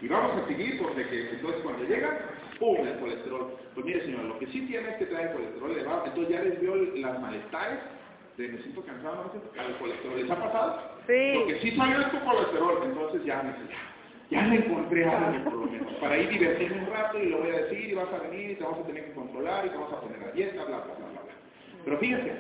Y 0.01 0.09
vamos 0.09 0.43
a 0.43 0.47
seguir 0.47 0.81
porque 0.81 1.07
que, 1.09 1.31
entonces 1.31 1.61
cuando 1.63 1.85
llega, 1.85 2.19
¡pum! 2.59 2.77
el 2.87 2.99
colesterol. 2.99 3.57
Pues 3.75 3.87
mire 3.87 4.05
señor, 4.05 4.25
lo 4.25 4.39
que 4.39 4.47
sí 4.47 4.67
tiene 4.67 4.91
es 4.91 4.97
que 4.97 5.07
trae 5.07 5.33
colesterol 5.33 5.71
elevado, 5.73 6.07
entonces 6.07 6.35
ya 6.35 6.43
les 6.43 6.61
veo 6.61 6.75
las 6.77 7.21
malestares 7.21 7.79
de 8.37 8.49
me 8.49 8.59
siento 8.59 8.83
cansado, 8.85 9.17
no 9.17 9.25
me 9.25 9.31
siento 9.31 9.51
cansado, 9.51 9.69
el 9.69 9.79
colesterol. 9.79 10.21
¿Les 10.21 10.31
ha 10.31 10.37
pasado? 10.37 10.81
Sí. 11.07 11.33
Porque 11.35 11.61
sí 11.61 11.77
salió 11.77 12.11
tu 12.11 12.21
colesterol, 12.25 12.83
entonces 12.85 13.25
ya 13.25 13.43
me 13.43 13.53
dice, 13.53 13.75
ya, 14.31 14.41
ya 14.41 14.47
le 14.47 14.57
encontré 14.57 15.05
algo 15.05 15.45
por 15.45 15.55
lo 15.55 15.67
menos, 15.67 15.93
para 15.95 16.19
ir 16.19 16.29
divertirme 16.29 16.83
un 16.83 16.91
rato 16.91 17.19
y 17.19 17.29
lo 17.29 17.39
voy 17.39 17.51
a 17.51 17.63
decir 17.63 17.91
y 17.91 17.95
vas 17.95 18.13
a 18.13 18.19
venir 18.29 18.51
y 18.51 18.55
te 18.55 18.65
vamos 18.65 18.81
a 18.81 18.87
tener 18.87 19.05
que 19.07 19.13
controlar 19.13 19.67
y 19.67 19.71
te 19.71 19.77
vamos 19.77 19.93
a 19.93 20.01
poner 20.01 20.23
a 20.23 20.33
dieta, 20.33 20.65
bla, 20.65 20.77
bla, 20.79 20.95
bla, 20.95 20.95
bla. 20.95 21.21
bla. 21.23 21.35
Pero 21.85 21.99
fíjense, 21.99 22.33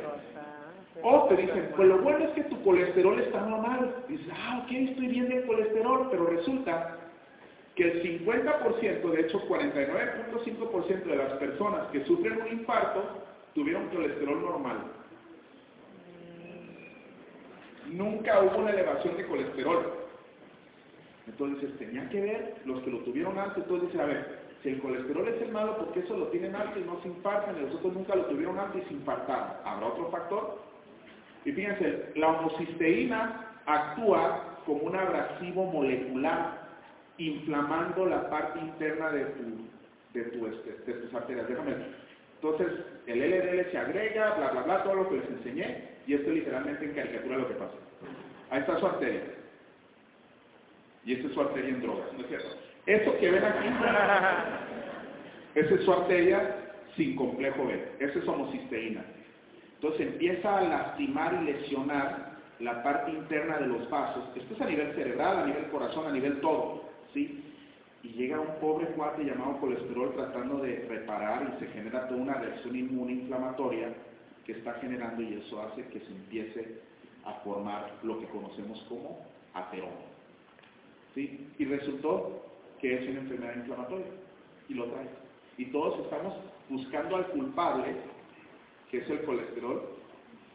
o 1.03 1.25
te 1.29 1.37
dicen, 1.37 1.71
pues 1.77 1.89
lo 1.89 1.99
bueno 1.99 2.25
es 2.25 2.31
que 2.31 2.45
tu 2.45 2.63
colesterol 2.63 3.19
está 3.21 3.41
normal. 3.41 4.05
Dices, 4.09 4.27
ah, 4.33 4.63
ok, 4.65 4.71
estoy 4.71 5.07
bien 5.07 5.29
de 5.29 5.47
colesterol, 5.47 6.09
pero 6.11 6.27
resulta 6.27 6.99
que 7.81 7.91
el 7.91 8.21
50%, 8.27 9.11
de 9.11 9.21
hecho 9.23 9.41
49.5% 9.49 11.03
de 11.03 11.17
las 11.17 11.33
personas 11.39 11.87
que 11.91 12.05
sufren 12.05 12.43
un 12.43 12.49
infarto 12.49 13.03
tuvieron 13.55 13.89
colesterol 13.89 14.39
normal. 14.39 14.77
Nunca 17.87 18.43
hubo 18.43 18.59
una 18.59 18.73
elevación 18.73 19.17
de 19.17 19.27
colesterol. 19.27 19.95
Entonces 21.27 21.75
tenía 21.79 22.07
que 22.11 22.21
ver 22.21 22.55
los 22.67 22.83
que 22.83 22.91
lo 22.91 22.99
tuvieron 22.99 23.39
alto. 23.39 23.61
Entonces 23.63 23.99
a 23.99 24.05
ver, 24.05 24.41
si 24.63 24.69
el 24.69 24.81
colesterol 24.81 25.27
es 25.29 25.41
el 25.41 25.51
malo, 25.51 25.79
porque 25.79 26.01
eso 26.01 26.19
lo 26.19 26.27
tienen 26.27 26.55
alto 26.55 26.79
y 26.79 26.83
no 26.83 27.01
se 27.01 27.09
infartan? 27.09 27.57
Y 27.57 27.61
los 27.63 27.77
otros 27.77 27.95
nunca 27.95 28.15
lo 28.15 28.27
tuvieron 28.27 28.59
alto 28.59 28.77
y 28.77 28.83
se 28.83 28.93
infartaron. 28.93 29.53
¿Habrá 29.65 29.87
otro 29.87 30.11
factor? 30.11 30.61
Y 31.47 31.53
fíjense, 31.53 32.13
la 32.17 32.29
homocisteína 32.29 33.47
actúa 33.65 34.59
como 34.67 34.83
un 34.83 34.97
abrasivo 34.97 35.65
molecular, 35.65 36.60
inflamando 37.27 38.07
la 38.07 38.29
parte 38.31 38.59
interna 38.61 39.11
de, 39.11 39.25
tu, 39.25 39.69
de, 40.15 40.23
tu, 40.31 40.47
este, 40.47 40.73
de 40.87 40.93
tus 41.01 41.15
arterias. 41.15 41.49
Déjame. 41.49 41.75
Entonces, 42.43 42.69
el 43.07 43.21
LDL 43.21 43.71
se 43.71 43.79
agrega, 43.79 44.35
bla, 44.35 44.51
bla, 44.51 44.63
bla, 44.63 44.83
todo 44.83 44.95
lo 44.95 45.09
que 45.09 45.17
les 45.17 45.29
enseñé, 45.29 45.89
y 46.07 46.15
esto 46.15 46.31
literalmente 46.31 46.85
en 46.85 46.95
caricatura 46.95 47.37
lo 47.37 47.49
que 47.49 47.55
pasa. 47.55 47.75
Ahí 48.51 48.61
está 48.61 48.79
su 48.79 48.87
arteria. 48.87 49.23
Y 51.05 51.15
esta 51.15 51.29
es 51.29 51.35
su 51.35 51.41
arteria 51.41 51.71
en 51.71 51.83
drogas, 51.83 52.13
¿no 52.15 52.21
es 52.21 52.29
cierto? 52.29 52.49
Eso 52.87 53.19
que 53.19 53.31
ven 53.31 53.45
aquí, 53.45 53.69
esa 55.55 55.75
es 55.75 55.85
su 55.85 55.93
arteria 55.93 56.57
sin 56.97 57.17
complejo 57.17 57.67
B. 57.67 57.93
Esa 57.99 58.19
es 58.19 58.29
homocisteína. 58.29 59.05
Entonces 59.75 60.09
empieza 60.09 60.59
a 60.59 60.63
lastimar 60.63 61.43
y 61.43 61.53
lesionar 61.53 62.31
la 62.61 62.83
parte 62.83 63.11
interna 63.13 63.59
de 63.59 63.67
los 63.67 63.89
vasos. 63.89 64.25
Esto 64.37 64.55
es 64.55 64.61
a 64.61 64.67
nivel 64.67 64.95
cerebral, 64.95 65.39
a 65.39 65.47
nivel 65.47 65.65
corazón, 65.71 66.07
a 66.07 66.13
nivel 66.13 66.41
todo. 66.41 66.90
¿Sí? 67.13 67.45
Y 68.03 68.09
llega 68.09 68.41
un 68.41 68.59
pobre 68.61 68.87
cuate 68.89 69.25
llamado 69.25 69.59
colesterol 69.59 70.15
tratando 70.15 70.59
de 70.59 70.87
reparar 70.89 71.55
y 71.55 71.61
se 71.61 71.71
genera 71.73 72.09
toda 72.09 72.21
una 72.21 72.35
reacción 72.35 72.75
inmune 72.77 73.13
inflamatoria 73.13 73.93
que 74.47 74.53
está 74.53 74.75
generando 74.75 75.23
y 75.23 75.35
eso 75.35 75.63
hace 75.63 75.85
que 75.89 76.01
se 76.01 76.13
empiece 76.13 76.81
a 77.25 77.35
formar 77.45 77.99
lo 78.03 78.19
que 78.19 78.27
conocemos 78.27 78.81
como 78.89 79.27
ateroma. 79.53 79.93
¿sí? 81.15 81.49
Y 81.59 81.65
resultó 81.67 82.47
que 82.81 82.95
es 82.95 83.09
una 83.11 83.21
enfermedad 83.21 83.57
inflamatoria 83.57 84.07
y 84.69 84.75
lo 84.75 84.87
trae. 84.87 85.09
Y 85.59 85.67
todos 85.67 86.01
estamos 86.01 86.35
buscando 86.69 87.17
al 87.17 87.27
culpable, 87.29 87.97
que 88.91 88.99
es 88.99 89.11
el 89.11 89.23
colesterol. 89.25 90.00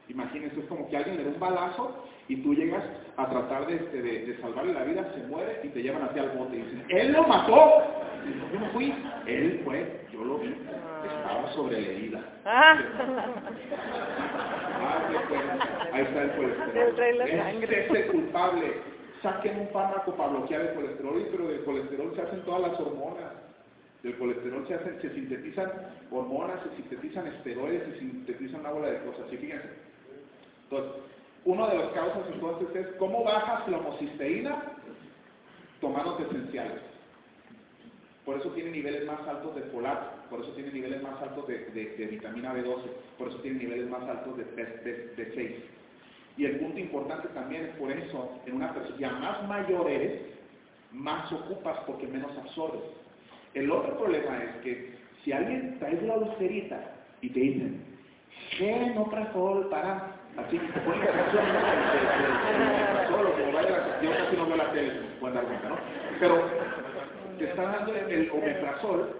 Imagínense, 0.09 0.59
es 0.59 0.65
como 0.67 0.89
que 0.89 0.97
alguien 0.97 1.17
le 1.17 1.23
da 1.23 1.31
un 1.31 1.39
balazo 1.39 2.05
y 2.27 2.37
tú 2.37 2.53
llegas 2.53 2.83
a 3.17 3.29
tratar 3.29 3.67
de, 3.67 3.75
este, 3.75 4.01
de, 4.01 4.37
salvarle 4.41 4.73
la 4.73 4.83
vida, 4.83 5.11
se 5.15 5.23
muere 5.27 5.61
y 5.63 5.69
te 5.69 5.81
llevan 5.81 6.03
hacia 6.03 6.23
el 6.23 6.29
bote 6.37 6.57
y 6.57 6.61
dicen, 6.61 6.85
¡Él 6.89 7.11
lo 7.11 7.23
mató! 7.23 7.83
Y 8.25 8.53
yo 8.53 8.59
no 8.59 8.65
fui, 8.71 8.93
él 9.27 9.61
fue, 9.63 10.01
yo 10.11 10.23
lo 10.23 10.39
vi, 10.39 10.55
estaba 11.05 11.53
sobre 11.53 11.81
la 11.81 11.87
herida. 11.87 12.21
Ah. 12.45 12.77
Ah, 14.81 14.99
Ahí 15.93 16.01
está 16.01 16.23
el 16.23 16.31
colesterol. 16.31 16.99
Este 17.61 17.81
es 17.81 17.91
el 17.91 18.07
culpable 18.11 18.95
saquen 19.25 19.59
un 19.59 19.69
fármaco 19.69 20.15
para 20.15 20.29
bloquear 20.29 20.61
el 20.61 20.73
colesterol, 20.75 21.27
pero 21.31 21.47
del 21.47 21.63
colesterol 21.63 22.13
se 22.15 22.21
hacen 22.21 22.41
todas 22.41 22.61
las 22.61 22.79
hormonas. 22.79 23.33
Del 24.03 24.17
colesterol 24.17 24.67
se, 24.67 24.75
hacen, 24.75 25.01
se 25.01 25.09
sintetizan 25.15 25.71
hormonas, 26.11 26.61
se 26.61 26.75
sintetizan 26.75 27.25
esteroides, 27.25 27.83
se 27.85 27.99
sintetizan 27.99 28.59
una 28.59 28.71
bola 28.71 28.87
de 28.91 28.99
cosas. 28.99 29.25
Y 29.33 29.37
fíjense. 29.37 29.67
Entonces, 30.69 30.91
una 31.45 31.67
de 31.67 31.77
las 31.77 31.89
causas 31.89 32.23
entonces 32.33 32.75
es 32.75 32.87
cómo 32.97 33.23
bajas 33.23 33.67
la 33.67 33.77
homocisteína 33.77 34.63
tomando 35.79 36.17
esenciales. 36.19 36.81
Por 38.25 38.37
eso 38.37 38.49
tiene 38.49 38.71
niveles 38.71 39.05
más 39.05 39.27
altos 39.27 39.55
de 39.55 39.61
folato, 39.63 40.29
por 40.31 40.41
eso 40.41 40.51
tiene 40.53 40.71
niveles 40.71 41.03
más 41.03 41.21
altos 41.21 41.47
de, 41.47 42.07
vitamina 42.09 42.55
B12, 42.55 42.81
por 43.19 43.27
eso 43.27 43.37
tiene 43.39 43.59
niveles 43.59 43.87
más 43.87 44.01
altos 44.09 44.37
de, 44.37 44.45
de 44.45 45.31
6 45.35 45.75
y 46.37 46.45
el 46.45 46.59
punto 46.59 46.79
importante 46.79 47.29
también 47.29 47.65
es 47.65 47.75
por 47.75 47.91
eso, 47.91 48.29
en 48.45 48.55
una 48.55 48.73
persona, 48.73 48.97
ya 48.99 49.09
más 49.11 49.47
mayor 49.47 49.89
eres, 49.89 50.21
más 50.91 51.31
ocupas 51.31 51.79
porque 51.87 52.07
menos 52.07 52.35
absorbes. 52.37 52.81
El 53.53 53.71
otro 53.71 53.97
problema 53.97 54.43
es 54.43 54.55
que 54.57 54.95
si 55.23 55.31
alguien 55.31 55.79
trae 55.79 56.01
la 56.01 56.17
ulcerita 56.17 56.93
y 57.21 57.29
te 57.29 57.39
dicen, 57.39 57.85
¿qué 58.57 58.91
no 58.93 59.09
para? 59.69 60.14
Así 60.37 60.59
que 60.59 60.79
ponen 60.79 60.99
la 60.99 61.11
canción 61.11 61.45
solo 63.09 63.31
como 63.31 63.51
vaya 63.53 64.01
yo 64.01 64.11
casi 64.11 64.35
no 64.35 64.45
veo 64.47 64.57
la 64.57 64.71
tele, 64.71 64.91
pueden 65.19 65.35
dar 65.35 65.45
cuenta, 65.45 65.69
¿no? 65.69 65.77
Pero 66.19 66.49
te 67.37 67.45
están 67.45 67.71
dando 67.71 67.95
el 67.95 68.29
omeprazol 68.31 69.15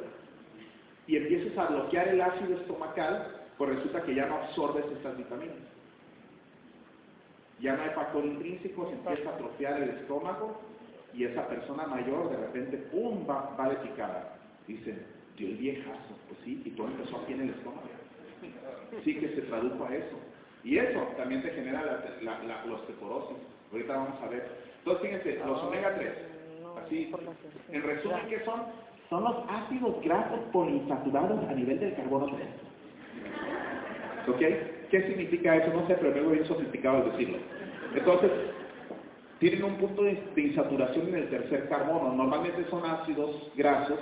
y 1.08 1.18
empiezas 1.18 1.58
a 1.58 1.72
bloquear 1.72 2.08
el 2.10 2.22
ácido 2.22 2.58
estomacal, 2.58 3.28
pues 3.58 3.76
resulta 3.76 4.02
que 4.02 4.16
ya 4.16 4.26
no 4.26 4.36
absorbes 4.36 4.86
estas 4.92 5.18
vitaminas 5.18 5.76
ya 7.60 7.76
no 7.76 7.84
hay 7.84 7.90
factor 7.92 8.26
intrínseco, 8.26 8.88
se 8.90 8.94
empieza 8.94 9.30
a 9.30 9.34
atrofiar 9.36 9.82
el 9.82 9.90
estómago 9.92 10.62
y 11.14 11.24
esa 11.24 11.48
persona 11.48 11.88
mayor 11.88 12.30
de 12.30 12.38
repente, 12.38 12.78
¡pum!, 12.92 13.26
va, 13.28 13.56
va 13.58 13.70
de 13.70 13.76
picada. 13.78 14.36
Dicen, 14.68 15.06
dio 15.38 15.48
el 15.48 15.58
viejazo, 15.58 16.16
pues 16.28 16.40
sí, 16.44 16.62
y 16.66 16.72
todo 16.72 16.88
empezó 16.88 17.18
aquí 17.18 17.34
en 17.34 17.42
el 17.42 17.50
estómago. 17.52 17.88
Sí 19.04 19.16
que 19.16 19.30
se 19.30 19.42
tradujo 19.44 19.86
a 19.86 19.96
eso. 19.96 20.20
Y 20.66 20.80
eso 20.80 21.00
también 21.16 21.44
te 21.44 21.52
genera 21.52 21.84
la, 21.84 22.44
la, 22.44 22.74
osteoporosis. 22.74 23.38
Ahorita 23.72 23.96
vamos 23.96 24.20
a 24.22 24.28
ver. 24.28 24.50
Entonces, 24.80 25.04
fíjense, 25.04 25.40
los 25.46 25.62
omega 25.64 25.96
3. 25.96 26.12
Así, 26.84 27.12
en 27.72 27.84
resumen, 27.84 28.28
¿qué 28.28 28.44
son? 28.44 28.64
Son 29.10 29.24
los 29.24 29.36
ácidos 29.48 30.02
grasos 30.04 30.40
poliinsaturados 30.52 31.48
a 31.48 31.54
nivel 31.54 31.80
del 31.80 31.96
carbono 31.96 32.36
3. 32.36 32.48
¿Ok? 34.28 34.40
¿Qué 34.90 35.02
significa 35.08 35.56
eso? 35.56 35.72
No 35.72 35.86
sé, 35.88 35.94
pero 35.96 36.12
luego 36.12 36.32
bien 36.32 36.46
sofisticado 36.46 36.98
al 36.98 37.12
decirlo. 37.12 37.38
Entonces, 37.96 38.32
tienen 39.40 39.64
un 39.64 39.76
punto 39.76 40.04
de, 40.04 40.18
insaturación 40.36 41.10
en 41.10 41.16
el 41.16 41.30
tercer 41.30 41.70
carbono. 41.70 42.14
Normalmente 42.14 42.66
son 42.72 42.84
ácidos 42.86 43.52
grasos 43.56 44.00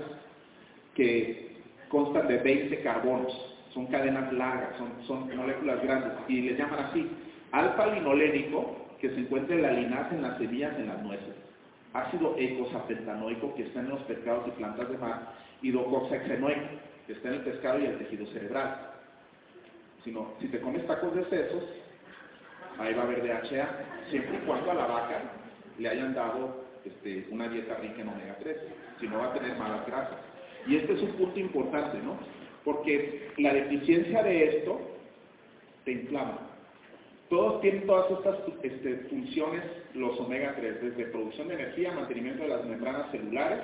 que 0.96 1.58
constan 1.90 2.28
de 2.30 2.38
20 2.38 2.82
carbonos. 2.82 3.53
Son 3.74 3.88
cadenas 3.88 4.32
largas, 4.34 4.76
son, 5.08 5.36
moléculas 5.36 5.82
grandes. 5.82 6.14
Y 6.28 6.42
les 6.42 6.58
llaman 6.58 6.80
así. 6.80 7.10
Alfa-linolénico, 7.52 8.98
que 9.00 9.10
se 9.10 9.20
encuentra 9.20 9.56
en 9.56 9.62
la 9.62 9.72
linaza, 9.72 10.16
en 10.16 10.22
las 10.22 10.38
semillas, 10.38 10.78
en 10.78 10.88
las 10.88 11.02
nueces. 11.02 11.36
Ácido 11.94 12.36
eicosapentanoico, 12.38 13.54
que 13.56 13.64
está 13.64 13.80
en 13.80 13.90
los 13.90 14.02
pescados 14.02 14.48
y 14.48 14.52
plantas 14.52 14.90
de 14.90 14.98
mar. 14.98 15.34
Y 15.62 15.72
docoxahexenoico, 15.72 16.62
que 17.08 17.14
está 17.14 17.30
en 17.30 17.36
el 17.36 17.42
pescado 17.42 17.80
y 17.80 17.86
el 17.86 17.98
tejido 17.98 18.26
cerebral 18.28 18.94
sino 20.04 20.34
si 20.40 20.48
te 20.48 20.60
comes 20.60 20.86
tacos 20.86 21.16
de 21.16 21.24
sesos, 21.26 21.64
ahí 22.78 22.94
va 22.94 23.04
a 23.04 23.06
haber 23.06 23.24
DHA, 23.24 23.70
siempre 24.10 24.38
y 24.38 24.46
cuando 24.46 24.72
a 24.72 24.76
la 24.76 24.86
vaca 24.86 25.22
le 25.78 25.90
hayan 25.90 26.14
dado 26.14 26.66
este, 26.84 27.28
una 27.32 27.48
dieta 27.48 27.76
rica 27.76 28.02
en 28.02 28.10
omega 28.10 28.38
3, 28.40 28.58
si 29.00 29.08
no 29.08 29.20
va 29.20 29.28
a 29.28 29.34
tener 29.34 29.58
malas 29.58 29.86
grasas. 29.88 30.20
Y 30.68 30.78
este 30.78 30.94
es 30.94 31.02
un 31.02 31.14
punto 31.14 31.40
importante, 31.40 32.00
¿no? 32.00 32.18
Porque 32.64 33.30
la 33.38 33.54
deficiencia 33.54 34.24
de 34.24 34.58
esto 34.58 34.80
te 35.86 35.92
inflama. 35.92 36.40
Todos 37.30 37.62
tienen 37.62 37.86
todas 37.86 38.12
estas 38.12 38.38
este, 38.62 38.96
funciones, 39.10 39.64
los 39.96 40.20
omega 40.20 40.56
3, 40.56 40.82
desde 40.82 41.06
producción 41.06 41.48
de 41.48 41.56
energía, 41.56 41.92
mantenimiento 41.92 42.44
de 42.44 42.50
las 42.50 42.66
membranas 42.66 43.12
celulares, 43.12 43.60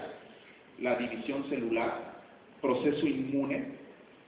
la 0.79 0.95
división 0.95 1.47
celular, 1.49 2.19
proceso 2.61 3.05
inmune, 3.05 3.79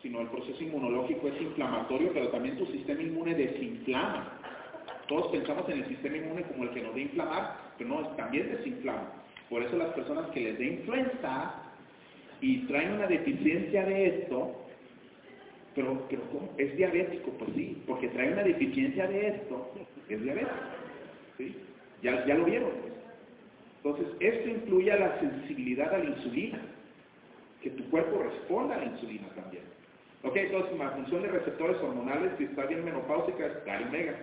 sino 0.02 0.22
el 0.22 0.28
proceso 0.28 0.64
inmunológico 0.64 1.28
es 1.28 1.42
inflamatorio, 1.42 2.12
pero 2.14 2.30
también 2.30 2.58
tu 2.58 2.66
sistema 2.68 3.02
inmune 3.02 3.36
desinflama. 3.36 4.40
Todos 5.08 5.32
pensamos 5.32 5.68
en 5.70 5.80
el 5.80 5.88
sistema 5.88 6.18
inmune 6.18 6.44
como 6.44 6.64
el 6.64 6.70
que 6.72 6.82
nos 6.82 6.94
da 6.94 7.00
inflamar, 7.00 7.58
pero 7.78 7.90
no, 7.90 8.08
también 8.10 8.50
desinflama. 8.50 9.12
Por 9.50 9.64
eso 9.64 9.76
las 9.76 9.94
personas 9.94 10.30
que 10.32 10.40
les 10.40 10.58
da 10.58 10.64
influenza 10.66 11.54
y 12.42 12.60
traen 12.68 12.94
una 12.94 13.08
deficiencia 13.08 13.86
de 13.86 14.08
esto, 14.08 14.61
pero, 15.76 16.08
pero 16.10 16.24
¿es 16.58 16.76
diabético? 16.76 17.32
Pues 17.32 17.52
sí, 17.56 17.82
porque 17.88 18.10
trae 18.10 18.34
una 18.34 18.44
deficiencia 18.44 19.08
de 19.08 19.28
esto, 19.28 19.72
es 20.10 20.22
diabético. 20.22 20.56
¿sí? 21.38 21.56
Ya, 22.02 22.26
ya 22.26 22.36
lo 22.36 22.46
vieron. 22.46 22.72
Entonces, 23.84 24.08
esto 24.20 24.50
incluye 24.50 24.92
a 24.92 24.98
la 24.98 25.20
sensibilidad 25.20 25.94
a 25.94 25.98
la 26.00 26.06
insulina, 26.06 26.60
que 27.62 27.72
tu 27.72 27.90
cuerpo 27.90 28.22
responda 28.24 28.76
a 28.76 28.80
la 28.80 28.86
insulina 28.86 29.28
también. 29.36 29.64
Ok, 30.24 30.36
entonces 30.36 30.78
la 30.78 30.92
función 30.92 31.24
de 31.24 31.30
receptores 31.30 31.78
hormonales, 31.78 32.34
si 32.38 32.44
está 32.44 32.66
bien 32.66 32.86
menopáusica, 32.86 33.48
dale 33.66 33.86
omega. 33.88 34.14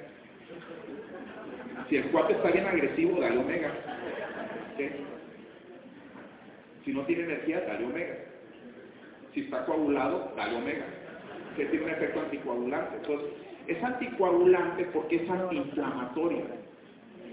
Si 1.88 1.96
el 1.96 2.04
cuate 2.10 2.34
está 2.34 2.50
bien 2.50 2.66
agresivo, 2.66 3.20
dale 3.20 3.38
omega. 3.38 3.72
Si 6.84 6.92
no 6.92 7.02
tiene 7.02 7.24
energía, 7.24 7.60
dale 7.62 7.84
omega. 7.84 8.14
Si 9.34 9.40
está 9.40 9.64
coagulado, 9.66 10.32
dale 10.36 10.56
omega. 10.56 10.86
Que 11.58 11.66
tiene 11.66 11.86
un 11.86 11.90
efecto 11.90 12.20
anticoagulante. 12.20 12.96
Entonces, 12.98 13.30
es 13.66 13.82
anticoagulante 13.82 14.84
porque 14.92 15.16
es 15.16 15.28
antiinflamatorio. 15.28 16.44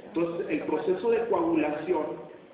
Entonces, 0.08 0.48
el 0.50 0.62
proceso 0.62 1.12
de 1.12 1.28
coagulación 1.28 2.06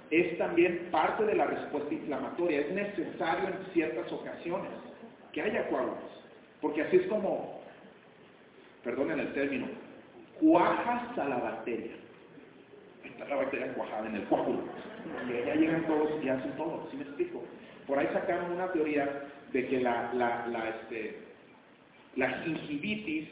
es 0.10 0.38
también 0.38 0.90
parte 0.92 1.24
de 1.24 1.34
la 1.34 1.46
respuesta 1.46 1.94
inflamatoria. 1.94 2.60
Es 2.60 2.72
necesario 2.74 3.48
en 3.48 3.74
ciertas 3.74 4.12
ocasiones 4.12 4.70
que 5.32 5.42
haya 5.42 5.70
coágulos. 5.70 5.96
Porque 6.60 6.82
así 6.82 6.98
es 6.98 7.08
como, 7.08 7.62
perdonen 8.84 9.22
el 9.22 9.34
término, 9.34 9.68
cuajas 10.42 11.18
a 11.18 11.24
la 11.24 11.38
bacteria. 11.38 11.94
Está 13.06 13.30
la 13.30 13.36
bacteria 13.38 13.74
cuajada 13.76 14.10
en 14.10 14.16
el 14.16 14.24
coágulo. 14.26 14.60
Y 15.30 15.38
allá 15.38 15.56
llegan 15.56 15.88
todos 15.88 16.22
y 16.22 16.28
hacen 16.28 16.52
todo. 16.58 16.86
¿Sí 16.92 16.98
me 16.98 17.04
explico? 17.04 17.42
Por 17.88 17.98
ahí 17.98 18.10
sacaron 18.12 18.52
una 18.52 18.70
teoría 18.74 19.24
de 19.54 19.68
que 19.68 19.80
la, 19.80 20.14
la, 20.14 20.48
la, 20.48 20.70
este, 20.70 21.31
la 22.16 22.42
gingivitis 22.44 23.30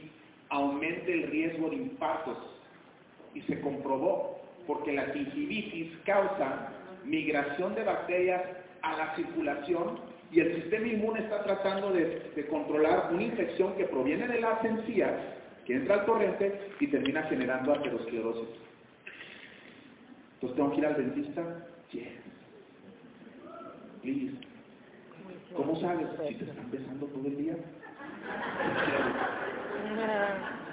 aumenta 0.50 1.12
el 1.12 1.24
riesgo 1.24 1.70
de 1.70 1.76
infartos. 1.78 2.38
Y 3.34 3.42
se 3.42 3.60
comprobó, 3.62 4.42
porque 4.66 4.94
la 4.94 5.06
gingivitis 5.08 5.98
causa 6.06 6.70
migración 7.06 7.76
de 7.76 7.84
bacterias 7.84 8.42
a 8.82 8.98
la 8.98 9.16
circulación 9.16 10.00
y 10.32 10.40
el 10.40 10.62
sistema 10.62 10.88
inmune 10.88 11.22
está 11.22 11.44
tratando 11.44 11.92
de, 11.92 12.48
controlar 12.50 13.12
una 13.14 13.24
infección 13.24 13.76
que 13.76 13.86
proviene 13.86 14.28
de 14.28 14.42
las 14.42 14.64
encías, 14.64 15.14
que 15.66 15.74
entra 15.74 15.96
al 15.96 16.06
torrente 16.06 16.70
y 16.80 16.88
termina 16.88 17.24
generando 17.24 17.74
aterosclerosis. 17.74 18.50
Entonces 20.36 20.56
tengo 20.56 20.72
que 20.72 20.78
ir 20.78 20.86
al 20.86 20.98
dentista. 20.98 21.68
Yes. 21.92 22.08
¿Cómo 25.56 25.80
sabes? 25.82 26.08
Si 26.28 26.36
te 26.36 26.46
están 26.46 26.72
besando 26.72 27.08
todo 27.08 27.28
el 27.28 27.38
día. 27.38 27.56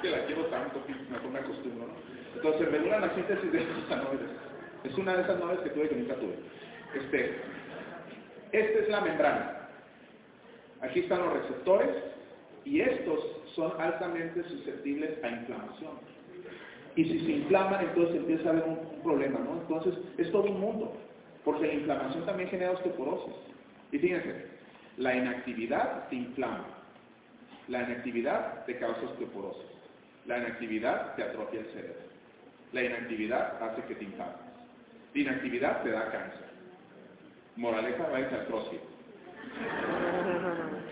Que 0.03 0.11
la 0.11 0.27
quiero 0.27 0.45
tanto 0.47 0.85
que 0.87 0.95
me 1.29 1.39
acostumbro, 1.39 1.87
¿no? 1.87 1.95
Entonces 2.35 2.71
me 2.71 2.79
dura 2.79 3.01
la 3.01 3.15
síntesis 3.15 3.53
de 3.53 3.59
estos 3.59 3.91
anoides. 3.91 4.31
Es 4.85 4.97
una 4.99 5.17
de 5.17 5.23
esas 5.23 5.39
noves 5.39 5.61
que 5.61 5.71
tuve 5.71 5.89
que 5.89 5.97
nunca 5.97 6.15
tuve. 6.17 6.35
Este, 6.95 7.37
esta 8.53 8.79
es 8.79 8.89
la 8.89 9.01
membrana. 9.01 9.69
Aquí 10.83 11.01
están 11.01 11.21
los 11.21 11.33
receptores 11.33 11.91
y 12.65 12.81
estos 12.81 13.21
son 13.55 13.73
altamente 13.81 14.43
susceptibles 14.45 15.23
a 15.25 15.29
inflamación. 15.29 15.93
Y 16.95 17.05
si 17.05 17.21
se 17.27 17.33
inflaman, 17.33 17.85
entonces 17.85 18.17
empieza 18.17 18.49
a 18.49 18.53
haber 18.53 18.65
un, 18.65 18.97
problema, 19.03 19.39
¿no? 19.39 19.61
Entonces 19.61 19.95
es 20.19 20.31
todo 20.33 20.45
un 20.45 20.61
mundo, 20.61 20.93
porque 21.45 21.67
la 21.67 21.75
inflamación 21.75 22.27
también 22.27 22.49
genera 22.49 22.73
osteoporosis. 22.73 23.35
Y 23.93 23.99
fíjense, 23.99 24.47
la 24.97 25.15
inactividad 25.15 26.09
te 26.09 26.17
inflama, 26.17 26.67
la 27.69 27.83
inactividad 27.83 28.65
te 28.65 28.79
causa 28.79 29.01
osteoporosis, 29.03 29.71
la 30.27 30.39
inactividad 30.39 31.15
te 31.15 31.23
atrofia 31.23 31.61
el 31.61 31.67
cerebro, 31.67 32.01
la 32.73 32.83
inactividad 32.83 33.63
hace 33.63 33.83
que 33.83 33.95
te 33.95 34.05
inflames, 34.05 34.37
la 35.15 35.21
inactividad 35.21 35.83
te 35.83 35.91
da 35.91 36.11
cáncer. 36.11 36.47
Moraleja, 37.57 38.07
va 38.09 38.19
a 38.19 38.21
al 38.21 38.47
CrossFit. 38.47 38.81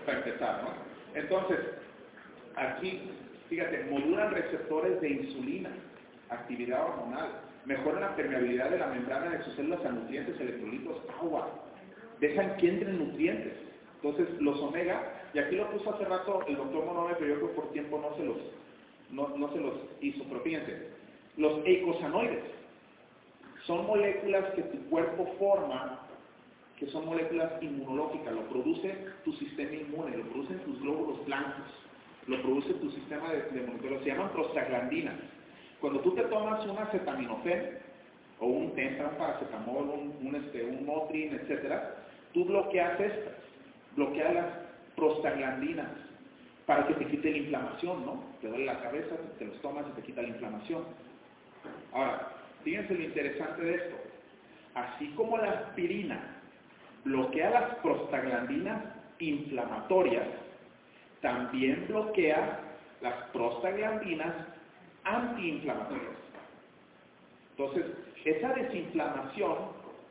Para 0.05 0.17
empezar, 0.17 0.63
¿no? 0.63 1.19
Entonces, 1.19 1.59
aquí, 2.55 3.11
fíjate, 3.49 3.85
modulan 3.85 4.31
receptores 4.31 4.99
de 5.01 5.09
insulina, 5.09 5.69
actividad 6.29 6.83
hormonal, 6.85 7.29
mejoran 7.65 8.01
la 8.01 8.15
permeabilidad 8.15 8.69
de 8.69 8.79
la 8.79 8.87
membrana 8.87 9.29
de 9.29 9.43
sus 9.43 9.53
células 9.55 9.85
a 9.85 9.89
nutrientes, 9.89 10.39
electrolitos, 10.39 10.97
agua, 11.21 11.49
dejan 12.19 12.57
que 12.57 12.69
entren 12.69 12.97
nutrientes. 12.97 13.53
Entonces, 14.01 14.39
los 14.41 14.59
omega, 14.59 15.29
y 15.33 15.39
aquí 15.39 15.55
lo 15.55 15.69
puso 15.71 15.93
hace 15.93 16.05
rato 16.05 16.43
el 16.47 16.57
doctor 16.57 16.85
Monome, 16.85 17.15
pero 17.15 17.27
yo 17.27 17.35
creo 17.35 17.49
que 17.49 17.55
por 17.55 17.71
tiempo 17.71 17.99
no 17.99 18.15
se 18.17 18.23
los, 18.23 18.37
no, 19.11 19.37
no 19.37 19.51
se 19.53 19.59
los 19.59 19.73
hizo, 20.01 20.23
pero 20.25 20.41
fíjense, 20.41 20.89
los 21.37 21.65
eicosanoides 21.65 22.43
son 23.65 23.85
moléculas 23.87 24.53
que 24.53 24.61
tu 24.63 24.77
cuerpo 24.89 25.25
forma 25.39 26.01
que 26.77 26.87
son 26.87 27.05
moléculas 27.05 27.51
inmunológicas, 27.61 28.33
lo 28.33 28.47
produce 28.49 28.93
tu 29.23 29.31
sistema 29.33 29.73
inmune, 29.73 30.17
lo 30.17 30.25
producen 30.25 30.59
tus 30.59 30.79
glóbulos 30.81 31.25
blancos, 31.25 31.65
lo 32.27 32.41
produce 32.41 32.73
tu 32.73 32.91
sistema 32.91 33.31
de, 33.31 33.43
de 33.43 33.99
se 33.99 34.09
llaman 34.09 34.31
prostaglandinas. 34.31 35.15
Cuando 35.79 36.01
tú 36.01 36.11
te 36.15 36.23
tomas 36.23 36.65
un 36.65 36.77
acetaminofén, 36.77 37.79
o 38.39 38.47
un 38.47 38.75
Tempran, 38.75 39.17
paracetamol, 39.17 39.89
un, 39.89 40.27
un, 40.27 40.35
este, 40.35 40.63
un 40.63 40.85
Motrin, 40.85 41.33
etc., 41.35 41.73
tú 42.33 42.45
bloqueas 42.45 42.99
estas, 42.99 43.33
bloqueas 43.95 44.33
las 44.33 44.45
prostaglandinas 44.95 45.87
para 46.65 46.87
que 46.87 46.95
te 46.95 47.05
quite 47.05 47.31
la 47.31 47.37
inflamación, 47.37 48.05
¿no? 48.05 48.23
Te 48.41 48.47
duele 48.47 48.65
la 48.65 48.81
cabeza, 48.81 49.15
te 49.37 49.45
los 49.45 49.61
tomas 49.61 49.85
y 49.87 49.95
te 49.95 50.01
quita 50.01 50.21
la 50.21 50.29
inflamación. 50.29 50.83
Ahora, 51.93 52.31
fíjense 52.63 52.93
lo 52.93 53.03
interesante 53.03 53.61
de 53.61 53.75
esto. 53.75 53.95
Así 54.73 55.07
como 55.15 55.37
la 55.37 55.51
aspirina 55.51 56.19
bloquea 57.03 57.49
las 57.51 57.75
prostaglandinas 57.75 58.83
inflamatorias, 59.19 60.27
también 61.21 61.85
bloquea 61.87 62.59
las 63.01 63.15
prostaglandinas 63.31 64.33
antiinflamatorias. 65.03 66.15
Entonces, 67.51 67.85
esa 68.25 68.53
desinflamación 68.53 69.55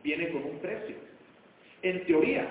viene 0.03 0.30
con 0.30 0.45
un 0.45 0.59
precio. 0.61 0.97
En 1.82 2.07
teoría, 2.07 2.49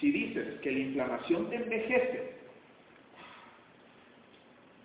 si 0.00 0.10
dices 0.10 0.60
que 0.60 0.70
la 0.70 0.78
inflamación 0.78 1.48
te 1.50 1.56
envejece, 1.56 2.34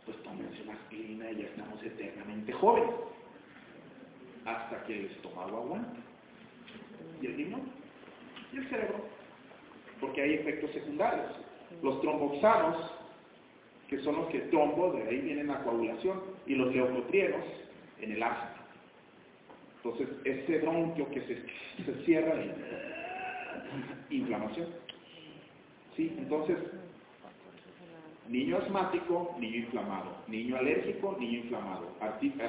pues 0.05 0.17
tómense 0.23 0.61
una 0.63 0.73
aspirina 0.73 1.31
y 1.31 1.37
ya 1.37 1.47
estamos 1.47 1.83
eternamente 1.83 2.51
jóvenes, 2.53 2.95
hasta 4.45 4.83
que 4.85 4.99
el 4.99 5.05
estómago 5.07 5.57
aguante. 5.57 5.99
¿Y 7.21 7.27
el 7.27 7.35
riñón? 7.35 7.81
y 8.53 8.57
el 8.57 8.69
cerebro, 8.69 9.05
porque 9.99 10.21
hay 10.21 10.33
efectos 10.35 10.71
secundarios. 10.71 11.31
Los 11.81 12.01
tromboxanos, 12.01 12.91
que 13.87 13.99
son 13.99 14.15
los 14.17 14.27
que 14.27 14.39
trombo, 14.41 14.91
de 14.93 15.03
ahí 15.03 15.21
vienen 15.21 15.47
la 15.47 15.63
coagulación, 15.63 16.21
y 16.45 16.55
los 16.55 16.73
leucotrienos 16.73 17.45
en 18.01 18.11
el 18.11 18.23
ácido. 18.23 18.61
Entonces, 19.77 20.09
ese 20.25 20.59
bronquio 20.59 21.09
que 21.09 21.21
se, 21.21 21.83
se 21.85 22.05
cierra, 22.05 22.35
inflamación. 24.09 24.67
Entonces, 26.17 26.57
niño 28.27 28.57
asmático, 28.57 29.35
niño 29.39 29.57
inflamado. 29.57 30.11
Niño 30.27 30.57
alérgico, 30.57 31.17
niño 31.19 31.39
inflamado. 31.39 31.87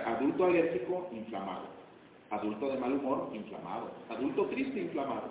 Adulto 0.07 0.44
alérgico, 0.44 1.11
inflamado. 1.12 1.66
Adulto 2.30 2.68
de 2.70 2.78
mal 2.78 2.92
humor, 2.92 3.30
inflamado. 3.34 3.90
Adulto 4.09 4.46
triste, 4.46 4.80
inflamado 4.80 5.30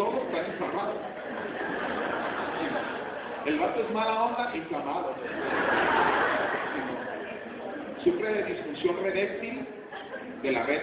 todo 0.00 0.16
está 0.16 0.48
inflamado. 0.48 0.94
El 3.44 3.58
vato 3.58 3.80
es 3.80 3.90
mala 3.90 4.24
onda, 4.24 4.56
inflamado. 4.56 5.14
Sufre 8.02 8.32
de 8.32 8.44
disfunción 8.44 8.96
redéctil 9.02 9.66
de 10.42 10.52
la 10.52 10.62
red, 10.62 10.80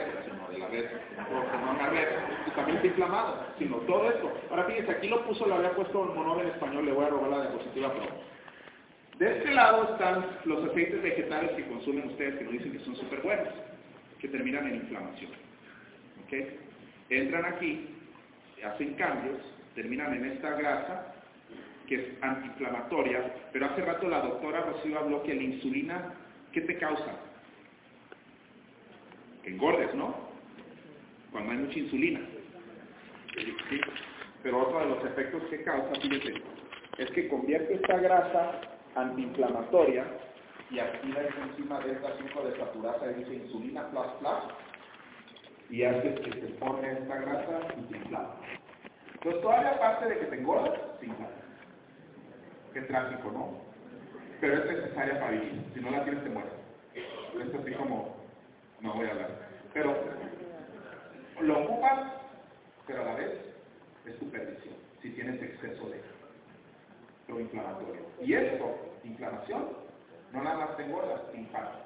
la 0.73 1.89
red, 1.89 2.07
no 2.45 2.53
también 2.53 2.77
está 2.77 2.87
inflamado, 2.87 3.45
sino 3.57 3.77
todo 3.77 4.09
esto. 4.09 4.31
Ahora 4.49 4.65
fíjense, 4.65 4.91
aquí 4.91 5.07
lo 5.07 5.25
puso, 5.25 5.45
lo 5.45 5.55
había 5.55 5.71
puesto 5.71 6.03
en 6.03 6.15
monólogo 6.15 6.41
en 6.41 6.49
español, 6.49 6.85
le 6.85 6.91
voy 6.91 7.05
a 7.05 7.09
robar 7.09 7.29
la 7.29 7.41
diapositiva, 7.41 7.93
pero 7.93 8.07
de 9.19 9.37
este 9.37 9.51
lado 9.51 9.93
están 9.93 10.25
los 10.45 10.69
aceites 10.69 11.01
vegetales 11.01 11.51
que 11.51 11.67
consumen 11.67 12.09
ustedes, 12.09 12.35
que 12.37 12.43
nos 12.43 12.53
dicen 12.53 12.71
que 12.71 12.79
son 12.79 12.95
súper 12.95 13.21
buenos, 13.21 13.49
que 14.19 14.27
terminan 14.27 14.67
en 14.67 14.75
inflamación. 14.75 15.31
¿Ok? 16.23 16.33
Entran 17.09 17.45
aquí 17.45 17.93
hacen 18.63 18.93
cambios, 18.95 19.39
terminan 19.75 20.13
en 20.13 20.25
esta 20.31 20.51
grasa, 20.51 21.13
que 21.87 21.95
es 21.95 22.23
antiinflamatoria, 22.23 23.33
pero 23.53 23.67
hace 23.67 23.81
rato 23.81 24.07
la 24.07 24.21
doctora 24.21 24.61
Rocío 24.61 24.99
habló 24.99 25.23
que 25.23 25.33
la 25.33 25.43
insulina, 25.43 26.13
¿qué 26.51 26.61
te 26.61 26.77
causa? 26.77 27.15
Que 29.43 29.51
engordes, 29.51 29.93
¿no? 29.95 30.26
Cuando 31.37 31.53
hay 31.53 31.59
mucha 31.67 31.79
insulina. 31.79 32.19
Pero 34.41 34.59
otro 34.59 34.79
de 34.79 34.85
los 34.87 35.05
efectos 35.05 35.43
que 35.51 35.61
causa, 35.63 36.01
fíjense, 36.01 36.41
es 36.97 37.11
que 37.11 37.27
convierte 37.27 37.75
esta 37.75 37.97
grasa 37.97 38.61
antiinflamatoria 38.95 40.03
y 40.71 40.79
activa 40.79 41.21
encima 41.47 41.79
de 41.81 41.91
esta 41.91 42.17
5 42.17 42.41
de 42.41 42.57
saturasa 42.57 43.11
y 43.11 43.13
dice 43.19 43.35
insulina 43.35 43.87
plus 43.91 44.07
plus 44.19 44.55
y 45.69 45.83
hace 45.83 46.15
que 46.15 46.41
se 46.41 46.47
forme 46.57 46.91
esta 46.91 47.17
grasa 47.17 47.59
y 47.77 47.91
se 47.91 47.97
inflama. 47.99 48.35
Entonces 49.13 49.41
todavía 49.43 49.71
aparte 49.73 50.09
de 50.09 50.19
que 50.19 50.25
te 50.25 50.35
engordas, 50.39 50.79
se 50.99 51.05
inflama. 51.05 51.35
Qué 52.73 52.81
trágico, 52.81 53.31
¿no? 53.31 53.61
pero 54.41 54.55
es 54.55 54.65
necesaria 54.65 55.19
para 55.19 55.31
vivir. 55.33 55.63
Si 55.75 55.81
no 55.81 55.91
la 55.91 56.03
tienes, 56.03 56.23
te 56.23 56.29
mueres. 56.29 56.51
Esto 56.95 57.59
así 57.61 57.71
como, 57.73 58.15
no 58.81 58.93
voy 58.95 59.05
a 59.05 59.11
hablar. 59.11 59.29
Pero 59.73 59.95
lo 61.41 61.63
ocupas, 61.63 62.13
pero 62.85 63.01
a 63.01 63.05
la 63.05 63.15
vez 63.15 63.31
es 64.05 64.17
tu 64.19 64.29
perdición, 64.29 64.75
si 65.01 65.11
tienes 65.11 65.41
exceso 65.41 65.89
de 65.89 66.01
lo 67.27 67.39
inflamatorio. 67.39 68.01
Y 68.21 68.33
esto, 68.33 68.75
inflamación, 69.03 69.69
no 70.33 70.43
nada 70.43 70.65
más 70.65 70.77
te 70.77 70.83
engorda, 70.83 71.29
te 71.31 71.37
impacta. 71.37 71.83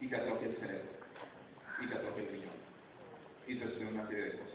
Y 0.00 0.08
te 0.08 0.16
atrofia 0.16 0.48
el 0.48 0.56
cerebro. 0.56 0.90
Y 1.82 1.86
te 1.88 1.94
atrofia 1.94 2.22
el 2.22 2.28
riñón. 2.30 2.54
Y 3.46 3.56
te 3.56 3.64
sucede 3.66 3.88
una 3.88 4.06
serie 4.06 4.24
de 4.24 4.30
cosas. 4.32 4.54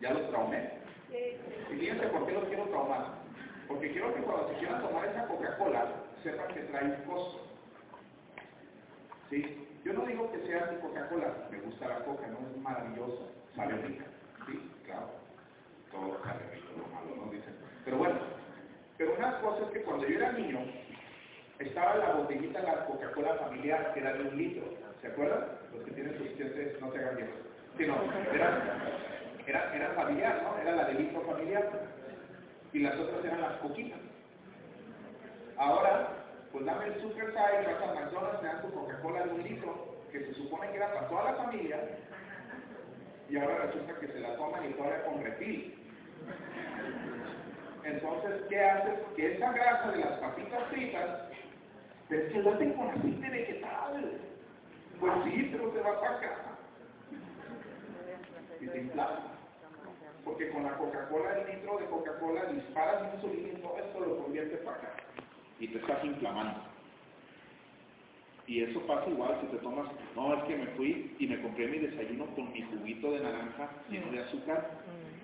¿Ya 0.00 0.10
los 0.12 0.28
traumé? 0.28 0.70
Y 1.70 1.74
fíjense 1.74 2.06
por 2.08 2.26
qué 2.26 2.32
los 2.32 2.44
quiero 2.44 2.64
traumar. 2.64 3.06
Porque 3.68 3.90
quiero 3.90 4.14
que 4.14 4.20
cuando 4.20 4.48
se 4.50 4.58
quieran 4.58 4.82
tomar 4.82 5.08
esa 5.08 5.26
Coca-Cola, 5.26 5.86
sepan 6.22 6.48
que 6.54 6.60
trae 6.60 6.84
un 6.84 7.02
costo. 7.04 7.46
¿Sí? 9.30 9.65
Yo 9.86 9.92
no 9.92 10.04
digo 10.04 10.28
que 10.32 10.44
sea 10.48 10.64
así 10.64 10.74
Coca-Cola, 10.82 11.46
me 11.48 11.60
gusta 11.60 11.86
la 11.86 12.00
coca, 12.00 12.26
no 12.26 12.38
es 12.42 12.56
maravillosa, 12.60 13.22
sabe 13.54 13.74
rica. 13.86 14.04
Sí, 14.44 14.58
claro. 14.84 15.06
Todo 15.92 16.18
sabe 16.24 16.42
rico, 16.52 16.66
lo 16.76 16.92
malo, 16.92 17.14
¿no? 17.14 17.30
Dicen. 17.30 17.54
Pero 17.84 17.98
bueno, 17.98 18.16
pero 18.98 19.14
una 19.14 19.40
cosa 19.40 19.62
es 19.62 19.70
que 19.70 19.82
cuando 19.82 20.08
yo 20.08 20.16
era 20.16 20.32
niño, 20.32 20.58
estaba 21.60 21.98
la 21.98 22.14
botellita, 22.14 22.62
la 22.62 22.84
Coca-Cola 22.86 23.36
familiar, 23.36 23.94
que 23.94 24.00
era 24.00 24.14
de 24.14 24.24
un 24.24 24.36
litro. 24.36 24.64
¿Se 25.00 25.06
acuerdan? 25.06 25.46
Los 25.72 25.84
que 25.84 25.92
tienen 25.92 26.18
suficientes, 26.18 26.80
no 26.80 26.90
se 26.90 26.98
hagan 26.98 27.16
bien. 27.18 27.30
Sí, 27.78 27.86
no, 27.86 27.94
era, 28.34 29.72
era, 29.72 29.90
familiar, 29.94 30.42
¿no? 30.42 30.58
Era 30.62 30.74
la 30.74 30.84
de 30.86 30.94
litro 30.94 31.20
familiar. 31.20 31.70
Y 32.72 32.80
las 32.80 32.98
otras 32.98 33.24
eran 33.24 33.40
las 33.40 33.52
coquitas. 33.58 34.00
Ahora, 35.56 35.95
pues 36.56 36.64
dame 36.64 36.86
el 36.86 37.02
Super 37.02 37.26
Size, 37.26 37.70
vas 37.70 37.82
a 37.82 37.94
McDonald's, 37.94 38.42
me 38.42 38.48
dan 38.48 38.62
tu 38.62 38.72
Coca-Cola 38.72 39.24
de 39.24 39.30
un 39.30 39.42
litro, 39.42 39.98
que 40.10 40.24
se 40.24 40.32
supone 40.32 40.70
que 40.70 40.76
era 40.78 40.90
para 40.94 41.08
toda 41.08 41.24
la 41.24 41.34
familia, 41.34 41.98
y 43.28 43.36
ahora 43.36 43.66
resulta 43.66 44.00
que 44.00 44.08
se 44.08 44.20
la 44.20 44.36
toman 44.36 44.64
y 44.64 44.72
todavía 44.72 45.04
con 45.04 45.22
refil. 45.22 45.86
Entonces, 47.84 48.40
¿qué 48.48 48.64
haces? 48.64 48.94
Que 49.16 49.34
esa 49.34 49.52
grasa 49.52 49.90
de 49.90 49.98
las 49.98 50.18
papitas 50.18 50.64
fritas, 50.70 51.28
pero 52.08 52.32
que 52.32 52.42
lo 52.42 52.54
hacen 52.54 52.72
con 52.72 52.88
aceite 52.88 53.28
vegetal. 53.28 54.12
Pues 54.98 55.12
sí, 55.24 55.50
pero 55.52 55.72
se 55.74 55.80
va 55.80 56.00
para 56.00 56.16
acá. 56.16 56.36
Y 58.62 58.66
te 58.66 58.78
inflama. 58.78 59.20
Porque 60.24 60.48
con 60.52 60.64
la 60.64 60.78
Coca-Cola, 60.78 61.38
el 61.38 61.54
litro 61.54 61.76
de 61.76 61.84
Coca-Cola 61.84 62.46
disparas 62.46 63.14
insulina 63.14 63.58
y 63.58 63.60
todo 63.60 63.76
esto 63.76 64.00
lo 64.00 64.22
convierte 64.22 64.56
para 64.56 64.78
acá. 64.78 65.05
Y 65.60 65.68
te 65.68 65.78
estás 65.78 66.04
inflamando. 66.04 66.60
Y 68.46 68.62
eso 68.62 68.80
pasa 68.86 69.10
igual 69.10 69.36
si 69.40 69.48
te 69.48 69.56
tomas, 69.58 69.86
no, 70.14 70.34
es 70.34 70.44
que 70.44 70.56
me 70.56 70.66
fui 70.76 71.16
y 71.18 71.26
me 71.26 71.40
compré 71.40 71.66
mi 71.66 71.78
desayuno 71.78 72.26
con 72.36 72.52
mi 72.52 72.62
juguito 72.62 73.10
de 73.10 73.20
naranja 73.20 73.68
lleno 73.90 74.12
de 74.12 74.20
azúcar. 74.20 74.70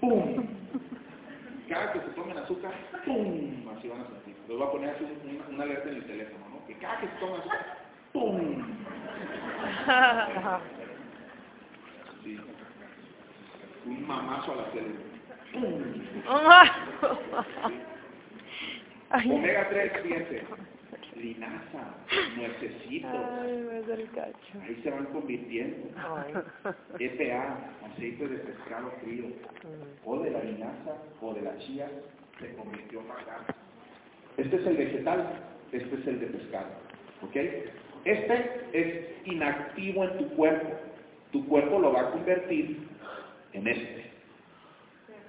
¡Pum! 0.00 0.44
cada 1.68 1.92
que 1.92 2.00
se 2.00 2.08
tomen 2.08 2.36
azúcar, 2.36 2.72
¡pum! 3.04 3.68
Así 3.76 3.88
van 3.88 4.00
a 4.00 4.06
sentir. 4.06 4.36
Les 4.48 4.58
voy 4.58 4.66
a 4.66 4.70
poner 4.70 4.90
así 4.90 5.04
una, 5.04 5.48
una 5.48 5.64
alerta 5.64 5.88
en 5.88 5.96
el 5.96 6.06
teléfono, 6.06 6.48
¿no? 6.50 6.66
Que 6.66 6.74
cada 6.74 7.00
que 7.00 7.06
se 7.06 7.14
tomen 7.14 7.40
azúcar, 7.40 7.78
¡pum! 8.12 8.62
Sí. 12.24 12.38
Un 13.86 14.06
mamazo 14.06 14.52
a 14.52 14.56
la 14.56 14.64
célula. 14.72 15.00
¡Pum! 15.52 15.82
Omega 19.14 19.68
3, 19.68 19.92
fíjense. 20.02 20.42
Linaza, 21.16 21.94
nuecesitos. 22.36 23.10
Ahí 24.62 24.80
se 24.82 24.90
van 24.90 25.04
convirtiendo. 25.06 25.88
Ay. 25.96 26.32
EPA, 26.98 27.58
aceite 27.86 28.28
de 28.28 28.38
pescado 28.38 28.90
frío. 29.02 29.26
O 30.04 30.18
de 30.20 30.30
la 30.30 30.42
linaza 30.42 30.96
o 31.20 31.34
de 31.34 31.42
la 31.42 31.56
chía 31.58 31.90
se 32.40 32.54
convirtió 32.54 33.00
para 33.02 33.20
acá. 33.20 33.54
Este 34.38 34.56
es 34.56 34.66
el 34.66 34.76
vegetal, 34.76 35.40
este 35.72 35.94
es 35.94 36.06
el 36.06 36.20
de 36.20 36.26
pescado. 36.26 36.70
¿Ok? 37.22 37.36
Este 38.04 38.60
es 38.72 39.26
inactivo 39.26 40.04
en 40.04 40.18
tu 40.18 40.28
cuerpo. 40.30 40.70
Tu 41.30 41.46
cuerpo 41.46 41.78
lo 41.78 41.92
va 41.92 42.00
a 42.00 42.10
convertir 42.10 42.88
en 43.52 43.68
este. 43.68 44.10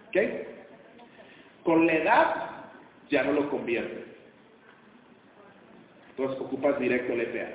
¿Ok? 0.07 0.17
Con 1.63 1.85
la 1.85 1.93
edad 1.93 2.52
ya 3.13 3.23
no 3.23 3.33
lo 3.33 3.49
convierte. 3.49 4.03
Entonces 6.09 6.41
ocupas 6.41 6.79
directo 6.79 7.13
el 7.13 7.21
EPA. 7.21 7.47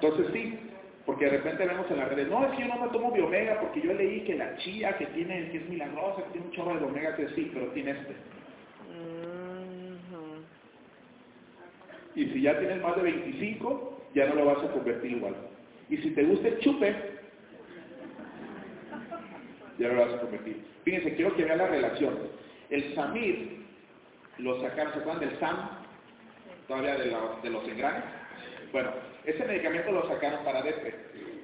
Entonces 0.00 0.32
sí, 0.32 0.58
porque 1.04 1.26
de 1.26 1.32
repente 1.32 1.66
vemos 1.66 1.90
en 1.90 1.98
las 1.98 2.08
redes, 2.08 2.28
no, 2.28 2.46
es 2.46 2.52
que 2.52 2.62
yo 2.62 2.68
no 2.68 2.80
me 2.80 2.88
tomo 2.88 3.12
biomega 3.12 3.60
porque 3.60 3.82
yo 3.82 3.92
leí 3.92 4.22
que 4.22 4.34
la 4.34 4.56
chía 4.56 4.96
que 4.96 5.06
tiene, 5.06 5.50
que 5.50 5.58
es 5.58 5.68
milagrosa, 5.68 6.24
que 6.24 6.30
tiene 6.30 6.46
un 6.46 6.52
chorro 6.52 6.78
de 6.78 6.86
omega 6.86 7.14
3, 7.16 7.32
sí, 7.34 7.50
pero 7.52 7.66
tiene 7.72 7.90
este. 7.90 8.14
Y 12.14 12.24
si 12.26 12.42
ya 12.42 12.58
tienes 12.58 12.80
más 12.82 12.96
de 12.96 13.02
25, 13.02 14.06
ya 14.14 14.26
no 14.26 14.36
lo 14.36 14.46
vas 14.46 14.64
a 14.64 14.72
convertir 14.72 15.12
igual. 15.12 15.34
Y 15.90 15.98
si 15.98 16.10
te 16.12 16.24
gusta 16.24 16.48
el 16.48 16.58
chupe, 16.60 16.94
ya 19.78 19.88
no 19.88 19.94
lo 19.94 20.06
vas 20.06 20.14
a 20.14 20.20
convertir. 20.20 20.64
Fíjense, 20.84 21.14
quiero 21.14 21.34
que 21.36 21.44
vean 21.44 21.58
la 21.58 21.66
relación. 21.66 22.18
El 22.70 22.94
Samir 22.94 23.61
lo 24.38 24.60
sacaron, 24.60 24.92
¿se 24.92 25.00
acuerdan 25.00 25.28
del 25.28 25.38
SAM? 25.38 25.56
Todavía 26.66 26.96
de, 26.96 27.50
los 27.50 27.68
engranes. 27.68 28.04
Bueno, 28.72 28.90
ese 29.24 29.44
medicamento 29.44 29.92
lo 29.92 30.08
sacaron 30.08 30.44
para 30.44 30.62
DEPE, 30.62 30.94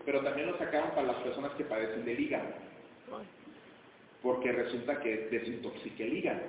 pero 0.05 0.23
también 0.23 0.51
lo 0.51 0.59
sacaron 0.59 0.91
para 0.91 1.09
las 1.09 1.17
personas 1.17 1.53
que 1.53 1.65
padecen 1.65 2.05
del 2.05 2.19
hígado. 2.19 2.49
Porque 4.23 4.53
resulta 4.53 5.01
que 5.01 5.29
desintoxica 5.31 6.05
el 6.05 6.17
hígado, 6.17 6.41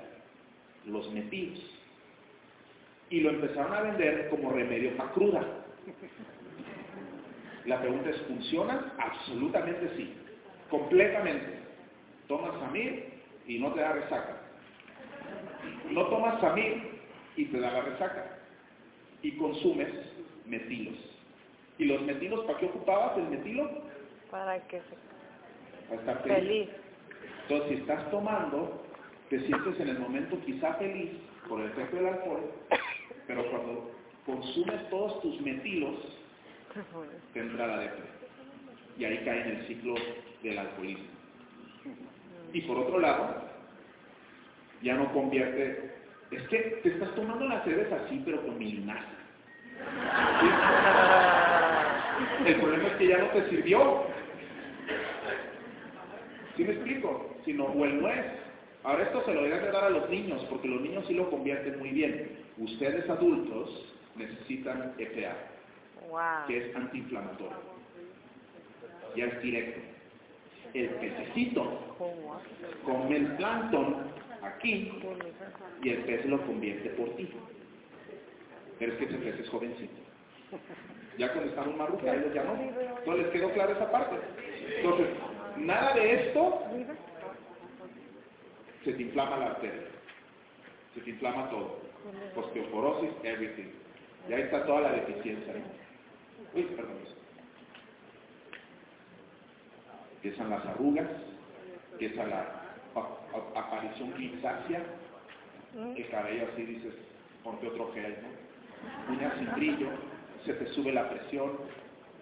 los 0.85 1.11
metilos. 1.11 1.59
Y 3.09 3.21
lo 3.21 3.31
empezaron 3.31 3.73
a 3.73 3.81
vender 3.81 4.29
como 4.29 4.51
remedio 4.51 4.95
para 4.95 5.11
cruda. 5.11 5.45
La 7.65 7.81
pregunta 7.81 8.09
es, 8.09 8.17
¿funciona? 8.21 8.93
Absolutamente 8.97 9.89
sí. 9.97 10.13
Completamente. 10.69 11.59
Tomas 12.27 12.59
Samir 12.59 13.09
y 13.47 13.59
no 13.59 13.73
te 13.73 13.81
da 13.81 13.93
resaca. 13.93 14.41
No 15.91 16.05
tomas 16.07 16.39
Samir 16.41 16.99
y 17.35 17.45
te 17.45 17.59
da 17.59 17.71
la 17.71 17.81
resaca. 17.81 18.37
Y 19.21 19.31
consumes 19.37 19.89
metilos. 20.45 20.97
¿Y 21.77 21.85
los 21.85 22.01
metilos 22.03 22.45
para 22.45 22.59
qué 22.59 22.65
ocupabas 22.65 23.17
el 23.17 23.29
metilo? 23.29 23.69
Para 24.29 24.59
que 24.67 24.77
se... 24.77 25.87
Para 25.87 26.01
estar 26.01 26.23
feliz. 26.23 26.37
Feliz. 26.37 26.69
Entonces, 27.43 27.69
si 27.69 27.81
estás 27.81 28.11
tomando, 28.11 28.83
te 29.29 29.39
sientes 29.45 29.79
en 29.79 29.89
el 29.89 29.99
momento 29.99 30.39
quizá 30.45 30.73
feliz 30.75 31.11
por 31.47 31.61
el 31.61 31.67
efecto 31.67 31.95
del 31.95 32.07
alcohol, 32.07 32.51
pero 33.27 33.49
cuando 33.49 33.91
consumes 34.25 34.89
todos 34.89 35.21
tus 35.21 35.41
metilos, 35.41 35.95
te 37.33 37.39
entra 37.39 37.67
la 37.67 37.79
depresión. 37.79 38.19
Y 38.97 39.05
ahí 39.05 39.21
cae 39.23 39.41
en 39.41 39.57
el 39.57 39.67
ciclo 39.67 39.95
del 40.43 40.59
alcoholismo. 40.59 41.05
Y 42.53 42.61
por 42.61 42.77
otro 42.77 42.99
lado, 42.99 43.48
ya 44.81 44.95
no 44.95 45.11
convierte, 45.13 45.91
es 46.31 46.41
que 46.49 46.57
te 46.83 46.89
estás 46.89 47.13
tomando 47.15 47.45
la 47.47 47.63
cerveza 47.63 47.97
así, 48.05 48.21
pero 48.25 48.41
con 48.45 48.57
milinaza. 48.57 49.05
¿Sí? 50.41 50.47
El 52.45 52.55
problema 52.55 52.87
es 52.87 52.93
que 52.93 53.07
ya 53.07 53.17
no 53.17 53.27
te 53.27 53.49
sirvió. 53.49 54.03
¿Sí 56.55 56.63
me 56.63 56.73
explico? 56.73 57.35
Sino, 57.45 57.65
o 57.65 57.85
el 57.85 58.01
nuez. 58.01 58.25
Ahora 58.83 59.03
esto 59.03 59.23
se 59.25 59.33
lo 59.33 59.43
deben 59.43 59.61
de 59.61 59.71
dar 59.71 59.85
a 59.85 59.89
los 59.89 60.09
niños, 60.09 60.45
porque 60.49 60.67
los 60.67 60.81
niños 60.81 61.05
sí 61.07 61.13
lo 61.13 61.29
convierten 61.29 61.79
muy 61.79 61.89
bien. 61.89 62.37
Ustedes 62.57 63.09
adultos 63.09 63.95
necesitan 64.15 64.93
EPA, 64.97 65.35
Wow. 66.09 66.47
que 66.47 66.57
es 66.69 66.75
antiinflamatorio. 66.75 67.57
Ya 69.15 69.25
es 69.25 69.41
directo. 69.41 69.79
El 70.73 70.89
pececito 70.89 71.95
come 72.85 73.15
el 73.17 73.27
plancton 73.37 73.95
aquí 74.41 74.91
y 75.83 75.89
el 75.89 76.03
pez 76.03 76.25
lo 76.25 76.45
convierte 76.45 76.89
por 76.91 77.15
ti. 77.15 77.29
Pero 78.77 78.93
es 78.93 78.99
que 78.99 79.05
ese 79.05 79.17
pez 79.17 79.39
es 79.39 79.49
jovencito. 79.49 79.93
Ya 81.17 81.31
cuando 81.33 81.49
estamos 81.49 81.75
más 81.75 81.89
rucaidos 81.89 82.33
ya 82.33 82.43
no. 82.43 82.53
Entonces 82.53 83.25
les 83.25 83.33
quedó 83.33 83.51
clara 83.53 83.73
esa 83.73 83.91
parte. 83.91 84.15
Entonces, 84.77 85.07
nada 85.57 85.93
de 85.93 86.27
esto 86.27 86.63
se 88.83 88.93
te 88.93 89.01
inflama 89.01 89.37
la 89.37 89.45
arteria. 89.47 89.87
Se 90.95 91.01
te 91.01 91.09
inflama 91.09 91.49
todo. 91.49 91.79
Osteoporosis, 92.35 93.11
everything. 93.23 93.69
Y 94.29 94.33
ahí 94.33 94.41
está 94.43 94.65
toda 94.65 94.81
la 94.81 94.91
deficiencia. 94.93 95.53
Uy, 96.53 96.63
perdón. 96.63 96.97
Empiezan 100.15 100.49
las 100.49 100.65
arrugas, 100.65 101.07
empieza 101.93 102.25
la 102.25 102.58
aparición 103.55 104.11
grisácea, 104.13 104.83
el 105.95 106.09
cabello 106.09 106.47
así 106.51 106.63
dices, 106.63 106.93
ponte 107.43 107.67
otro 107.67 107.91
gel, 107.93 108.17
¿no? 108.21 108.49
uñas 109.13 109.33
sin 109.37 109.51
brillo, 109.53 109.89
se 110.45 110.53
te 110.53 110.67
sube 110.73 110.91
la 110.91 111.09
presión, 111.09 111.51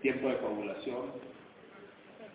tiempo 0.01 0.29
de 0.29 0.37
coagulación, 0.37 1.11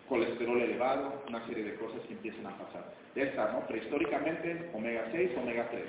colesterol 0.07 0.61
elevado, 0.61 1.23
una 1.27 1.45
serie 1.47 1.63
de 1.63 1.75
cosas 1.75 2.01
que 2.07 2.13
empiezan 2.13 2.47
a 2.47 2.57
pasar. 2.57 2.93
Esta, 3.15 3.51
¿no? 3.51 3.67
Prehistóricamente, 3.67 4.69
omega 4.73 5.07
6, 5.11 5.31
omega 5.37 5.69
3. 5.69 5.83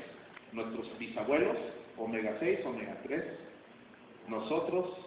Nuestros 0.53 0.99
bisabuelos, 0.99 1.57
omega 1.97 2.37
6, 2.39 2.61
omega 2.65 2.97
3. 3.03 3.25
Nosotros, 4.29 4.99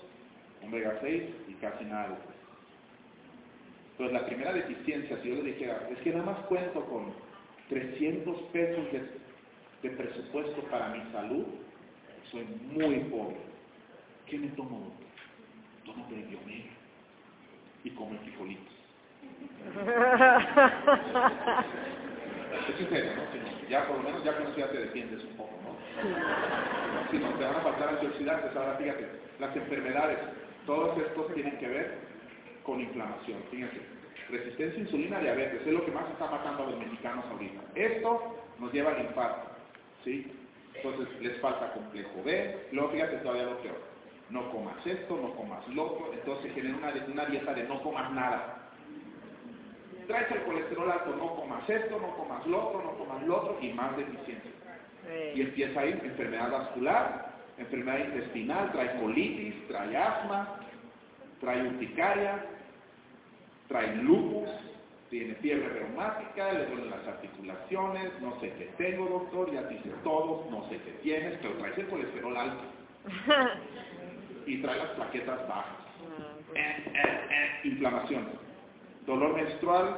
omega 0.63 0.97
6 1.01 1.23
y 1.47 1.53
casi 1.55 1.85
nada 1.85 2.17
Entonces, 3.91 4.13
la 4.13 4.25
primera 4.25 4.53
deficiencia, 4.53 5.17
si 5.21 5.29
yo 5.29 5.35
le 5.35 5.53
dijera, 5.53 5.88
es 5.91 5.97
que 5.99 6.11
nada 6.11 6.25
más 6.25 6.39
cuento 6.45 6.83
con 6.85 7.13
300 7.70 8.41
pesos 8.53 8.86
de, 8.91 9.89
presupuesto 9.89 10.61
para 10.63 10.89
mi 10.89 11.01
salud, 11.11 11.45
soy 12.32 12.45
muy 12.72 12.99
pobre. 13.09 13.38
¿Qué 14.26 14.38
me 14.38 14.47
tomo, 14.49 14.93
Tomo 15.86 16.07
prebiomega 16.07 16.72
y 17.84 17.89
como 17.91 18.18
frijolitos. 18.20 18.74
es 22.70 22.76
sincero, 22.76 23.11
¿no? 23.15 23.70
ya 23.70 23.88
por 23.88 23.97
lo 23.97 24.03
menos 24.03 24.24
ya 24.24 24.38
con 24.38 24.47
eso 24.47 24.57
ya 24.57 24.70
te 24.70 24.80
defiendes 24.80 25.24
un 25.24 25.38
poco, 25.38 25.51
¿no? 25.63 25.78
Si 27.11 27.18
no, 27.18 27.30
te 27.38 27.45
van 27.45 27.55
a 27.55 27.61
faltar 27.61 27.89
antioxidantes. 27.89 28.55
Ahora 28.55 28.76
fíjate, 28.76 29.07
las 29.39 29.55
enfermedades, 29.55 30.20
todos 30.65 30.97
estos 30.97 31.34
tienen 31.34 31.57
que 31.57 31.68
ver 31.68 31.97
con 32.63 32.80
inflamación. 32.80 33.39
Fíjense, 33.51 33.82
resistencia 34.30 34.78
a 34.80 34.82
insulina, 34.82 35.19
diabetes, 35.19 35.61
es 35.65 35.73
lo 35.73 35.86
que 35.86 35.91
más 35.91 36.09
está 36.09 36.30
matando 36.30 36.63
a 36.63 36.71
los 36.71 36.80
mexicanos 36.80 37.25
ahorita. 37.32 37.61
Esto 37.75 38.36
nos 38.59 38.73
lleva 38.73 38.91
al 38.91 39.05
infarto, 39.05 39.49
¿sí? 40.03 40.32
Entonces 40.75 41.07
les 41.21 41.38
falta 41.39 41.73
complejo 41.73 42.23
B, 42.23 42.67
luego 42.71 42.89
fíjate 42.89 43.17
todavía 43.17 43.43
lo 43.43 43.57
peor. 43.61 43.82
No 44.30 44.51
comas 44.51 44.86
esto, 44.86 45.17
no 45.17 45.34
comas 45.36 45.67
lo 45.69 45.86
otro, 45.86 46.13
entonces 46.13 46.53
genera 46.53 46.78
una, 46.78 46.93
una 47.11 47.25
dieta 47.25 47.53
de 47.53 47.63
no 47.63 47.82
comas 47.82 48.11
nada 48.11 48.57
traes 50.07 50.32
el 50.32 50.43
colesterol 50.43 50.89
alto, 50.89 51.15
no 51.15 51.36
comas 51.36 51.69
esto, 51.69 51.99
no 51.99 52.15
comas 52.15 52.45
lo 52.47 52.67
otro, 52.67 52.82
no 52.82 52.91
comas 52.97 53.23
lo 53.23 53.38
otro 53.38 53.57
y 53.61 53.73
más 53.73 53.95
deficiencia. 53.97 54.51
Y 55.36 55.41
empieza 55.41 55.80
ahí 55.80 55.91
enfermedad 56.03 56.51
vascular, 56.51 57.34
enfermedad 57.57 57.99
intestinal, 57.99 58.71
trae 58.71 58.99
colitis, 58.99 59.67
trae 59.67 59.95
asma, 59.95 60.59
trae 61.39 61.63
urticaria, 61.63 62.43
trae 63.68 63.95
lupus, 63.97 64.49
tiene 65.09 65.36
fiebre 65.36 65.70
reumática, 65.70 66.53
le 66.53 66.65
duelen 66.65 66.89
las 66.89 67.07
articulaciones, 67.07 68.11
no 68.22 68.39
sé 68.39 68.53
qué 68.57 68.70
tengo 68.78 69.07
doctor, 69.07 69.51
ya 69.51 69.63
dice 69.63 69.89
todo, 70.03 70.47
no 70.49 70.68
sé 70.70 70.78
qué 70.84 70.91
tienes, 71.03 71.38
pero 71.41 71.53
traes 71.55 71.78
el 71.78 71.88
colesterol 71.88 72.38
alto. 72.38 72.63
y 74.45 74.61
trae 74.61 74.78
las 74.78 74.89
plaquetas 74.91 75.47
bajas. 75.47 75.76
Ah, 76.55 76.59
eh, 76.59 76.84
eh, 76.93 77.28
eh, 77.30 77.68
inflamación 77.68 78.47
dolor 79.07 79.34
menstrual, 79.34 79.95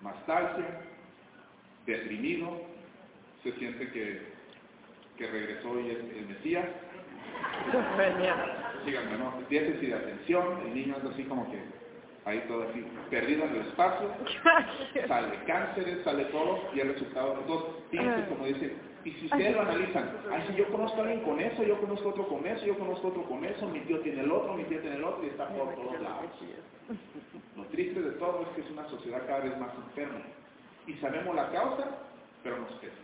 mastalgia, 0.00 0.80
deprimido, 1.86 2.62
se 3.42 3.52
siente 3.52 3.90
que, 3.92 4.22
que 5.18 5.26
regresó 5.26 5.78
y 5.78 5.90
es 5.90 5.98
el 5.98 6.26
Mesías. 6.28 6.66
Síganme, 8.84 9.18
¿no? 9.18 9.42
Déficit 9.50 9.90
de 9.90 9.94
atención, 9.94 10.62
el 10.66 10.74
niño 10.74 10.96
es 10.96 11.04
así 11.04 11.24
como 11.24 11.50
que 11.52 11.58
ahí 12.28 12.44
todo 12.46 12.68
así, 12.68 12.84
perdido 13.10 13.44
en 13.44 13.56
el 13.56 13.60
espacio, 13.62 14.10
sale 15.06 15.44
cánceres, 15.46 16.04
sale 16.04 16.24
todo, 16.26 16.60
y 16.74 16.80
el 16.80 16.94
resultado, 16.94 17.38
entonces, 17.40 17.70
fíjense 17.90 18.28
como 18.28 18.46
dice, 18.46 18.76
y 19.04 19.12
si 19.12 19.26
ustedes 19.26 19.54
lo 19.54 19.62
analizan, 19.62 20.10
ay, 20.30 20.44
si 20.48 20.54
yo 20.56 20.68
conozco 20.68 20.98
a 20.98 21.04
alguien 21.04 21.20
con 21.20 21.40
eso, 21.40 21.62
yo 21.62 21.80
conozco 21.80 22.10
otro 22.10 22.28
con 22.28 22.46
eso, 22.46 22.66
yo 22.66 22.78
conozco 22.78 23.08
otro 23.08 23.22
con 23.24 23.44
eso, 23.44 23.66
mi 23.68 23.80
tío 23.80 24.00
tiene 24.00 24.22
el 24.22 24.30
otro, 24.30 24.54
mi 24.54 24.64
tío 24.64 24.80
tiene 24.80 24.96
el 24.96 25.04
otro, 25.04 25.24
y 25.24 25.28
está 25.28 25.48
por 25.48 25.74
todos 25.74 26.00
lados. 26.00 26.26
Lo 27.56 27.64
triste 27.66 28.00
de 28.00 28.12
todo 28.12 28.42
es 28.42 28.48
que 28.48 28.60
es 28.62 28.70
una 28.70 28.88
sociedad 28.88 29.26
cada 29.26 29.40
vez 29.40 29.58
más 29.58 29.70
enferma. 29.74 30.20
Y 30.86 30.94
sabemos 30.94 31.34
la 31.34 31.50
causa, 31.50 31.84
pero 32.42 32.58
nos 32.58 32.72
pesa. 32.74 32.94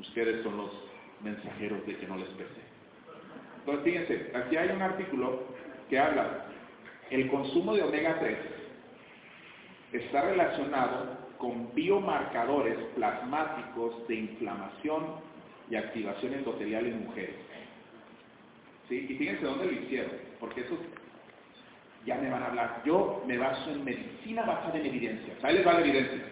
Ustedes 0.00 0.42
son 0.42 0.56
los 0.56 0.70
mensajeros 1.22 1.84
de 1.86 1.96
que 1.96 2.06
no 2.06 2.16
les 2.16 2.28
pese. 2.30 2.60
Entonces, 3.60 3.84
fíjense, 3.84 4.32
aquí 4.36 4.56
hay 4.56 4.70
un 4.70 4.82
artículo 4.82 5.42
que 5.88 5.98
habla, 5.98 6.46
el 7.10 7.30
consumo 7.30 7.74
de 7.74 7.82
omega 7.82 8.18
3 8.20 8.38
está 9.92 10.22
relacionado 10.22 11.18
con 11.38 11.74
biomarcadores 11.74 12.76
plasmáticos 12.94 14.06
de 14.08 14.14
inflamación 14.14 15.06
y 15.70 15.76
activación 15.76 16.34
endotelial 16.34 16.86
en 16.86 17.04
mujeres. 17.04 17.36
¿Sí? 18.88 19.06
Y 19.08 19.14
fíjense 19.14 19.44
dónde 19.44 19.66
lo 19.66 19.72
hicieron, 19.72 20.10
porque 20.40 20.62
eso 20.62 20.76
ya 22.04 22.16
me 22.16 22.30
van 22.30 22.42
a 22.42 22.46
hablar. 22.46 22.82
Yo 22.84 23.22
me 23.26 23.38
baso 23.38 23.70
en 23.70 23.84
medicina 23.84 24.42
basada 24.42 24.78
en 24.78 24.86
evidencias. 24.86 25.42
Ahí 25.44 25.56
les 25.56 25.66
va 25.66 25.74
la 25.74 25.80
evidencia. 25.80 26.24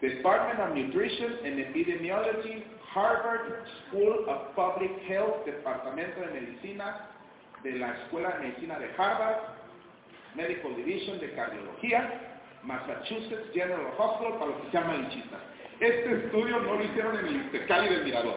Department 0.00 0.58
of 0.58 0.74
Nutrition 0.74 1.32
and 1.44 1.60
Epidemiology, 1.60 2.64
Harvard 2.92 3.64
School 3.86 4.28
of 4.28 4.54
Public 4.56 4.90
Health, 5.08 5.44
Departamento 5.46 6.20
de 6.20 6.40
Medicina 6.40 7.11
de 7.62 7.72
la 7.72 7.90
Escuela 7.92 8.30
de 8.30 8.40
Medicina 8.40 8.78
de 8.78 8.90
Harvard, 8.96 9.36
Medical 10.34 10.76
Division 10.76 11.20
de 11.20 11.32
Cardiología, 11.32 12.38
Massachusetts 12.62 13.52
General 13.52 13.86
Hospital 13.98 14.38
para 14.38 14.46
los 14.46 14.56
que 14.60 14.70
se 14.70 14.72
llaman 14.72 15.02
linchistas. 15.02 15.40
Este 15.80 16.12
estudio 16.12 16.60
no 16.60 16.74
lo 16.74 16.84
hicieron 16.84 17.18
en 17.18 17.26
el 17.26 17.34
Intercali 17.34 17.88
del 17.88 18.04
Mirador. 18.04 18.36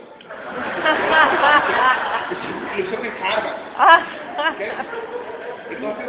lo 2.76 2.84
hicieron 2.84 3.06
en 3.06 3.14
Harvard. 3.24 3.58
Entonces, 5.70 6.06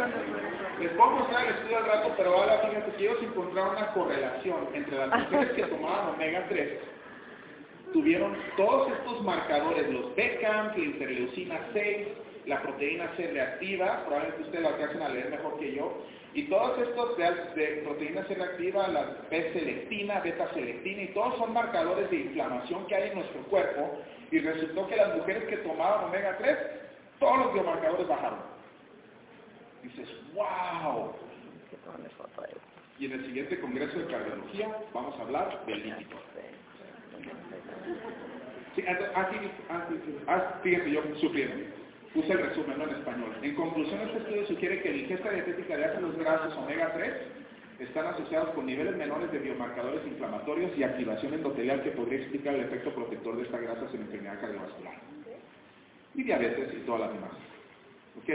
les 0.79 0.89
puedo 0.91 1.11
mostrar 1.11 1.45
el 1.45 1.55
estudio 1.55 1.77
al 1.77 1.85
rato, 1.85 2.13
pero 2.17 2.35
ahora 2.35 2.59
fíjense 2.59 2.91
que 2.97 3.03
ellos 3.03 3.21
encontraron 3.21 3.75
una 3.75 3.87
correlación 3.93 4.69
entre 4.73 4.97
las 4.97 5.19
mujeres 5.19 5.51
que 5.51 5.63
tomaban 5.63 6.09
omega 6.09 6.45
3 6.49 6.79
tuvieron 7.93 8.35
todos 8.55 8.91
estos 8.91 9.23
marcadores, 9.23 9.89
los 9.89 10.15
BCAM, 10.15 10.71
la 10.75 10.83
interleucina 10.83 11.59
6, 11.73 12.07
la 12.47 12.61
proteína 12.61 13.11
C 13.17 13.27
reactiva, 13.27 14.05
probablemente 14.05 14.43
ustedes 14.43 14.63
lo 14.63 14.69
alcancen 14.69 15.01
a 15.01 15.09
leer 15.09 15.29
mejor 15.29 15.59
que 15.59 15.73
yo, 15.73 16.03
y 16.33 16.43
todos 16.43 16.79
estos 16.79 17.17
de, 17.17 17.81
proteína 17.83 18.23
C 18.23 18.35
reactiva, 18.35 18.87
la 18.87 19.17
B-selectina, 19.29 20.19
beta-selectina, 20.21 21.01
y 21.03 21.07
todos 21.13 21.37
son 21.37 21.53
marcadores 21.53 22.09
de 22.09 22.17
inflamación 22.17 22.85
que 22.87 22.95
hay 22.95 23.09
en 23.09 23.15
nuestro 23.15 23.41
cuerpo, 23.43 23.99
y 24.31 24.39
resultó 24.39 24.87
que 24.87 24.95
las 24.95 25.15
mujeres 25.15 25.43
que 25.45 25.57
tomaban 25.57 26.05
omega 26.05 26.37
3, 26.37 26.57
todos 27.19 27.37
los 27.37 27.53
biomarcadores 27.53 28.07
bajaron. 28.07 28.39
dices, 29.83 30.09
wow. 30.33 31.13
Y 32.99 33.05
en 33.05 33.11
el 33.13 33.25
siguiente 33.25 33.59
congreso 33.59 33.99
de 33.99 34.07
cardiología 34.07 34.75
vamos 34.93 35.17
a 35.19 35.21
hablar 35.21 35.65
del 35.65 35.83
lípido. 35.83 36.17
Sí, 38.75 38.83
fíjense, 40.63 40.91
yo 40.91 41.01
sufriendo. 41.19 41.76
Puse 42.13 42.31
el 42.31 42.39
resumen 42.39 42.81
en 42.81 42.89
español. 42.89 43.35
En 43.41 43.55
conclusión, 43.55 44.01
este 44.01 44.17
estudio 44.19 44.47
sugiere 44.47 44.81
que 44.81 44.89
la 44.89 44.97
ingesta 44.97 45.29
dietética 45.29 45.77
de 45.77 45.85
ácidos 45.85 46.17
grasos 46.17 46.55
omega 46.57 46.93
3 46.93 47.13
están 47.79 48.07
asociados 48.07 48.49
con 48.55 48.65
niveles 48.65 48.95
menores 48.95 49.31
de 49.31 49.39
biomarcadores 49.39 50.05
inflamatorios 50.07 50.71
y 50.77 50.83
activación 50.83 51.33
endotelial 51.35 51.83
que 51.83 51.91
podría 51.91 52.19
explicar 52.19 52.55
el 52.55 52.61
efecto 52.61 52.93
protector 52.93 53.37
de 53.37 53.43
estas 53.43 53.61
grasas 53.61 53.93
en 53.93 54.01
enfermedad 54.01 54.41
cardiovascular. 54.41 54.95
Y 56.15 56.23
diabetes 56.23 56.73
y 56.73 56.85
todas 56.85 57.01
las 57.01 57.13
demás. 57.13 57.31
¿Ok? 58.17 58.29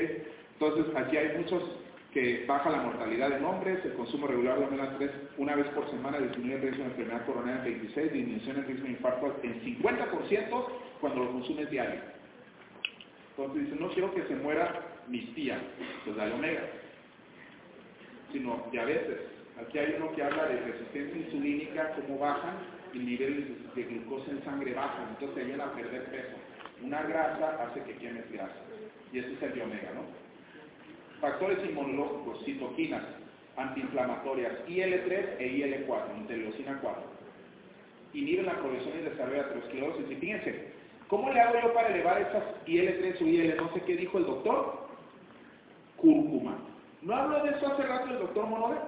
Entonces, 0.61 0.95
aquí 0.95 1.17
hay 1.17 1.37
muchos 1.39 1.65
que 2.13 2.45
baja 2.47 2.71
la 2.71 2.83
mortalidad 2.83 3.33
en 3.33 3.45
hombres, 3.45 3.85
el 3.85 3.95
consumo 3.95 4.27
regular 4.27 4.59
de 4.59 4.67
omega 4.67 4.95
3 4.99 5.11
una 5.39 5.57
vez 5.57 5.67
por 5.69 5.91
semana 5.91 6.19
disminuye 6.19 6.55
el 6.57 6.63
riesgo 6.63 6.85
de 6.85 6.91
enfermedad 6.91 7.27
coronaria 7.27 7.65
en 7.65 7.81
26, 7.81 8.13
disminución 8.13 8.57
del 8.57 8.67
riesgo 8.67 8.85
de 8.85 8.91
infarto 8.91 9.41
en 9.43 9.61
50% 9.63 10.67
cuando 11.01 11.25
lo 11.25 11.33
consumes 11.33 11.71
diario. 11.71 12.01
Entonces 13.37 13.65
dice, 13.65 13.81
no 13.81 13.89
quiero 13.91 14.15
que 14.15 14.23
se 14.25 14.37
muera 14.37 14.81
mis 15.09 15.35
tías, 15.35 15.61
pues 16.05 16.17
dale 16.17 16.35
omega. 16.35 16.63
Sino 18.31 18.67
diabetes. 18.71 19.21
Aquí 19.61 19.79
hay 19.79 19.95
uno 19.97 20.13
que 20.13 20.23
habla 20.23 20.47
de 20.47 20.61
resistencia 20.61 21.17
insulínica, 21.17 21.95
cómo 21.95 22.19
bajan 22.19 22.57
y 22.93 22.99
niveles 22.99 23.75
de 23.75 23.83
glucosa 23.85 24.31
en 24.31 24.45
sangre 24.45 24.75
bajan, 24.75 25.09
entonces 25.11 25.35
te 25.35 25.43
ayudan 25.43 25.69
a 25.69 25.75
perder 25.75 26.05
peso. 26.05 26.37
Una 26.83 27.03
grasa 27.03 27.63
hace 27.63 27.83
que 27.85 27.97
quemes 27.97 28.31
grasa. 28.33 28.55
Y 29.13 29.19
eso 29.19 29.29
es 29.29 29.43
el 29.43 29.55
de 29.55 29.63
omega, 29.63 29.93
¿no? 29.95 30.03
Factores 31.21 31.59
inmunológicos, 31.69 32.45
citoquinas, 32.45 33.05
antiinflamatorias, 33.57 34.53
IL-3 34.69 35.37
e 35.39 35.47
IL-4, 35.47 36.19
interleucina 36.19 36.79
4. 36.81 37.03
Inhiben 38.15 38.47
la 38.47 38.59
progresión 38.59 38.99
y 38.99 39.03
desarrollo 39.03 39.37
de 39.37 39.41
aterosclerosis. 39.41 40.11
Y 40.11 40.17
fíjense, 40.17 40.72
¿cómo 41.13 41.31
le 41.31 41.41
hago 41.43 41.61
yo 41.61 41.75
para 41.75 41.89
elevar 41.89 42.23
esas 42.23 42.43
IL-3 42.67 43.21
o 43.21 43.27
IL? 43.27 43.57
No 43.59 43.71
sé 43.75 43.83
qué 43.83 43.97
dijo 43.97 44.17
el 44.17 44.25
doctor. 44.25 44.89
Cúrcuma. 45.99 46.57
¿No 47.03 47.15
habló 47.15 47.45
de 47.45 47.51
eso 47.51 47.67
hace 47.67 47.83
rato 47.83 48.09
el 48.09 48.19
doctor 48.19 48.47
Monode? 48.47 48.79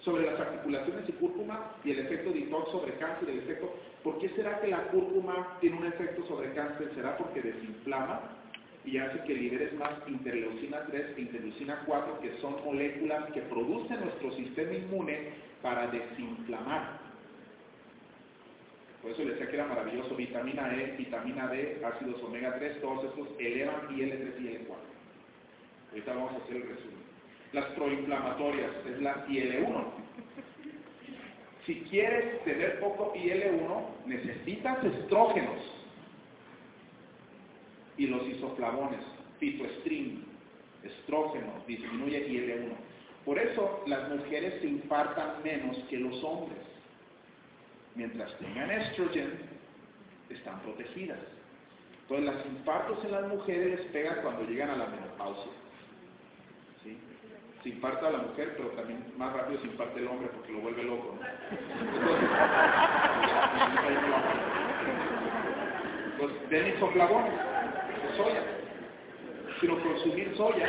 sobre 0.00 0.24
las 0.24 0.40
articulaciones 0.40 1.06
y 1.06 1.12
cúrcuma 1.12 1.72
y 1.84 1.90
el 1.90 1.98
efecto 1.98 2.32
detox 2.32 2.70
sobre 2.72 2.94
cáncer, 2.94 3.28
el 3.28 3.40
efecto, 3.40 3.76
¿por 4.02 4.18
qué 4.18 4.30
será 4.30 4.58
que 4.62 4.68
la 4.68 4.84
cúrcuma 4.84 5.58
tiene 5.60 5.76
un 5.76 5.84
efecto 5.84 6.26
sobre 6.26 6.54
cáncer? 6.54 6.90
¿Será 6.94 7.18
porque 7.18 7.42
desinflama 7.42 8.22
y 8.86 8.96
hace 8.96 9.22
que 9.24 9.34
liberes 9.34 9.74
más 9.74 9.92
interleucina 10.06 10.86
3 10.86 11.18
e 11.18 11.20
interleucina 11.20 11.82
4, 11.84 12.20
que 12.20 12.32
son 12.40 12.64
moléculas 12.64 13.30
que 13.32 13.42
produce 13.42 13.94
nuestro 13.94 14.32
sistema 14.32 14.72
inmune 14.72 15.34
para 15.60 15.88
desinflamar? 15.88 17.09
Por 19.02 19.12
eso 19.12 19.22
les 19.22 19.32
decía 19.32 19.48
que 19.48 19.56
era 19.56 19.66
maravilloso, 19.66 20.14
vitamina 20.14 20.74
E, 20.74 20.96
vitamina 20.96 21.48
D, 21.48 21.80
ácidos 21.84 22.22
omega 22.22 22.54
3, 22.58 22.80
todos 22.80 23.04
estos 23.06 23.28
elevan 23.38 23.88
IL3 23.88 24.40
y 24.40 24.44
IL4. 24.44 24.90
Ahorita 25.90 26.14
vamos 26.14 26.32
a 26.32 26.44
hacer 26.44 26.56
el 26.56 26.68
resumen. 26.68 27.00
Las 27.52 27.64
proinflamatorias 27.66 28.70
es 28.86 29.00
la 29.00 29.26
IL1. 29.26 29.84
Si 31.66 31.80
quieres 31.82 32.44
tener 32.44 32.78
poco 32.80 33.14
IL1, 33.14 34.06
necesitas 34.06 34.84
estrógenos 34.84 35.58
y 37.96 38.06
los 38.06 38.26
isoflavones, 38.28 39.00
fitoestrin, 39.38 40.24
estrógeno, 40.82 41.62
disminuye 41.66 42.28
IL1. 42.28 42.72
Por 43.24 43.38
eso 43.38 43.82
las 43.86 44.08
mujeres 44.10 44.60
se 44.60 44.68
infartan 44.68 45.42
menos 45.42 45.76
que 45.90 45.98
los 45.98 46.22
hombres. 46.24 46.58
Mientras 47.94 48.36
tengan 48.38 48.70
estrogen, 48.70 49.40
están 50.28 50.60
protegidas. 50.60 51.18
Entonces, 52.02 52.34
los 52.34 52.46
infartos 52.46 53.04
en 53.04 53.12
las 53.12 53.28
mujeres 53.28 53.78
les 53.78 53.86
pegan 53.92 54.22
cuando 54.22 54.44
llegan 54.44 54.70
a 54.70 54.76
la 54.76 54.86
menopausia. 54.86 55.52
¿Sí? 56.82 56.98
Se 57.62 57.68
infarta 57.68 58.08
a 58.08 58.10
la 58.10 58.18
mujer, 58.18 58.54
pero 58.56 58.70
también 58.70 59.04
más 59.16 59.32
rápido 59.32 59.60
se 59.60 59.66
infarta 59.66 59.98
el 59.98 60.08
hombre 60.08 60.28
porque 60.34 60.52
lo 60.52 60.60
vuelve 60.60 60.82
loco. 60.82 61.16
¿no? 61.16 61.26
Entonces, 66.12 66.50
den 66.50 66.76
isoflavones 66.76 67.32
de 67.32 68.16
soya. 68.16 68.42
Pero 69.60 69.82
consumir 69.82 70.34
soya 70.36 70.68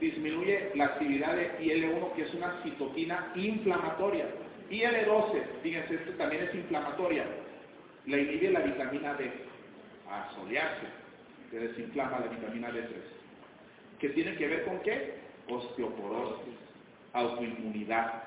disminuye 0.00 0.72
la 0.74 0.86
actividad 0.86 1.36
de 1.36 1.56
IL-1, 1.60 2.14
que 2.14 2.22
es 2.22 2.34
una 2.34 2.62
citoquina 2.62 3.32
inflamatoria. 3.34 4.26
IL-12, 4.70 5.42
fíjense, 5.62 5.94
esto 5.94 6.12
también 6.12 6.44
es 6.44 6.54
inflamatoria. 6.54 7.24
La 8.06 8.18
inhibe 8.18 8.50
la 8.50 8.60
vitamina 8.60 9.14
D 9.14 9.30
a 10.10 10.30
solearse, 10.34 10.86
que 11.50 11.58
desinflama 11.58 12.20
la 12.20 12.26
vitamina 12.26 12.70
D3. 12.70 12.88
¿Qué 13.98 14.08
tiene 14.10 14.36
que 14.36 14.48
ver 14.48 14.64
con 14.64 14.80
qué? 14.80 15.14
Osteoporosis, 15.48 16.54
autoinmunidad. 17.12 18.24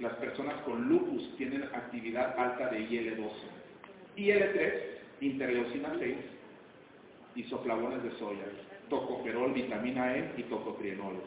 Las 0.00 0.12
personas 0.14 0.60
con 0.62 0.88
lupus 0.88 1.36
tienen 1.36 1.62
actividad 1.64 2.38
alta 2.38 2.68
de 2.68 2.80
IL-12. 2.80 3.30
IL-3, 4.16 4.72
interleucina 5.20 5.92
6, 5.98 6.16
isoflavones 7.36 8.02
de 8.02 8.10
soya, 8.18 8.44
tocoferol, 8.88 9.52
vitamina 9.52 10.16
E 10.16 10.32
y 10.36 10.42
tocotrienol. 10.44 11.22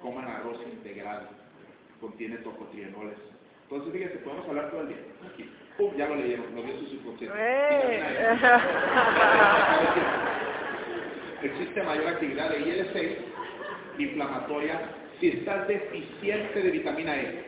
Coman 0.00 0.26
arroz 0.26 0.58
integral, 0.72 1.28
contiene 2.00 2.36
tocotrienoles. 2.38 3.16
Entonces, 3.64 3.92
fíjense, 3.92 4.18
podemos 4.18 4.48
hablar 4.48 4.70
todo 4.70 4.80
el 4.82 4.88
día. 4.88 4.98
Aquí. 5.32 5.48
¡Pum! 5.76 5.94
Ya 5.96 6.08
lo 6.08 6.16
leyeron, 6.16 6.54
lo 6.54 6.62
dio 6.62 6.76
su 6.80 6.86
subconsciente. 6.86 7.36
¡Eh! 7.38 8.38
Existe 11.42 11.82
mayor 11.82 12.08
actividad 12.08 12.50
de 12.50 12.58
IL-6 12.60 13.16
inflamatoria 13.98 14.80
si 15.20 15.28
estás 15.28 15.68
deficiente 15.68 16.62
de 16.62 16.70
vitamina 16.70 17.16
E. 17.16 17.44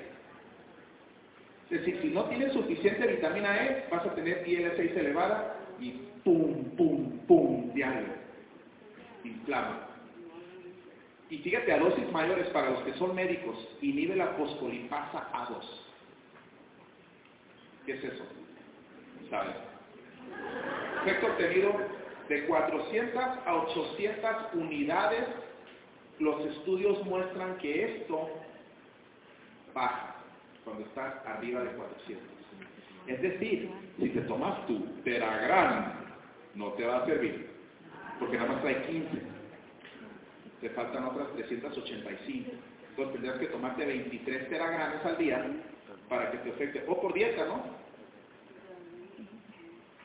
Es 1.71 1.81
decir, 1.81 1.99
si 2.03 2.09
no 2.09 2.25
tienes 2.25 2.53
suficiente 2.53 3.07
vitamina 3.07 3.57
E, 3.65 3.87
vas 3.91 4.07
a 4.07 4.15
tener 4.15 4.47
IL-6 4.47 4.97
elevada 4.97 5.57
y 5.81 5.91
pum, 6.25 6.65
pum, 6.77 7.19
pum, 7.27 7.73
diario. 7.75 8.09
Inflama. 9.25 9.92
Y 11.33 11.39
fíjate, 11.39 11.73
a 11.73 11.79
dosis 11.79 12.13
mayores 12.13 12.47
para 12.49 12.73
los 12.73 12.83
que 12.83 12.93
son 12.99 13.15
médicos, 13.15 13.57
inhibe 13.81 14.15
la 14.15 14.27
fosfolipasa 14.37 15.33
A2. 15.33 15.65
¿Qué 17.87 17.93
es 17.95 18.05
eso? 18.05 18.23
¿Sabes? 19.31 19.55
Efecto 21.01 21.29
obtenido 21.29 21.73
de 22.29 22.45
400 22.45 23.25
a 23.47 23.55
800 23.55 24.37
unidades. 24.53 25.25
Los 26.19 26.45
estudios 26.45 27.03
muestran 27.07 27.57
que 27.57 27.97
esto 27.97 28.29
baja 29.73 30.17
cuando 30.65 30.85
estás 30.85 31.15
arriba 31.25 31.63
de 31.63 31.71
400. 31.71 32.29
Es 33.07 33.23
decir, 33.23 33.71
si 33.99 34.11
te 34.11 34.21
tomas 34.21 34.67
tu 34.67 34.81
Teragram, 35.03 35.95
no 36.57 36.73
te 36.75 36.85
va 36.85 36.99
a 36.99 37.07
servir, 37.07 37.49
porque 38.19 38.37
nada 38.37 38.53
más 38.53 38.61
trae 38.61 38.83
15. 38.83 39.32
Te 40.63 40.71
faltan 40.71 41.05
otras 41.05 41.29
385. 41.33 42.53
Entonces 42.91 43.13
tendrías 43.15 43.39
que 43.39 43.47
tomarte 43.47 43.85
23 43.85 44.49
teragramos 44.49 45.05
al 45.05 45.19
día 45.19 45.45
para 46.09 46.31
que 46.31 46.39
te 46.39 46.51
afecte. 46.51 46.85
O 46.87 47.01
por 47.01 47.13
dieta, 47.13 47.45
¿no? 47.47 47.65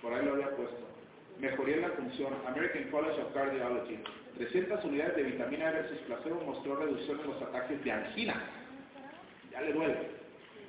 Por 0.01 0.13
ahí 0.13 0.25
lo 0.25 0.33
había 0.33 0.49
puesto. 0.55 0.87
Mejoría 1.39 1.75
en 1.75 1.81
la 1.83 1.89
función. 1.89 2.33
American 2.47 2.89
College 2.89 3.21
of 3.21 3.33
Cardiology. 3.35 3.99
300 4.37 4.83
unidades 4.85 5.15
de 5.15 5.23
vitamina 5.23 5.69
E 5.69 5.73
versus 5.73 5.99
placebo 5.99 6.41
mostró 6.43 6.75
reducción 6.75 7.19
en 7.19 7.27
los 7.27 7.41
ataques 7.41 7.83
de 7.83 7.91
angina. 7.91 8.41
Ya 9.51 9.61
le 9.61 9.73
duele. 9.73 9.97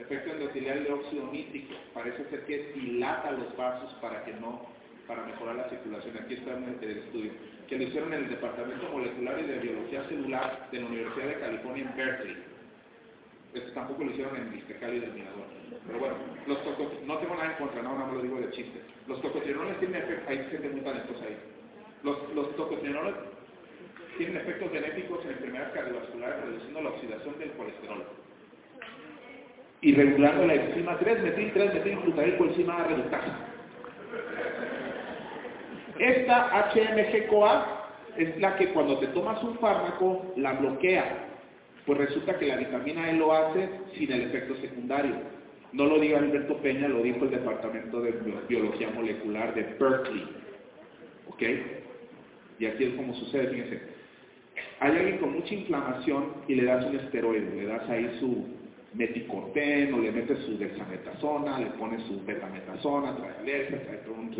Efecto 0.01 0.32
endotelial 0.32 0.84
de 0.84 0.93
óxido 0.93 1.32
nítrico. 1.32 1.74
Parece 1.95 2.28
ser 2.28 2.45
que 2.45 2.72
dilata 2.74 3.30
los 3.30 3.57
vasos 3.57 3.95
para 4.03 4.22
que 4.24 4.34
no, 4.34 4.66
para 5.07 5.24
mejorar 5.24 5.57
la 5.57 5.70
circulación. 5.70 6.18
Aquí 6.18 6.34
está 6.34 6.59
el 6.59 6.99
estudio. 6.99 7.32
Que 7.69 7.77
lo 7.77 7.85
hicieron 7.85 8.12
en 8.14 8.25
el 8.25 8.31
Departamento 8.31 8.89
Molecular 8.91 9.39
y 9.41 9.47
de 9.47 9.59
Biología 9.59 10.05
Celular 10.09 10.69
de 10.73 10.81
la 10.81 10.87
Universidad 10.87 11.27
de 11.27 11.41
California 11.41 11.85
en 11.85 11.97
Berkeley. 11.97 12.37
Esto 13.55 13.73
tampoco 13.73 14.05
lo 14.05 14.11
hicieron 14.11 14.37
en 14.37 14.51
Mixtecal 14.51 14.95
y 14.95 15.01
del 15.01 15.12
Mirador. 15.12 15.45
Pero 15.87 15.99
bueno, 15.99 16.14
los 16.47 16.59
no 17.05 17.19
tengo 17.19 17.35
nada 17.35 17.53
en 17.53 17.59
contra, 17.59 17.83
no, 17.83 17.99
no 17.99 18.07
me 18.07 18.14
lo 18.14 18.23
digo 18.23 18.41
de 18.41 18.51
chiste. 18.51 18.81
Los 19.07 19.21
tocotrienoles 19.23 19.79
tienen 19.79 20.03
efectos, 20.03 20.29
hay 20.29 20.39
gente 20.51 20.69
muy 20.71 20.81
talentosa 20.81 21.25
ahí. 21.25 21.37
Los, 22.03 22.16
los 22.35 22.57
tienen 24.19 24.37
efectos 24.37 24.73
benéficos 24.73 25.25
en 25.25 25.31
enfermedades 25.31 25.73
cardiovasculares, 25.75 26.45
reduciendo 26.45 26.83
la 26.83 26.91
oxidación 26.91 27.39
del 27.39 27.53
colesterol. 27.53 28.05
Y 29.81 29.95
regulando 29.95 30.47
la 30.47 30.55
enzima 30.55 30.99
3 30.99 31.23
metil 31.23 31.53
3 31.55 31.75
metil 31.75 32.01
glutaricoenzima 32.01 32.85
reductasa. 32.85 33.39
Esta 35.99 36.72
HMG-CoA 36.72 37.78
es 38.16 38.38
la 38.40 38.57
que 38.57 38.68
cuando 38.68 38.99
te 38.99 39.09
tomas 39.09 39.42
un 39.42 39.59
fármaco 39.59 40.32
la 40.36 40.53
bloquea. 40.55 41.26
Pues 41.86 41.99
resulta 41.99 42.38
que 42.38 42.46
la 42.46 42.57
vitamina 42.57 43.11
E 43.11 43.14
lo 43.14 43.32
hace 43.32 43.68
sin 43.94 44.12
el 44.12 44.22
efecto 44.22 44.55
secundario. 44.57 45.14
No 45.72 45.86
lo 45.86 45.99
diga 45.99 46.18
Alberto 46.18 46.57
Peña, 46.59 46.88
lo 46.88 47.03
dijo 47.03 47.24
el 47.24 47.30
Departamento 47.30 48.01
de 48.01 48.12
Biología 48.49 48.90
Molecular 48.90 49.55
de 49.55 49.62
Berkeley. 49.78 50.26
¿Ok? 51.28 51.42
Y 52.59 52.66
aquí 52.66 52.84
es 52.84 52.94
como 52.94 53.14
sucede, 53.14 53.49
fíjense. 53.49 53.82
Hay 54.80 54.92
alguien 54.92 55.18
con 55.18 55.32
mucha 55.34 55.55
inflamación 55.55 56.34
y 56.49 56.55
le 56.57 56.64
das 56.64 56.84
un 56.86 56.96
esteroide, 56.96 57.55
le 57.55 57.66
das 57.66 57.88
ahí 57.88 58.16
su 58.20 58.57
meticorten 58.95 59.95
o 59.95 59.99
le 59.99 60.12
metes 60.12 60.39
su 60.41 60.57
dexametasona, 60.57 61.59
le 61.59 61.66
pones 61.72 62.03
su 62.05 62.24
betametasona, 62.24 63.16
trae 63.16 63.36
alergia, 63.39 63.82
trae 63.84 64.01
un, 64.09 64.34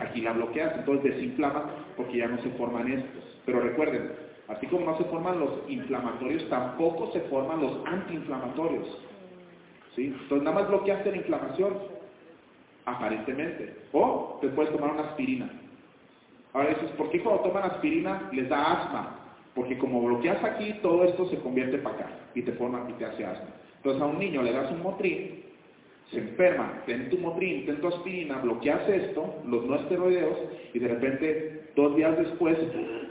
aquí 0.00 0.20
la 0.20 0.32
bloqueas, 0.32 0.78
entonces 0.78 1.14
desinflama 1.14 1.70
porque 1.96 2.18
ya 2.18 2.28
no 2.28 2.42
se 2.42 2.50
forman 2.50 2.90
estos. 2.90 3.22
Pero 3.46 3.60
recuerden, 3.60 4.12
así 4.48 4.66
como 4.66 4.86
no 4.86 4.98
se 4.98 5.04
forman 5.04 5.38
los 5.38 5.50
inflamatorios, 5.68 6.48
tampoco 6.48 7.12
se 7.12 7.20
forman 7.22 7.60
los 7.60 7.86
antiinflamatorios. 7.86 8.86
¿Sí? 9.94 10.06
Entonces 10.06 10.42
nada 10.42 10.60
más 10.60 10.68
bloqueaste 10.68 11.10
la 11.10 11.16
inflamación, 11.18 11.74
aparentemente. 12.86 13.76
O 13.92 14.38
te 14.40 14.48
puedes 14.48 14.72
tomar 14.72 14.92
una 14.92 15.04
aspirina. 15.10 15.50
Ahora 16.52 16.70
dices, 16.70 16.90
¿por 16.92 17.10
qué 17.10 17.20
cuando 17.22 17.42
toman 17.42 17.64
aspirina 17.64 18.28
les 18.32 18.48
da 18.48 18.72
asma? 18.72 19.21
Porque 19.54 19.76
como 19.78 20.02
bloqueas 20.02 20.42
aquí, 20.42 20.74
todo 20.82 21.04
esto 21.04 21.26
se 21.28 21.38
convierte 21.38 21.78
para 21.78 21.96
acá 21.96 22.10
y 22.34 22.42
te 22.42 22.52
forma 22.52 22.86
y 22.88 22.92
te 22.94 23.04
hace 23.04 23.24
asma. 23.24 23.48
Entonces 23.76 24.02
a 24.02 24.06
un 24.06 24.18
niño 24.18 24.42
le 24.42 24.52
das 24.52 24.70
un 24.70 24.82
motrín, 24.82 25.42
se 26.10 26.18
enferma, 26.18 26.82
ten 26.86 27.10
tu 27.10 27.18
motrín, 27.18 27.66
ten 27.66 27.80
tu 27.80 27.88
aspirina, 27.88 28.38
bloqueas 28.38 28.88
esto, 28.88 29.42
los 29.46 29.64
no 29.66 29.76
esteroideos, 29.76 30.36
y 30.74 30.78
de 30.78 30.88
repente, 30.88 31.70
dos 31.74 31.96
días 31.96 32.16
después, 32.18 32.56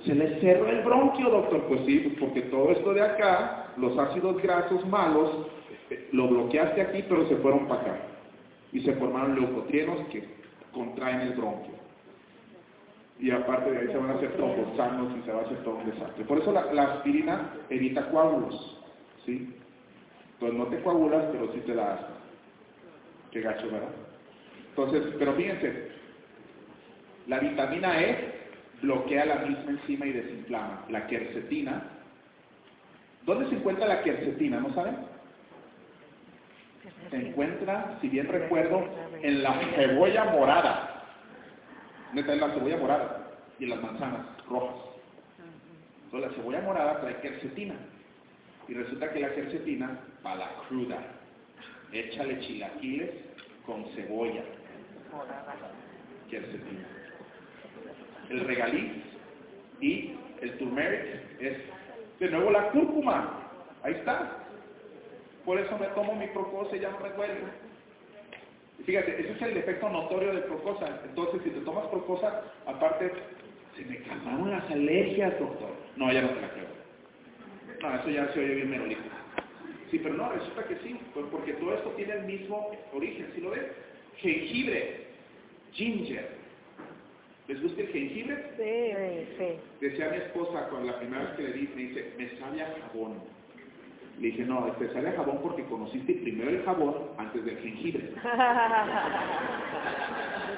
se 0.05 0.15
le 0.15 0.39
cerró 0.39 0.69
el 0.69 0.83
bronquio, 0.83 1.29
doctor. 1.29 1.61
Pues 1.63 1.81
sí, 1.85 2.15
porque 2.19 2.41
todo 2.43 2.71
esto 2.71 2.93
de 2.93 3.01
acá, 3.01 3.73
los 3.77 3.97
ácidos 3.97 4.41
grasos 4.41 4.85
malos, 4.87 5.47
lo 6.11 6.27
bloqueaste 6.27 6.81
aquí, 6.81 7.03
pero 7.07 7.27
se 7.27 7.35
fueron 7.37 7.67
para 7.67 7.81
acá. 7.81 7.95
Y 8.71 8.81
se 8.81 8.93
formaron 8.93 9.35
leucotrienos 9.35 9.99
que 10.07 10.23
contraen 10.71 11.21
el 11.21 11.33
bronquio. 11.33 11.80
Y 13.21 13.29
aparte 13.29 13.71
de 13.71 13.77
ahí 13.77 13.87
se 13.87 13.97
van 13.97 14.09
a 14.09 14.13
hacer 14.15 14.35
trombosanos 14.35 15.15
y 15.15 15.21
se 15.21 15.31
va 15.31 15.41
a 15.41 15.45
hacer 15.45 15.57
todo 15.63 15.75
un 15.75 15.85
desastre. 15.85 16.25
Por 16.25 16.39
eso 16.39 16.51
la, 16.51 16.73
la 16.73 16.83
aspirina 16.95 17.53
evita 17.69 18.09
coágulos. 18.09 18.83
¿sí? 19.25 19.55
Entonces 20.33 20.57
no 20.57 20.65
te 20.65 20.81
coagulas, 20.81 21.25
pero 21.31 21.53
sí 21.53 21.59
te 21.59 21.75
da 21.75 21.93
asma. 21.93 22.17
Qué 23.29 23.41
gacho, 23.41 23.69
¿verdad? 23.69 23.89
Entonces, 24.69 25.13
pero 25.19 25.33
fíjense, 25.33 25.91
la 27.27 27.37
vitamina 27.37 28.01
E 28.01 28.31
bloquea 28.81 29.25
la 29.25 29.35
misma 29.35 29.69
enzima 29.69 30.07
y 30.07 30.13
desinflama. 30.13 30.85
La 30.89 31.05
quercetina. 31.05 31.83
¿Dónde 33.23 33.47
se 33.49 33.55
encuentra 33.55 33.87
la 33.87 34.01
quercetina? 34.01 34.59
¿No 34.59 34.73
saben? 34.73 34.95
Se 37.11 37.17
encuentra, 37.17 37.99
si 38.01 38.09
bien 38.09 38.27
recuerdo, 38.27 38.83
en 39.21 39.43
la 39.43 39.53
cebolla 39.75 40.25
morada. 40.25 40.90
¿Dónde 42.13 42.33
está 42.33 42.45
la 42.45 42.53
cebolla 42.53 42.75
morada? 42.75 43.27
Y 43.57 43.67
las 43.67 43.81
manzanas 43.81 44.25
rojas. 44.49 44.75
Entonces 46.03 46.29
la 46.29 46.35
cebolla 46.35 46.61
morada 46.61 46.99
trae 46.99 47.21
quercetina. 47.21 47.75
Y 48.67 48.73
resulta 48.73 49.13
que 49.13 49.21
la 49.21 49.33
quercetina 49.33 49.97
va 50.25 50.35
la 50.35 50.49
cruda. 50.67 50.97
Échale 51.93 52.41
chilaquiles 52.41 53.11
con 53.65 53.85
cebolla. 53.95 54.43
Quercetina. 56.29 56.85
El 58.29 58.41
regaliz 58.41 58.91
y 59.79 60.13
el 60.41 60.57
turmeric 60.57 61.39
es 61.39 61.57
de 62.19 62.29
nuevo 62.29 62.51
la 62.51 62.71
cúrcuma. 62.71 63.39
Ahí 63.83 63.93
está. 63.93 64.37
Por 65.45 65.57
eso 65.57 65.77
me 65.77 65.87
tomo 65.87 66.13
mi 66.15 66.27
procosa 66.27 66.75
y 66.75 66.81
ya 66.81 66.91
no 66.91 66.99
me 66.99 67.09
duele. 67.11 67.39
Fíjate, 68.85 69.19
ese 69.19 69.31
es 69.31 69.41
el 69.41 69.53
defecto 69.53 69.89
notorio 69.89 70.33
de 70.33 70.41
procosa. 70.41 71.01
Entonces, 71.05 71.41
si 71.43 71.49
te 71.51 71.61
tomas 71.61 71.87
procosa, 71.87 72.43
aparte, 72.65 73.11
se 73.77 73.85
me 73.85 73.97
calmaron 74.03 74.51
las 74.51 74.69
alergias, 74.69 75.39
doctor. 75.39 75.69
No, 75.95 76.11
ya 76.11 76.21
no 76.21 76.29
te 76.29 76.41
la 76.41 76.49
creo. 76.49 76.81
No, 77.81 77.95
eso 77.95 78.09
ya 78.09 78.27
se 78.33 78.39
oye 78.39 78.55
bien 78.55 78.69
merolito. 78.69 79.01
Sí, 79.89 79.99
pero 79.99 80.15
no, 80.15 80.31
resulta 80.31 80.63
que 80.65 80.75
sí, 80.77 80.97
pues 81.13 81.25
porque 81.31 81.53
todo 81.53 81.75
esto 81.75 81.89
tiene 81.91 82.13
el 82.13 82.23
mismo 82.23 82.71
origen, 82.93 83.27
¿sí 83.35 83.41
lo 83.41 83.51
ves? 83.51 83.65
Jengibre, 84.17 85.07
ginger. 85.73 86.29
¿Les 87.47 87.61
gusta 87.61 87.81
el 87.81 87.87
jengibre? 87.89 88.37
Sí, 88.57 89.35
sí. 89.37 89.85
Decía 89.85 90.09
mi 90.09 90.17
esposa 90.17 90.67
cuando 90.69 90.91
la 90.91 90.99
primera 90.99 91.23
vez 91.23 91.31
que 91.33 91.43
le 91.43 91.53
di, 91.53 91.67
me 91.75 91.81
dice, 91.81 92.13
me 92.17 92.29
sabe 92.39 92.61
a 92.61 92.73
jabón. 92.87 93.15
Le 94.21 94.27
dije, 94.27 94.45
no, 94.45 94.65
te 94.77 94.87
sabe 94.93 95.09
a 95.09 95.13
jabón 95.13 95.39
porque 95.41 95.65
conociste 95.65 96.13
primero 96.13 96.51
el 96.51 96.63
jabón 96.63 96.93
antes 97.17 97.43
del 97.43 97.57
jengibre. 97.57 98.11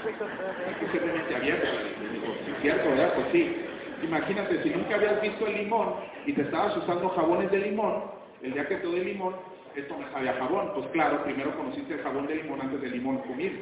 Hay 0.03 0.73
que 0.91 0.99
realmente 0.99 1.33
abierto. 1.33 1.67
Le 2.01 2.09
digo, 2.09 2.33
sí, 2.45 2.51
cierto, 2.61 2.89
¿verdad? 2.89 3.13
Pues 3.15 3.27
sí. 3.31 3.55
Imagínate, 4.03 4.61
si 4.63 4.69
nunca 4.69 4.95
habías 4.95 5.21
visto 5.21 5.47
el 5.47 5.63
limón 5.63 5.93
y 6.25 6.33
te 6.33 6.41
estabas 6.41 6.75
usando 6.75 7.07
jabones 7.11 7.49
de 7.51 7.59
limón, 7.59 8.03
el 8.41 8.51
día 8.51 8.67
que 8.67 8.75
te 8.75 8.85
doy 8.85 8.99
limón, 9.05 9.33
esto 9.77 9.97
me 9.97 10.11
sabe 10.11 10.27
a 10.27 10.33
jabón. 10.33 10.71
Pues 10.75 10.87
claro, 10.87 11.23
primero 11.23 11.55
conociste 11.55 11.93
el 11.93 12.01
jabón 12.01 12.27
de 12.27 12.35
limón 12.35 12.59
antes 12.59 12.81
del 12.81 12.91
limón 12.91 13.19
comido. 13.19 13.53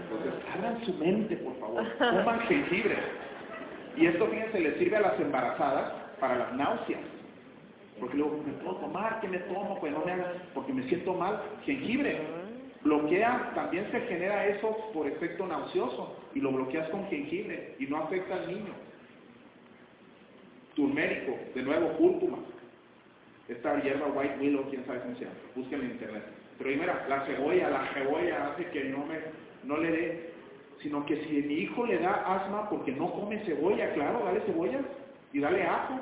Entonces, 0.00 0.34
abran 0.54 0.84
su 0.84 0.94
mente, 0.94 1.36
por 1.38 1.58
favor. 1.58 1.84
Coman 1.98 2.40
jengibre. 2.48 2.96
Y 3.96 4.06
esto, 4.06 4.28
fíjense, 4.28 4.60
le 4.60 4.78
sirve 4.78 4.98
a 4.98 5.00
las 5.00 5.18
embarazadas 5.18 5.94
para 6.20 6.36
las 6.36 6.54
náuseas. 6.54 7.17
Porque 8.00 8.16
luego, 8.16 8.42
¿me 8.44 8.52
puedo 8.54 8.76
tomar? 8.76 9.20
¿Qué 9.20 9.28
me 9.28 9.38
tomo? 9.38 9.78
Pues 9.80 9.92
no 9.92 10.04
me 10.04 10.12
hagas, 10.12 10.34
porque 10.54 10.72
me 10.72 10.82
siento 10.84 11.14
mal. 11.14 11.42
Jengibre. 11.64 12.20
Bloquea, 12.82 13.52
también 13.54 13.90
se 13.90 14.00
genera 14.02 14.46
eso 14.46 14.76
por 14.92 15.06
efecto 15.06 15.46
nauseoso. 15.46 16.16
Y 16.34 16.40
lo 16.40 16.52
bloqueas 16.52 16.88
con 16.90 17.06
jengibre 17.08 17.74
y 17.78 17.86
no 17.86 17.98
afecta 17.98 18.34
al 18.34 18.48
niño. 18.48 18.72
Turmérico, 20.74 21.36
de 21.54 21.62
nuevo, 21.62 21.88
cúrcuma. 21.94 22.38
Esta 23.48 23.82
hierba 23.82 24.06
white 24.08 24.36
willow, 24.40 24.68
quién 24.70 24.84
sabe 24.86 25.00
cómo 25.00 25.16
se 25.16 25.24
llama. 25.24 25.36
Búsquenla 25.56 25.86
en 25.86 25.90
internet. 25.92 26.24
Pero 26.58 26.70
ahí 26.70 26.76
mira, 26.76 27.06
la 27.08 27.24
cebolla, 27.24 27.70
la 27.70 27.86
cebolla 27.94 28.48
hace 28.48 28.66
que 28.66 28.84
no 28.84 29.06
me, 29.06 29.18
no 29.64 29.76
le 29.78 29.90
dé, 29.90 30.30
sino 30.82 31.04
que 31.06 31.24
si 31.24 31.42
mi 31.42 31.54
hijo 31.54 31.86
le 31.86 31.98
da 31.98 32.12
asma 32.12 32.68
porque 32.68 32.92
no 32.92 33.12
come 33.12 33.38
cebolla, 33.44 33.92
claro, 33.94 34.22
dale 34.24 34.40
cebolla 34.42 34.80
y 35.32 35.40
dale 35.40 35.62
ajo. 35.62 36.00